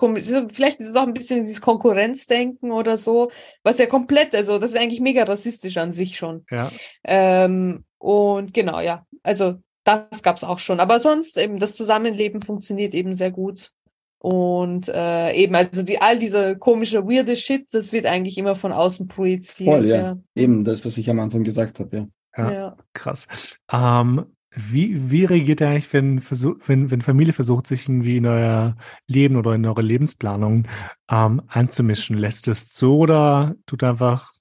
vielleicht 0.48 0.80
ist 0.80 0.88
es 0.88 0.96
auch 0.96 1.06
ein 1.06 1.14
bisschen 1.14 1.38
dieses 1.38 1.60
Konkurrenzdenken 1.60 2.72
oder 2.72 2.96
so, 2.96 3.30
was 3.62 3.78
ja 3.78 3.86
komplett, 3.86 4.34
also 4.34 4.58
das 4.58 4.72
ist 4.72 4.78
eigentlich 4.78 5.00
mega 5.00 5.22
rassistisch 5.22 5.76
an 5.76 5.92
sich 5.92 6.16
schon. 6.16 6.44
Ja. 6.50 6.70
Ähm, 7.04 7.84
und 7.98 8.54
genau, 8.54 8.80
ja. 8.80 9.06
Also 9.22 9.58
das 9.84 10.22
gab's 10.22 10.44
auch 10.44 10.58
schon. 10.58 10.80
Aber 10.80 10.98
sonst 10.98 11.38
eben 11.38 11.58
das 11.58 11.76
Zusammenleben 11.76 12.42
funktioniert 12.42 12.94
eben 12.94 13.14
sehr 13.14 13.30
gut. 13.30 13.72
Und 14.18 14.88
äh, 14.88 15.34
eben, 15.34 15.54
also 15.54 15.82
die, 15.82 16.00
all 16.00 16.18
dieser 16.18 16.56
komische, 16.56 17.06
weirde 17.06 17.36
Shit, 17.36 17.68
das 17.72 17.92
wird 17.92 18.06
eigentlich 18.06 18.38
immer 18.38 18.56
von 18.56 18.72
außen 18.72 19.06
projiziert. 19.08 19.76
Voll, 19.76 19.88
ja. 19.88 19.96
ja. 19.96 20.16
Eben 20.34 20.64
das, 20.64 20.84
was 20.84 20.96
ich 20.98 21.08
am 21.10 21.20
Anfang 21.20 21.44
gesagt 21.44 21.78
habe, 21.78 21.96
ja. 21.96 22.06
ja. 22.36 22.52
Ja, 22.52 22.76
krass. 22.92 23.28
Ähm, 23.70 24.26
wie, 24.56 25.10
wie 25.10 25.26
reagiert 25.26 25.60
ihr 25.60 25.68
eigentlich, 25.68 25.92
wenn, 25.92 26.22
wenn, 26.66 26.90
wenn 26.90 27.00
Familie 27.02 27.34
versucht, 27.34 27.66
sich 27.66 27.88
irgendwie 27.88 28.16
in 28.16 28.26
euer 28.26 28.76
Leben 29.06 29.36
oder 29.36 29.54
in 29.54 29.66
eure 29.66 29.82
Lebensplanung 29.82 30.66
ähm, 31.10 31.42
einzumischen? 31.46 32.16
Lässt 32.16 32.48
es 32.48 32.70
so 32.72 32.96
oder 32.98 33.54
tut 33.66 33.84
einfach 33.84 34.32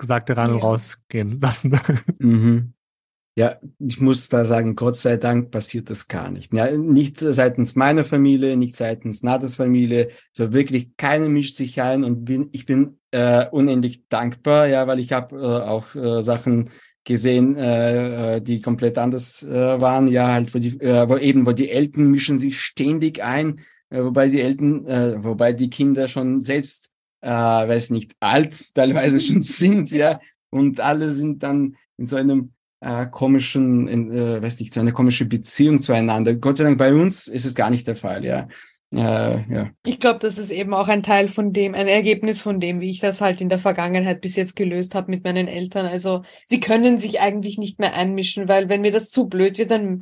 Gesagte 0.00 0.36
rein 0.36 0.50
und 0.50 0.62
rausgehen 0.62 1.40
lassen? 1.40 1.78
Mhm. 2.18 2.74
Ja, 3.36 3.54
ich 3.78 4.00
muss 4.00 4.28
da 4.28 4.44
sagen, 4.44 4.74
Gott 4.74 4.96
sei 4.96 5.16
Dank 5.16 5.50
passiert 5.50 5.88
das 5.88 6.08
gar 6.08 6.30
nicht. 6.30 6.52
Ja, 6.52 6.76
nicht 6.76 7.18
seitens 7.20 7.76
meiner 7.76 8.04
Familie, 8.04 8.56
nicht 8.56 8.74
seitens 8.74 9.22
Natas 9.22 9.54
Familie, 9.54 10.08
so 10.32 10.52
wirklich 10.52 10.96
keiner 10.96 11.28
mischt 11.28 11.54
sich 11.54 11.80
ein 11.80 12.02
und 12.02 12.24
bin, 12.24 12.48
ich 12.52 12.66
bin 12.66 12.98
äh, 13.12 13.46
unendlich 13.48 14.08
dankbar, 14.08 14.66
ja, 14.66 14.86
weil 14.88 14.98
ich 14.98 15.12
habe 15.12 15.36
äh, 15.36 15.40
auch 15.40 15.94
äh, 15.94 16.22
Sachen 16.22 16.70
gesehen, 17.04 17.56
äh, 17.56 18.36
äh, 18.36 18.40
die 18.42 18.60
komplett 18.60 18.98
anders 18.98 19.42
äh, 19.42 19.80
waren, 19.80 20.08
ja, 20.08 20.32
halt, 20.32 20.54
wo 20.54 20.58
die, 20.58 20.80
äh, 20.80 21.08
wo 21.08 21.16
eben, 21.16 21.46
wo 21.46 21.52
die 21.52 21.70
Eltern 21.70 22.10
mischen 22.10 22.36
sich 22.36 22.60
ständig 22.60 23.22
ein, 23.22 23.60
äh, 23.90 24.02
wobei 24.02 24.28
die 24.28 24.40
Eltern, 24.40 24.86
äh, 24.86 25.24
wobei 25.24 25.52
die 25.52 25.70
Kinder 25.70 26.08
schon 26.08 26.42
selbst, 26.42 26.89
äh, 27.20 27.28
weiß 27.28 27.90
nicht, 27.90 28.12
alt 28.20 28.74
teilweise 28.74 29.20
schon 29.20 29.42
sind, 29.42 29.90
ja, 29.90 30.20
und 30.50 30.80
alle 30.80 31.10
sind 31.10 31.42
dann 31.42 31.76
in 31.96 32.06
so 32.06 32.16
einem 32.16 32.52
äh, 32.80 33.06
komischen, 33.06 34.10
äh, 34.10 34.42
weiß 34.42 34.60
nicht, 34.60 34.72
so 34.72 34.80
eine 34.80 34.92
komische 34.92 35.26
Beziehung 35.26 35.82
zueinander. 35.82 36.34
Gott 36.34 36.56
sei 36.56 36.64
Dank 36.64 36.78
bei 36.78 36.92
uns 36.94 37.28
ist 37.28 37.44
es 37.44 37.54
gar 37.54 37.70
nicht 37.70 37.86
der 37.86 37.96
Fall, 37.96 38.24
ja. 38.24 38.48
Äh, 38.92 38.98
ja. 38.98 39.70
Ich 39.84 40.00
glaube, 40.00 40.18
das 40.18 40.36
ist 40.36 40.50
eben 40.50 40.74
auch 40.74 40.88
ein 40.88 41.04
Teil 41.04 41.28
von 41.28 41.52
dem, 41.52 41.74
ein 41.74 41.86
Ergebnis 41.86 42.40
von 42.40 42.58
dem, 42.58 42.80
wie 42.80 42.90
ich 42.90 42.98
das 42.98 43.20
halt 43.20 43.40
in 43.40 43.48
der 43.48 43.60
Vergangenheit 43.60 44.20
bis 44.20 44.34
jetzt 44.34 44.56
gelöst 44.56 44.94
habe 44.94 45.10
mit 45.10 45.22
meinen 45.22 45.46
Eltern. 45.46 45.86
Also 45.86 46.22
sie 46.44 46.58
können 46.58 46.96
sich 46.96 47.20
eigentlich 47.20 47.58
nicht 47.58 47.78
mehr 47.78 47.94
einmischen, 47.94 48.48
weil 48.48 48.68
wenn 48.68 48.80
mir 48.80 48.90
das 48.90 49.10
zu 49.10 49.28
blöd 49.28 49.58
wird, 49.58 49.70
dann 49.70 50.00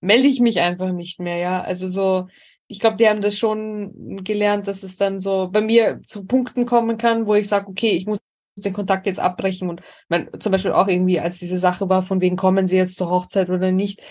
melde 0.00 0.28
ich 0.28 0.40
mich 0.40 0.60
einfach 0.60 0.92
nicht 0.92 1.18
mehr, 1.18 1.38
ja. 1.38 1.62
Also 1.62 1.88
so, 1.88 2.28
ich 2.68 2.80
glaube, 2.80 2.96
die 2.96 3.08
haben 3.08 3.20
das 3.20 3.38
schon 3.38 4.24
gelernt, 4.24 4.66
dass 4.66 4.82
es 4.82 4.96
dann 4.96 5.20
so 5.20 5.48
bei 5.50 5.60
mir 5.60 6.00
zu 6.06 6.24
Punkten 6.24 6.66
kommen 6.66 6.98
kann, 6.98 7.26
wo 7.26 7.34
ich 7.34 7.48
sage, 7.48 7.68
okay, 7.68 7.90
ich 7.90 8.06
muss 8.06 8.18
den 8.56 8.72
Kontakt 8.72 9.06
jetzt 9.06 9.20
abbrechen 9.20 9.68
und 9.68 9.82
man, 10.08 10.30
zum 10.40 10.50
Beispiel 10.52 10.72
auch 10.72 10.88
irgendwie, 10.88 11.20
als 11.20 11.38
diese 11.38 11.58
Sache 11.58 11.88
war, 11.88 12.02
von 12.02 12.20
wegen 12.20 12.36
kommen 12.36 12.66
sie 12.66 12.76
jetzt 12.76 12.96
zur 12.96 13.10
Hochzeit 13.10 13.50
oder 13.50 13.70
nicht, 13.70 14.02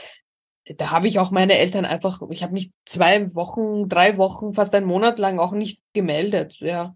da 0.78 0.92
habe 0.92 1.08
ich 1.08 1.20
auch 1.20 1.32
meine 1.32 1.58
Eltern 1.58 1.86
einfach, 1.86 2.22
ich 2.30 2.44
habe 2.44 2.54
mich 2.54 2.72
zwei 2.86 3.34
Wochen, 3.36 3.90
drei 3.90 4.18
Wochen, 4.18 4.54
fast 4.54 4.74
einen 4.76 4.86
Monat 4.86 5.20
lang 5.20 5.40
auch 5.40 5.52
nicht 5.52 5.82
gemeldet, 5.94 6.58
ja. 6.60 6.96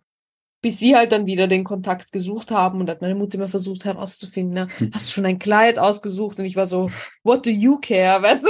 Bis 0.61 0.77
sie 0.79 0.95
halt 0.95 1.11
dann 1.11 1.25
wieder 1.25 1.47
den 1.47 1.63
Kontakt 1.63 2.11
gesucht 2.11 2.51
haben 2.51 2.81
und 2.81 2.89
hat 2.89 3.01
meine 3.01 3.15
Mutter 3.15 3.35
immer 3.35 3.47
versucht 3.47 3.85
herauszufinden, 3.85 4.53
ne? 4.53 4.67
Hm. 4.77 4.91
hast 4.93 5.07
du 5.07 5.13
schon 5.13 5.25
ein 5.25 5.39
Kleid 5.39 5.79
ausgesucht? 5.79 6.39
Und 6.39 6.45
ich 6.45 6.55
war 6.55 6.67
so, 6.67 6.89
what 7.23 7.45
do 7.45 7.49
you 7.49 7.79
care, 7.79 8.21
weißt 8.21 8.43
du? 8.43 8.49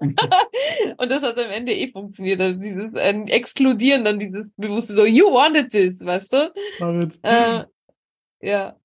und 0.96 1.10
das 1.10 1.22
hat 1.22 1.38
am 1.38 1.50
Ende 1.50 1.72
eh 1.72 1.92
funktioniert. 1.92 2.40
Also 2.40 2.58
dieses 2.58 2.92
äh, 2.94 3.12
Exkludieren, 3.28 4.04
dann 4.04 4.18
dieses 4.18 4.50
bewusste 4.56 4.94
so, 4.94 5.04
you 5.04 5.26
wanted 5.26 5.70
this, 5.70 6.04
weißt 6.04 6.32
du? 6.32 6.52
Äh, 7.22 7.64
ja. 8.40 8.76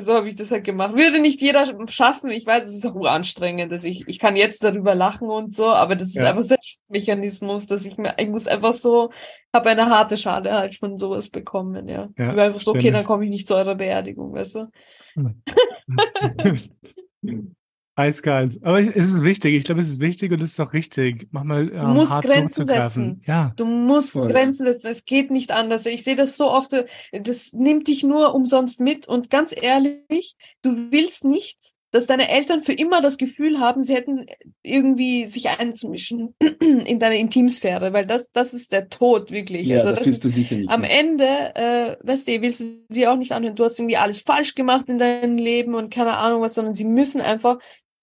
So 0.00 0.14
habe 0.14 0.26
ich 0.26 0.36
das 0.36 0.50
halt 0.50 0.64
gemacht. 0.64 0.94
Würde 0.94 1.20
nicht 1.20 1.42
jeder 1.42 1.64
schaffen. 1.88 2.30
Ich 2.30 2.46
weiß, 2.46 2.66
es 2.66 2.76
ist 2.76 2.86
auch 2.86 3.04
anstrengend. 3.04 3.70
Dass 3.70 3.84
ich, 3.84 4.08
ich 4.08 4.18
kann 4.18 4.36
jetzt 4.36 4.64
darüber 4.64 4.94
lachen 4.94 5.28
und 5.28 5.54
so, 5.54 5.68
aber 5.68 5.96
das 5.96 6.08
ist 6.08 6.14
ja. 6.14 6.30
einfach 6.30 6.42
so 6.42 6.54
ein 6.54 6.60
Mechanismus, 6.88 7.66
dass 7.66 7.84
ich 7.84 7.98
mir, 7.98 8.14
ich 8.18 8.28
muss 8.28 8.46
einfach 8.46 8.72
so, 8.72 9.10
habe 9.52 9.70
eine 9.70 9.90
harte 9.90 10.16
Schale 10.16 10.52
halt 10.52 10.76
von 10.76 10.98
sowas 10.98 11.28
bekommen, 11.28 11.88
ja. 11.88 12.08
ja 12.18 12.30
ich 12.30 12.36
war 12.36 12.44
einfach 12.44 12.60
so, 12.60 12.72
okay, 12.72 12.90
dann 12.90 13.04
komme 13.04 13.24
ich 13.24 13.30
nicht 13.30 13.46
zu 13.46 13.54
eurer 13.54 13.74
Beerdigung, 13.74 14.32
weißt 14.32 14.56
du? 14.56 14.70
Eiskalt. 17.94 18.58
Aber 18.62 18.80
es 18.80 18.88
ist 18.88 19.22
wichtig. 19.22 19.54
Ich 19.54 19.64
glaube, 19.64 19.82
es 19.82 19.88
ist 19.88 20.00
wichtig 20.00 20.32
und 20.32 20.42
es 20.42 20.52
ist 20.52 20.60
auch 20.60 20.72
richtig. 20.72 21.28
Mach 21.30 21.44
mal 21.44 21.68
ähm, 21.68 21.80
Du 21.80 21.86
musst 21.88 22.22
Grenzen 22.22 22.64
setzen. 22.64 23.22
Ja. 23.26 23.52
Du 23.56 23.66
musst 23.66 24.12
Voll. 24.12 24.28
Grenzen 24.28 24.64
setzen. 24.64 24.88
Es 24.88 25.04
geht 25.04 25.30
nicht 25.30 25.52
anders. 25.52 25.84
Ich 25.84 26.02
sehe 26.02 26.16
das 26.16 26.38
so 26.38 26.50
oft. 26.50 26.72
Das 27.12 27.52
nimmt 27.52 27.88
dich 27.88 28.02
nur 28.02 28.34
umsonst 28.34 28.80
mit. 28.80 29.06
Und 29.06 29.28
ganz 29.28 29.54
ehrlich, 29.54 30.36
du 30.62 30.90
willst 30.90 31.24
nicht, 31.24 31.74
dass 31.92 32.06
deine 32.06 32.28
Eltern 32.28 32.62
für 32.62 32.72
immer 32.72 33.00
das 33.00 33.18
Gefühl 33.18 33.60
haben, 33.60 33.82
sie 33.82 33.94
hätten 33.94 34.26
irgendwie 34.62 35.26
sich 35.26 35.48
einzumischen 35.50 36.34
in 36.60 36.98
deine 36.98 37.18
Intimsphäre, 37.18 37.92
weil 37.92 38.06
das, 38.06 38.32
das 38.32 38.54
ist 38.54 38.72
der 38.72 38.88
Tod, 38.88 39.30
wirklich. 39.30 39.68
Ja, 39.68 39.76
also 39.76 39.90
das, 39.90 39.98
das 40.00 40.06
willst 40.06 40.24
du 40.24 40.28
sicher 40.30 40.56
nicht. 40.56 40.70
Am 40.70 40.84
Ende, 40.84 41.54
äh, 41.54 41.96
weißt 42.02 42.26
du, 42.26 42.42
willst 42.42 42.60
du 42.60 42.64
sie 42.88 43.06
auch 43.06 43.16
nicht 43.16 43.32
anhören, 43.32 43.54
du 43.54 43.64
hast 43.64 43.78
irgendwie 43.78 43.98
alles 43.98 44.20
falsch 44.20 44.54
gemacht 44.54 44.88
in 44.88 44.98
deinem 44.98 45.36
Leben 45.36 45.74
und 45.74 45.92
keine 45.92 46.16
Ahnung 46.16 46.40
was, 46.40 46.54
sondern 46.54 46.74
sie 46.74 46.84
müssen 46.84 47.20
einfach 47.20 47.58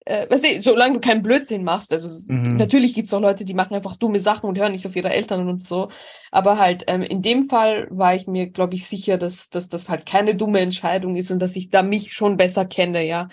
äh, 0.05 0.27
weißt 0.29 0.43
du, 0.43 0.61
solange 0.61 0.95
du 0.95 0.99
keinen 1.01 1.21
Blödsinn 1.21 1.63
machst, 1.63 1.93
also 1.93 2.09
mhm. 2.31 2.55
natürlich 2.55 2.95
gibt's 2.95 3.13
auch 3.13 3.21
Leute, 3.21 3.45
die 3.45 3.53
machen 3.53 3.75
einfach 3.75 3.95
dumme 3.95 4.19
Sachen 4.19 4.49
und 4.49 4.57
hören 4.57 4.71
nicht 4.71 4.87
auf 4.87 4.95
ihre 4.95 5.11
Eltern 5.11 5.47
und 5.47 5.63
so. 5.63 5.89
Aber 6.31 6.57
halt, 6.57 6.85
ähm, 6.87 7.03
in 7.03 7.21
dem 7.21 7.47
Fall 7.47 7.87
war 7.91 8.15
ich 8.15 8.25
mir, 8.25 8.47
glaube 8.47 8.73
ich, 8.73 8.87
sicher, 8.87 9.17
dass, 9.17 9.49
dass 9.49 9.69
das 9.69 9.87
halt 9.87 10.07
keine 10.07 10.35
dumme 10.35 10.61
Entscheidung 10.61 11.15
ist 11.15 11.29
und 11.29 11.39
dass 11.39 11.55
ich 11.55 11.69
da 11.69 11.83
mich 11.83 12.13
schon 12.13 12.37
besser 12.37 12.65
kenne, 12.65 13.05
ja. 13.05 13.29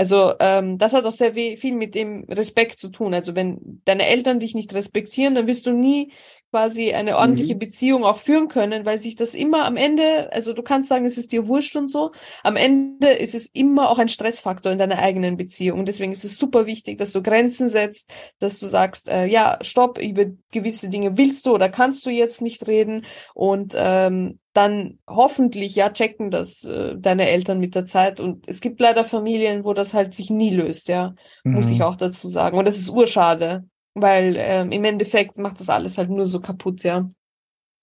Also 0.00 0.32
ähm, 0.40 0.78
das 0.78 0.94
hat 0.94 1.04
auch 1.04 1.12
sehr 1.12 1.34
viel 1.34 1.74
mit 1.74 1.94
dem 1.94 2.24
Respekt 2.24 2.80
zu 2.80 2.88
tun. 2.88 3.12
Also 3.12 3.36
wenn 3.36 3.82
deine 3.84 4.06
Eltern 4.06 4.40
dich 4.40 4.54
nicht 4.54 4.72
respektieren, 4.72 5.34
dann 5.34 5.46
wirst 5.46 5.66
du 5.66 5.72
nie 5.72 6.14
quasi 6.50 6.92
eine 6.92 7.16
ordentliche 7.16 7.54
mhm. 7.54 7.60
Beziehung 7.60 8.04
auch 8.04 8.16
führen 8.16 8.48
können, 8.48 8.84
weil 8.84 8.98
sich 8.98 9.14
das 9.14 9.34
immer 9.34 9.64
am 9.64 9.76
Ende, 9.76 10.32
also 10.32 10.52
du 10.52 10.62
kannst 10.62 10.88
sagen, 10.88 11.04
es 11.04 11.16
ist 11.16 11.32
dir 11.32 11.46
wurscht 11.46 11.76
und 11.76 11.88
so, 11.88 12.12
am 12.42 12.56
Ende 12.56 13.08
ist 13.08 13.34
es 13.34 13.46
immer 13.46 13.88
auch 13.88 13.98
ein 13.98 14.08
Stressfaktor 14.08 14.72
in 14.72 14.78
deiner 14.78 14.98
eigenen 14.98 15.36
Beziehung. 15.36 15.78
Und 15.78 15.88
deswegen 15.88 16.12
ist 16.12 16.24
es 16.24 16.38
super 16.38 16.66
wichtig, 16.66 16.98
dass 16.98 17.12
du 17.12 17.22
Grenzen 17.22 17.68
setzt, 17.68 18.12
dass 18.40 18.58
du 18.58 18.66
sagst, 18.66 19.08
äh, 19.08 19.26
ja, 19.26 19.58
stopp, 19.60 19.98
über 19.98 20.26
gewisse 20.50 20.88
Dinge 20.88 21.16
willst 21.16 21.46
du 21.46 21.54
oder 21.54 21.68
kannst 21.68 22.04
du 22.04 22.10
jetzt 22.10 22.42
nicht 22.42 22.66
reden 22.66 23.06
und 23.34 23.74
ähm, 23.76 24.40
dann 24.52 24.98
hoffentlich 25.06 25.76
ja 25.76 25.90
checken 25.90 26.30
das 26.30 26.64
äh, 26.64 26.96
deine 26.98 27.28
Eltern 27.28 27.60
mit 27.60 27.74
der 27.76 27.86
Zeit 27.86 28.18
und 28.18 28.48
es 28.48 28.60
gibt 28.60 28.80
leider 28.80 29.04
Familien, 29.04 29.64
wo 29.64 29.74
das 29.74 29.94
halt 29.94 30.14
sich 30.14 30.30
nie 30.30 30.50
löst, 30.50 30.88
ja, 30.88 31.14
mhm. 31.44 31.54
muss 31.54 31.70
ich 31.70 31.78
mhm. 31.78 31.84
auch 31.84 31.96
dazu 31.96 32.28
sagen 32.28 32.58
und 32.58 32.66
das 32.66 32.78
ist 32.78 32.90
urschade. 32.90 33.64
Weil 33.94 34.36
ähm, 34.38 34.72
im 34.72 34.84
Endeffekt 34.84 35.38
macht 35.38 35.60
das 35.60 35.68
alles 35.68 35.98
halt 35.98 36.10
nur 36.10 36.24
so 36.24 36.40
kaputt, 36.40 36.82
ja. 36.82 37.08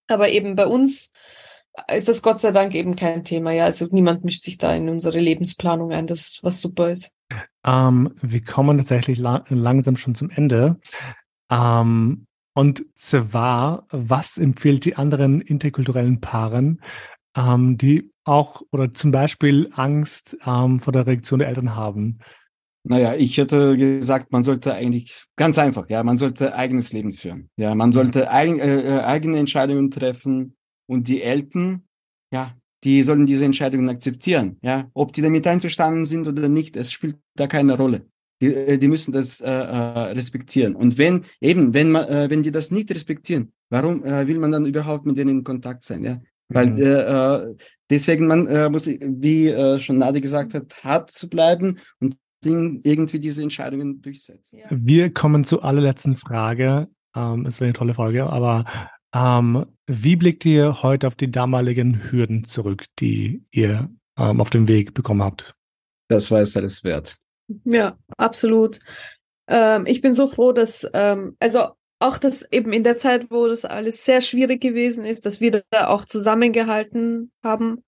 Aber 0.08 0.30
eben 0.30 0.56
bei 0.56 0.66
uns 0.68 1.12
ist 1.92 2.08
das 2.08 2.22
Gott 2.22 2.40
sei 2.40 2.52
Dank 2.52 2.74
eben 2.74 2.96
kein 2.96 3.24
Thema. 3.24 3.52
Ja, 3.52 3.66
also 3.66 3.88
niemand 3.92 4.24
mischt 4.24 4.44
sich 4.44 4.58
da 4.58 4.74
in 4.74 4.90
unsere 4.90 5.20
Lebensplanung 5.20 5.92
ein, 5.92 6.08
das 6.08 6.40
was 6.42 6.62
super 6.62 6.90
ist. 6.90 7.12
Ähm, 7.66 8.14
wir 8.22 8.44
kommen 8.44 8.78
tatsächlich 8.78 9.18
la 9.18 9.44
langsam 9.50 9.98
schon 9.98 10.16
zum 10.16 10.30
Ende. 10.30 10.80
Ähm, 11.52 12.26
und 12.54 12.86
zwar, 12.96 13.86
was 13.92 14.38
empfiehlt 14.38 14.86
die 14.86 14.96
anderen 14.96 15.42
interkulturellen 15.42 16.22
Paaren, 16.22 16.82
ähm, 17.36 17.78
die 17.78 18.12
auch 18.24 18.62
oder 18.72 18.94
zum 18.94 19.12
Beispiel 19.12 19.70
Angst 19.74 20.38
ähm, 20.46 20.80
vor 20.80 20.92
der 20.92 21.06
Reaktion 21.06 21.40
der 21.40 21.50
Eltern 21.50 21.76
haben? 21.76 22.20
Naja, 22.90 23.16
ich 23.16 23.38
hätte 23.38 23.76
gesagt, 23.76 24.32
man 24.32 24.44
sollte 24.44 24.74
eigentlich 24.74 25.26
ganz 25.36 25.60
einfach, 25.60 25.90
ja, 25.90 26.04
man 26.04 26.18
sollte 26.18 26.56
eigenes 26.56 26.94
Leben 26.94 27.12
führen. 27.12 27.50
Ja, 27.58 27.76
man 27.76 27.92
sollte 27.92 28.32
eigen, 28.32 28.60
äh, 28.60 28.80
äh, 28.80 29.00
eigene 29.02 29.40
Entscheidungen 29.40 29.92
treffen 29.92 30.56
und 30.86 31.10
die 31.10 31.22
Eltern, 31.22 31.84
ja, 32.32 32.56
die 32.86 33.04
sollen 33.04 33.26
diese 33.26 33.44
Entscheidungen 33.44 33.90
akzeptieren. 33.90 34.58
Ja, 34.62 34.90
ob 34.94 35.12
die 35.12 35.22
damit 35.22 35.46
einverstanden 35.48 36.06
sind 36.06 36.28
oder 36.28 36.48
nicht, 36.48 36.78
es 36.78 36.94
spielt 36.94 37.18
da 37.36 37.48
keine 37.48 37.76
Rolle. 37.76 38.08
Die, 38.42 38.54
äh, 38.54 38.78
die 38.78 38.88
müssen 38.88 39.12
das 39.12 39.42
äh, 39.42 39.50
äh, 39.50 40.12
respektieren. 40.14 40.74
Und 40.74 40.98
wenn 40.98 41.26
eben, 41.42 41.74
wenn 41.74 41.92
man, 41.92 42.08
äh, 42.08 42.30
wenn 42.30 42.44
die 42.44 42.52
das 42.52 42.72
nicht 42.72 42.90
respektieren, 42.90 43.52
warum 43.70 44.06
äh, 44.06 44.28
will 44.28 44.40
man 44.40 44.52
dann 44.52 44.66
überhaupt 44.66 45.06
mit 45.06 45.18
denen 45.18 45.40
in 45.40 45.44
Kontakt 45.44 45.84
sein? 45.84 46.06
Ja, 46.06 46.22
weil 46.48 46.72
mhm. 46.72 46.82
äh, 46.82 47.56
deswegen 47.90 48.28
man 48.28 48.48
äh, 48.48 48.70
muss, 48.70 48.88
wie 48.88 49.50
äh, 49.50 49.78
schon 49.80 49.98
Nadi 49.98 50.22
gesagt 50.22 50.54
hat, 50.54 50.74
hart 50.84 51.12
zu 51.12 51.28
bleiben 51.28 51.80
und 52.00 52.16
irgendwie 52.44 53.20
diese 53.20 53.42
Entscheidungen 53.42 54.02
durchsetzen. 54.02 54.62
Wir 54.70 55.14
kommen 55.14 55.44
zur 55.44 55.64
allerletzten 55.64 56.16
Frage. 56.16 56.88
Ähm, 57.16 57.46
es 57.46 57.60
wäre 57.60 57.68
eine 57.68 57.74
tolle 57.74 57.94
Frage, 57.94 58.28
aber 58.28 58.66
ähm, 59.14 59.66
wie 59.88 60.16
blickt 60.16 60.46
ihr 60.46 60.84
heute 60.84 61.08
auf 61.08 61.16
die 61.16 61.32
damaligen 61.32 62.12
Hürden 62.12 62.44
zurück, 62.44 62.86
die 63.00 63.44
ihr 63.52 63.90
ähm, 64.18 64.42
auf 64.42 64.50
dem 64.50 64.68
Weg 64.68 64.94
bekommen 64.94 65.24
habt? 65.24 65.56
Das 66.10 66.32
war 66.32 66.42
es 66.42 66.56
alles 66.56 66.84
wert. 66.84 67.16
Ja, 67.64 67.98
absolut. 68.18 68.80
Ähm, 69.48 69.86
ich 69.86 70.02
bin 70.02 70.14
so 70.14 70.28
froh, 70.28 70.52
dass, 70.52 70.88
ähm, 70.94 71.36
also 71.40 71.70
auch 72.00 72.18
das 72.18 72.44
eben 72.52 72.74
in 72.74 72.84
der 72.84 72.98
Zeit, 72.98 73.32
wo 73.32 73.48
das 73.48 73.66
alles 73.66 74.06
sehr 74.06 74.22
schwierig 74.22 74.62
gewesen 74.62 75.06
ist, 75.06 75.26
dass 75.26 75.42
wir 75.42 75.64
da 75.72 75.88
auch 75.88 76.06
zusammengehalten 76.06 77.32
haben. 77.44 77.84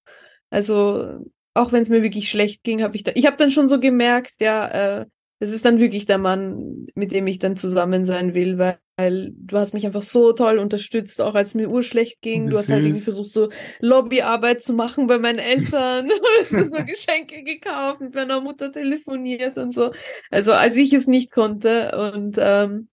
Also 0.49 1.25
auch 1.53 1.71
wenn 1.71 1.81
es 1.81 1.89
mir 1.89 2.03
wirklich 2.03 2.29
schlecht 2.29 2.63
ging, 2.63 2.83
habe 2.83 2.95
ich 2.95 3.03
da, 3.03 3.11
ich 3.15 3.25
habe 3.25 3.37
dann 3.37 3.51
schon 3.51 3.67
so 3.67 3.79
gemerkt, 3.79 4.35
ja, 4.39 5.01
äh, 5.01 5.05
das 5.39 5.51
ist 5.51 5.63
dann 5.63 5.79
wirklich 5.79 6.05
der 6.05 6.17
Mann, 6.17 6.87
mit 6.95 7.13
dem 7.13 7.25
ich 7.25 7.39
dann 7.39 7.55
zusammen 7.55 8.03
sein 8.03 8.33
will, 8.33 8.57
weil, 8.57 8.77
weil 8.97 9.31
du 9.33 9.57
hast 9.57 9.73
mich 9.73 9.85
einfach 9.85 10.01
so 10.01 10.33
toll 10.33 10.57
unterstützt, 10.57 11.21
auch 11.21 11.33
als 11.33 11.55
mir 11.55 11.69
urschlecht 11.69 12.21
ging. 12.21 12.49
Du, 12.49 12.57
hast 12.57 12.69
halt 12.69 12.83
irgendwie 12.83 12.99
versucht, 12.99 13.31
so 13.31 13.49
Lobbyarbeit 13.79 14.61
zu 14.61 14.73
machen 14.73 15.07
bei 15.07 15.17
meinen 15.17 15.39
Eltern. 15.39 16.09
du 16.49 16.57
hast 16.57 16.73
so 16.73 16.83
Geschenke 16.83 17.43
gekauft, 17.43 18.01
mit 18.01 18.13
meiner 18.13 18.41
Mutter 18.41 18.69
telefoniert 18.69 19.57
und 19.57 19.73
so. 19.73 19.93
Also 20.29 20.51
als 20.51 20.75
ich 20.75 20.91
es 20.91 21.07
nicht 21.07 21.31
konnte 21.31 21.97
und 21.97 22.35
ähm, 22.37 22.88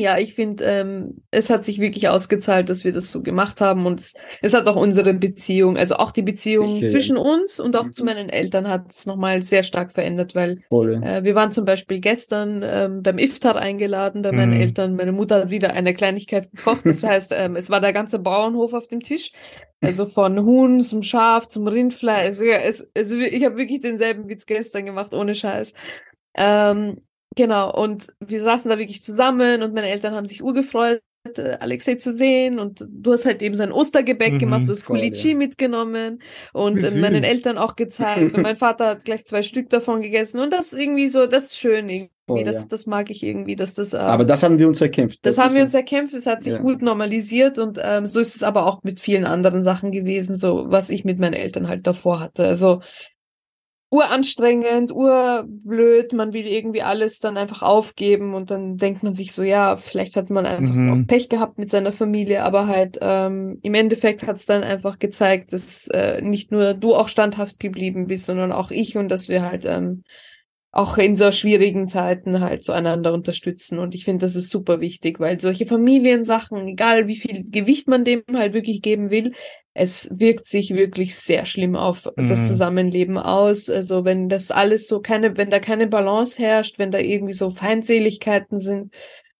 ja, 0.00 0.18
ich 0.18 0.34
finde, 0.34 0.64
ähm, 0.64 1.22
es 1.30 1.50
hat 1.50 1.64
sich 1.64 1.78
wirklich 1.78 2.08
ausgezahlt, 2.08 2.68
dass 2.68 2.84
wir 2.84 2.92
das 2.92 3.10
so 3.10 3.22
gemacht 3.22 3.60
haben 3.60 3.86
und 3.86 4.00
es, 4.00 4.14
es 4.42 4.54
hat 4.54 4.66
auch 4.66 4.76
unsere 4.76 5.14
Beziehung, 5.14 5.76
also 5.76 5.96
auch 5.96 6.10
die 6.10 6.22
Beziehung 6.22 6.76
Sicher, 6.76 6.88
zwischen 6.88 7.16
ja. 7.16 7.22
uns 7.22 7.60
und 7.60 7.76
auch 7.76 7.84
mhm. 7.84 7.92
zu 7.92 8.04
meinen 8.04 8.28
Eltern 8.28 8.68
hat 8.68 8.90
es 8.90 9.06
nochmal 9.06 9.42
sehr 9.42 9.62
stark 9.62 9.92
verändert, 9.92 10.34
weil 10.34 10.62
äh, 10.70 11.22
wir 11.22 11.34
waren 11.34 11.52
zum 11.52 11.64
Beispiel 11.64 12.00
gestern 12.00 12.62
ähm, 12.64 13.02
beim 13.02 13.18
Iftar 13.18 13.56
eingeladen 13.56 14.22
bei 14.22 14.32
meinen 14.32 14.54
mhm. 14.54 14.60
Eltern. 14.60 14.96
Meine 14.96 15.12
Mutter 15.12 15.42
hat 15.42 15.50
wieder 15.50 15.74
eine 15.74 15.94
Kleinigkeit 15.94 16.50
gekocht, 16.50 16.84
das 16.84 17.02
heißt, 17.04 17.32
ähm, 17.36 17.54
es 17.54 17.70
war 17.70 17.80
der 17.80 17.92
ganze 17.92 18.18
Bauernhof 18.18 18.74
auf 18.74 18.88
dem 18.88 19.00
Tisch. 19.00 19.32
Also 19.82 20.04
von 20.06 20.44
Huhn 20.44 20.80
zum 20.80 21.02
Schaf 21.02 21.48
zum 21.48 21.66
Rindfleisch. 21.66 22.26
Also, 22.26 22.44
ja, 22.44 22.56
es, 22.56 22.90
also 22.94 23.16
ich 23.16 23.44
habe 23.44 23.56
wirklich 23.56 23.80
denselben 23.80 24.28
Witz 24.28 24.44
gestern 24.44 24.84
gemacht, 24.84 25.14
ohne 25.14 25.34
Scheiß. 25.34 25.72
Ähm, 26.36 27.00
Genau, 27.36 27.72
und 27.72 28.08
wir 28.20 28.42
saßen 28.42 28.70
da 28.70 28.78
wirklich 28.78 29.02
zusammen 29.02 29.62
und 29.62 29.74
meine 29.74 29.88
Eltern 29.88 30.14
haben 30.14 30.26
sich 30.26 30.42
urgefreut, 30.42 31.00
äh, 31.36 31.58
Alexei 31.60 31.96
zu 31.96 32.12
sehen 32.12 32.58
und 32.58 32.86
du 32.90 33.12
hast 33.12 33.26
halt 33.26 33.42
eben 33.42 33.54
sein 33.54 33.72
Ostergebäck 33.72 34.34
mhm, 34.34 34.38
gemacht, 34.38 34.64
so 34.64 34.72
das 34.72 34.84
Kulichi 34.84 35.30
ja. 35.30 35.36
mitgenommen 35.36 36.22
und 36.54 36.82
äh, 36.82 36.96
meinen 36.96 37.24
Eltern 37.24 37.58
auch 37.58 37.76
gezeigt 37.76 38.34
und 38.34 38.42
mein 38.42 38.56
Vater 38.56 38.86
hat 38.86 39.04
gleich 39.04 39.26
zwei 39.26 39.42
Stück 39.42 39.68
davon 39.68 40.00
gegessen 40.00 40.40
und 40.40 40.52
das 40.52 40.72
irgendwie 40.72 41.08
so, 41.08 41.26
das 41.26 41.44
ist 41.44 41.58
schön 41.58 41.88
irgendwie, 41.88 42.10
voll, 42.26 42.44
das, 42.44 42.56
ja. 42.56 42.64
das 42.68 42.86
mag 42.86 43.10
ich 43.10 43.22
irgendwie, 43.22 43.54
dass 43.54 43.74
das... 43.74 43.92
Äh, 43.92 43.98
aber 43.98 44.24
das 44.24 44.42
haben 44.42 44.58
wir 44.58 44.66
uns 44.66 44.80
erkämpft. 44.80 45.20
Das, 45.22 45.36
das 45.36 45.44
haben 45.44 45.54
wir 45.54 45.62
uns 45.62 45.74
erkämpft, 45.74 46.14
es 46.14 46.26
hat 46.26 46.42
sich 46.42 46.54
ja. 46.54 46.58
gut 46.58 46.80
normalisiert 46.80 47.58
und 47.58 47.78
ähm, 47.82 48.06
so 48.06 48.18
ist 48.18 48.34
es 48.34 48.42
aber 48.42 48.66
auch 48.66 48.82
mit 48.82 49.00
vielen 49.00 49.26
anderen 49.26 49.62
Sachen 49.62 49.92
gewesen, 49.92 50.36
so 50.36 50.64
was 50.68 50.88
ich 50.88 51.04
mit 51.04 51.18
meinen 51.18 51.34
Eltern 51.34 51.68
halt 51.68 51.86
davor 51.86 52.18
hatte, 52.18 52.46
also 52.46 52.80
uranstrengend, 53.90 54.92
urblöd, 54.92 56.12
man 56.12 56.32
will 56.32 56.46
irgendwie 56.46 56.82
alles 56.82 57.18
dann 57.18 57.36
einfach 57.36 57.62
aufgeben 57.62 58.34
und 58.34 58.52
dann 58.52 58.76
denkt 58.76 59.02
man 59.02 59.14
sich 59.14 59.32
so, 59.32 59.42
ja, 59.42 59.76
vielleicht 59.76 60.14
hat 60.14 60.30
man 60.30 60.46
einfach 60.46 60.74
mhm. 60.74 61.08
Pech 61.08 61.28
gehabt 61.28 61.58
mit 61.58 61.72
seiner 61.72 61.90
Familie, 61.90 62.44
aber 62.44 62.68
halt 62.68 62.98
ähm, 63.00 63.58
im 63.62 63.74
Endeffekt 63.74 64.28
hat 64.28 64.36
es 64.36 64.46
dann 64.46 64.62
einfach 64.62 65.00
gezeigt, 65.00 65.52
dass 65.52 65.88
äh, 65.88 66.22
nicht 66.22 66.52
nur 66.52 66.74
du 66.74 66.94
auch 66.94 67.08
standhaft 67.08 67.58
geblieben 67.58 68.06
bist, 68.06 68.26
sondern 68.26 68.52
auch 68.52 68.70
ich 68.70 68.96
und 68.96 69.08
dass 69.08 69.28
wir 69.28 69.42
halt 69.42 69.64
ähm, 69.64 70.04
auch 70.72 70.98
in 70.98 71.16
so 71.16 71.32
schwierigen 71.32 71.88
Zeiten 71.88 72.40
halt 72.40 72.62
so 72.62 72.72
einander 72.72 73.12
unterstützen. 73.12 73.78
Und 73.78 73.94
ich 73.94 74.04
finde, 74.04 74.24
das 74.24 74.36
ist 74.36 74.50
super 74.50 74.80
wichtig, 74.80 75.18
weil 75.18 75.40
solche 75.40 75.66
Familiensachen, 75.66 76.68
egal 76.68 77.08
wie 77.08 77.16
viel 77.16 77.44
Gewicht 77.50 77.88
man 77.88 78.04
dem 78.04 78.22
halt 78.32 78.54
wirklich 78.54 78.80
geben 78.80 79.10
will, 79.10 79.32
es 79.74 80.08
wirkt 80.12 80.46
sich 80.46 80.74
wirklich 80.74 81.16
sehr 81.16 81.44
schlimm 81.46 81.74
auf 81.74 82.08
mhm. 82.16 82.26
das 82.26 82.48
Zusammenleben 82.48 83.18
aus. 83.18 83.68
Also 83.68 84.04
wenn 84.04 84.28
das 84.28 84.50
alles 84.50 84.86
so 84.86 85.00
keine, 85.00 85.36
wenn 85.36 85.50
da 85.50 85.58
keine 85.58 85.86
Balance 85.86 86.38
herrscht, 86.38 86.78
wenn 86.78 86.90
da 86.90 86.98
irgendwie 86.98 87.32
so 87.34 87.50
Feindseligkeiten 87.50 88.58
sind, 88.58 88.94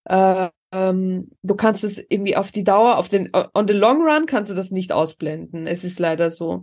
äh, 0.04 0.48
ähm, 0.72 1.30
du 1.42 1.54
kannst 1.56 1.82
es 1.84 1.98
irgendwie 1.98 2.36
auf 2.36 2.52
die 2.52 2.64
Dauer, 2.64 2.96
auf 2.96 3.08
den, 3.08 3.30
on 3.54 3.66
the 3.66 3.74
long 3.74 4.02
run 4.02 4.26
kannst 4.26 4.50
du 4.50 4.54
das 4.54 4.70
nicht 4.70 4.92
ausblenden. 4.92 5.66
Es 5.66 5.84
ist 5.84 5.98
leider 5.98 6.30
so. 6.30 6.62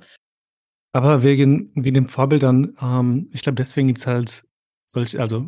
Aber 0.94 1.24
wegen, 1.24 1.72
wegen 1.76 1.94
den 1.94 2.10
Vorbildern, 2.10 2.76
ähm, 2.82 3.30
ich 3.34 3.44
glaube, 3.44 3.58
deswegen 3.58 3.88
gibt's 3.88 4.08
halt 4.08 4.47
solche, 4.88 5.20
also 5.20 5.46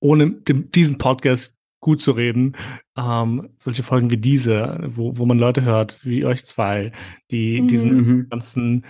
ohne 0.00 0.32
dem, 0.32 0.70
diesen 0.70 0.98
Podcast 0.98 1.56
gut 1.80 2.02
zu 2.02 2.12
reden. 2.12 2.56
Ähm, 2.96 3.50
solche 3.58 3.82
Folgen 3.82 4.10
wie 4.10 4.18
diese, 4.18 4.78
wo, 4.86 5.16
wo 5.16 5.24
man 5.24 5.38
Leute 5.38 5.62
hört, 5.62 6.04
wie 6.04 6.26
euch 6.26 6.44
zwei, 6.44 6.92
die 7.30 7.62
mhm. 7.62 7.68
diesen 7.68 7.96
mhm. 7.96 8.28
ganzen 8.28 8.84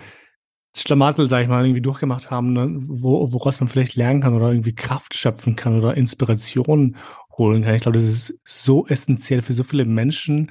Schlamassel, 0.77 1.29
sag 1.29 1.43
ich 1.43 1.49
mal, 1.49 1.65
irgendwie 1.65 1.81
durchgemacht 1.81 2.31
haben, 2.31 2.53
ne? 2.53 2.69
wo, 2.73 3.33
woraus 3.33 3.61
man 3.61 3.69
vielleicht 3.69 3.97
lernen 3.97 4.21
kann 4.21 4.35
oder 4.35 4.51
irgendwie 4.51 4.75
Kraft 4.75 5.15
schöpfen 5.15 5.57
kann 5.57 5.79
oder 5.79 5.97
Inspiration 5.97 6.97
holen 7.37 7.63
kann. 7.63 7.75
Ich 7.75 7.83
glaube, 7.83 7.99
das 7.99 8.07
ist 8.07 8.39
so 8.45 8.87
essentiell 8.87 9.43
für 9.43 9.53
so 9.53 9.63
viele 9.63 9.85
Menschen, 9.85 10.51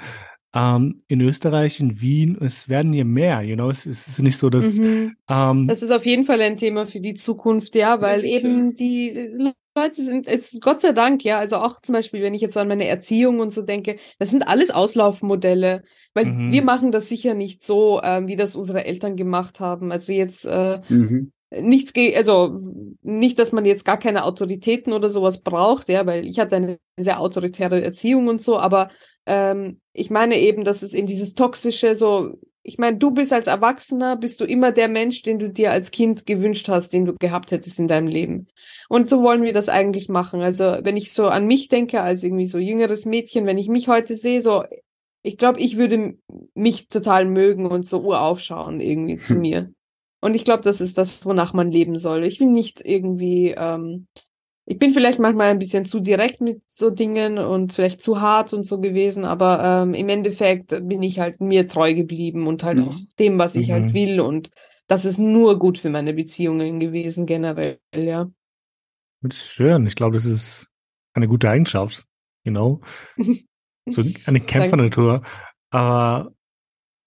ähm, 0.53 1.03
in 1.07 1.21
Österreich, 1.21 1.79
in 1.79 2.01
Wien, 2.01 2.37
es 2.41 2.69
werden 2.69 2.91
hier 2.91 3.05
mehr, 3.05 3.41
you 3.41 3.55
know, 3.55 3.69
es, 3.69 3.85
es 3.85 4.07
ist 4.07 4.21
nicht 4.21 4.37
so, 4.37 4.49
dass 4.49 4.75
mhm. 4.75 5.15
ähm, 5.29 5.67
Das 5.67 5.83
ist 5.83 5.91
auf 5.91 6.05
jeden 6.05 6.23
Fall 6.23 6.41
ein 6.41 6.57
Thema 6.57 6.85
für 6.87 6.99
die 6.99 7.13
Zukunft, 7.13 7.75
ja, 7.75 8.01
weil 8.01 8.25
eben 8.25 8.73
die 8.73 9.11
Leute 9.75 10.01
sind, 10.01 10.27
es 10.27 10.53
ist 10.53 10.63
Gott 10.63 10.81
sei 10.81 10.91
Dank, 10.91 11.23
ja, 11.23 11.37
also 11.37 11.57
auch 11.57 11.81
zum 11.81 11.93
Beispiel, 11.93 12.23
wenn 12.23 12.33
ich 12.33 12.41
jetzt 12.41 12.55
so 12.55 12.59
an 12.59 12.67
meine 12.67 12.87
Erziehung 12.87 13.39
und 13.39 13.53
so 13.53 13.61
denke, 13.61 13.97
das 14.17 14.31
sind 14.31 14.47
alles 14.47 14.71
Auslaufmodelle, 14.71 15.83
weil 16.15 16.25
mhm. 16.25 16.51
wir 16.51 16.63
machen 16.63 16.91
das 16.91 17.09
sicher 17.09 17.35
nicht 17.35 17.61
so, 17.63 18.01
ähm, 18.03 18.27
wie 18.27 18.35
das 18.35 18.55
unsere 18.55 18.85
Eltern 18.85 19.15
gemacht 19.15 19.59
haben. 19.59 19.91
Also 19.91 20.11
jetzt 20.11 20.45
äh, 20.45 20.81
mhm 20.89 21.31
nichts 21.51 21.93
geht, 21.93 22.15
also 22.15 22.59
nicht, 23.01 23.39
dass 23.39 23.51
man 23.51 23.65
jetzt 23.65 23.85
gar 23.85 23.97
keine 23.97 24.23
Autoritäten 24.23 24.93
oder 24.93 25.09
sowas 25.09 25.41
braucht, 25.41 25.89
ja, 25.89 26.05
weil 26.05 26.27
ich 26.27 26.39
hatte 26.39 26.55
eine 26.55 26.79
sehr 26.97 27.19
autoritäre 27.19 27.81
Erziehung 27.83 28.27
und 28.27 28.41
so, 28.41 28.59
aber 28.59 28.89
ähm, 29.25 29.79
ich 29.93 30.09
meine 30.09 30.39
eben, 30.39 30.63
dass 30.63 30.81
es 30.83 30.93
eben 30.93 31.07
dieses 31.07 31.33
toxische, 31.33 31.95
so, 31.95 32.39
ich 32.61 32.77
meine, 32.77 32.97
du 32.97 33.11
bist 33.11 33.33
als 33.33 33.47
Erwachsener, 33.47 34.15
bist 34.15 34.39
du 34.41 34.45
immer 34.45 34.71
der 34.71 34.89
Mensch, 34.89 35.23
den 35.23 35.39
du 35.39 35.49
dir 35.49 35.71
als 35.71 35.91
Kind 35.91 36.25
gewünscht 36.25 36.67
hast, 36.67 36.93
den 36.93 37.05
du 37.05 37.15
gehabt 37.19 37.51
hättest 37.51 37.79
in 37.79 37.87
deinem 37.87 38.07
Leben. 38.07 38.47
Und 38.89 39.09
so 39.09 39.23
wollen 39.23 39.41
wir 39.41 39.53
das 39.53 39.69
eigentlich 39.69 40.09
machen. 40.09 40.41
Also, 40.41 40.77
wenn 40.81 40.97
ich 40.97 41.13
so 41.13 41.27
an 41.27 41.47
mich 41.47 41.69
denke, 41.69 42.01
als 42.01 42.23
irgendwie 42.23 42.45
so 42.45 42.59
jüngeres 42.59 43.05
Mädchen, 43.05 43.45
wenn 43.45 43.57
ich 43.57 43.69
mich 43.69 43.87
heute 43.87 44.13
sehe, 44.13 44.41
so, 44.41 44.65
ich 45.23 45.37
glaube, 45.37 45.59
ich 45.59 45.77
würde 45.77 46.17
mich 46.53 46.89
total 46.89 47.25
mögen 47.25 47.65
und 47.65 47.87
so 47.87 48.01
uraufschauen 48.01 48.79
irgendwie 48.81 49.17
zu 49.17 49.35
mir. 49.35 49.73
Und 50.21 50.35
ich 50.35 50.45
glaube, 50.45 50.63
das 50.63 50.81
ist 50.81 50.97
das, 50.97 51.25
wonach 51.25 51.53
man 51.53 51.71
leben 51.71 51.97
soll. 51.97 52.23
Ich 52.25 52.39
will 52.39 52.47
nicht 52.47 52.81
irgendwie 52.83 53.53
ähm, 53.57 54.07
ich 54.71 54.77
bin 54.77 54.91
vielleicht 54.91 55.17
manchmal 55.17 55.49
ein 55.49 55.57
bisschen 55.57 55.83
zu 55.85 55.99
direkt 55.99 56.41
mit 56.41 56.61
so 56.69 56.91
Dingen 56.91 57.39
und 57.39 57.73
vielleicht 57.73 58.03
zu 58.03 58.21
hart 58.21 58.53
und 58.53 58.63
so 58.63 58.79
gewesen, 58.79 59.25
aber 59.25 59.63
ähm, 59.63 59.95
im 59.95 60.09
Endeffekt 60.09 60.69
bin 60.87 61.01
ich 61.01 61.19
halt 61.19 61.41
mir 61.41 61.67
treu 61.67 61.95
geblieben 61.95 62.45
und 62.45 62.63
halt 62.63 62.77
mhm. 62.77 62.89
auch 62.89 62.95
dem, 63.17 63.39
was 63.39 63.55
ich 63.55 63.71
halt 63.71 63.81
mhm. 63.81 63.85
halt 63.85 63.93
will. 63.95 64.21
Und 64.21 64.51
das 64.85 65.05
ist 65.05 65.17
nur 65.17 65.57
gut 65.57 65.79
für 65.79 65.89
meine 65.89 66.13
Beziehungen 66.13 66.79
gewesen, 66.79 67.25
generell, 67.25 67.79
ja. 67.95 68.29
Schön. 69.31 69.87
Ich 69.87 69.95
glaube, 69.95 70.13
das 70.13 70.27
ist 70.27 70.69
eine 71.13 71.27
gute 71.27 71.49
Eigenschaft, 71.49 72.05
genau. 72.43 72.81
so 73.89 74.03
eine 74.27 74.39
Kämpfernatur. 74.39 75.23
Aber 75.71 76.31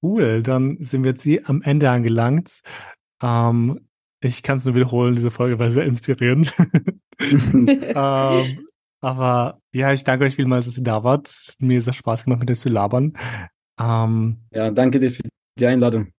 Cool, 0.05 0.43
dann 0.43 0.79
sind 0.81 1.05
wir 1.05 1.13
jetzt 1.13 1.23
hier 1.23 1.49
am 1.49 1.63
Ende 1.63 1.89
angelangt. 1.89 2.63
Ähm, 3.23 3.81
ich 4.21 4.43
kann 4.43 4.59
es 4.59 4.65
nur 4.65 4.75
wiederholen, 4.75 5.15
diese 5.15 5.31
Folge 5.31 5.59
war 5.59 5.71
sehr 5.73 5.85
inspirierend. 5.85 6.55
ähm, 7.21 8.67
aber 9.01 9.61
ja, 9.73 9.93
ich 9.93 10.05
danke 10.05 10.25
euch 10.25 10.37
vielmals, 10.37 10.67
dass 10.67 10.79
ihr 10.79 10.85
da 10.85 11.03
wart. 11.03 11.29
Es 11.29 11.49
hat 11.49 11.63
mir 11.63 11.81
sehr 11.81 11.93
Spaß 11.93 12.25
gemacht, 12.25 12.41
mit 12.41 12.51
euch 12.51 12.61
zu 12.61 12.69
labern. 12.69 13.15
Ähm, 13.81 14.39
ja, 14.53 14.71
danke 14.71 15.01
dir 15.01 15.11
für 15.11 15.23
die 15.59 15.67
Einladung. 15.67 16.13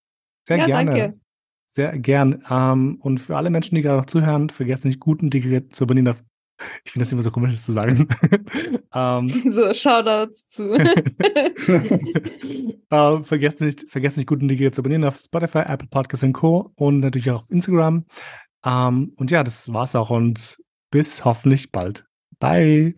Sehr 0.46 0.58
ja, 0.58 0.66
gerne. 0.66 0.90
Danke. 0.90 1.20
Sehr 1.66 1.98
gern. 1.98 2.44
Ähm, 2.48 2.98
und 3.00 3.18
für 3.18 3.36
alle 3.36 3.50
Menschen, 3.50 3.74
die 3.74 3.82
gerade 3.82 3.98
noch 3.98 4.06
zuhören, 4.06 4.50
vergessen 4.50 4.88
nicht, 4.88 5.00
gut 5.00 5.22
integriert 5.22 5.74
zu 5.74 5.84
übernehmen. 5.84 6.14
Ich 6.84 6.92
finde 6.92 7.04
das 7.04 7.12
immer 7.12 7.22
so 7.22 7.30
komisch, 7.30 7.52
das 7.52 7.64
zu 7.64 7.72
sagen. 7.72 8.08
ähm, 8.94 9.28
so, 9.46 9.72
Shoutouts 9.72 10.46
zu. 10.46 10.72
äh, 12.90 13.22
vergesst, 13.22 13.60
nicht, 13.60 13.90
vergesst 13.90 14.16
nicht, 14.16 14.26
gut 14.26 14.42
integriert 14.42 14.74
zu 14.74 14.80
abonnieren 14.80 15.04
auf 15.04 15.18
Spotify, 15.18 15.60
Apple 15.60 15.88
Podcasts 15.88 16.24
und 16.24 16.32
Co. 16.32 16.72
Und 16.76 17.00
natürlich 17.00 17.30
auch 17.30 17.42
auf 17.42 17.50
Instagram. 17.50 18.04
Ähm, 18.64 19.12
und 19.16 19.30
ja, 19.30 19.42
das 19.42 19.72
war's 19.72 19.94
auch 19.94 20.10
und 20.10 20.58
bis 20.90 21.24
hoffentlich 21.24 21.72
bald. 21.72 22.04
Bye. 22.38 22.94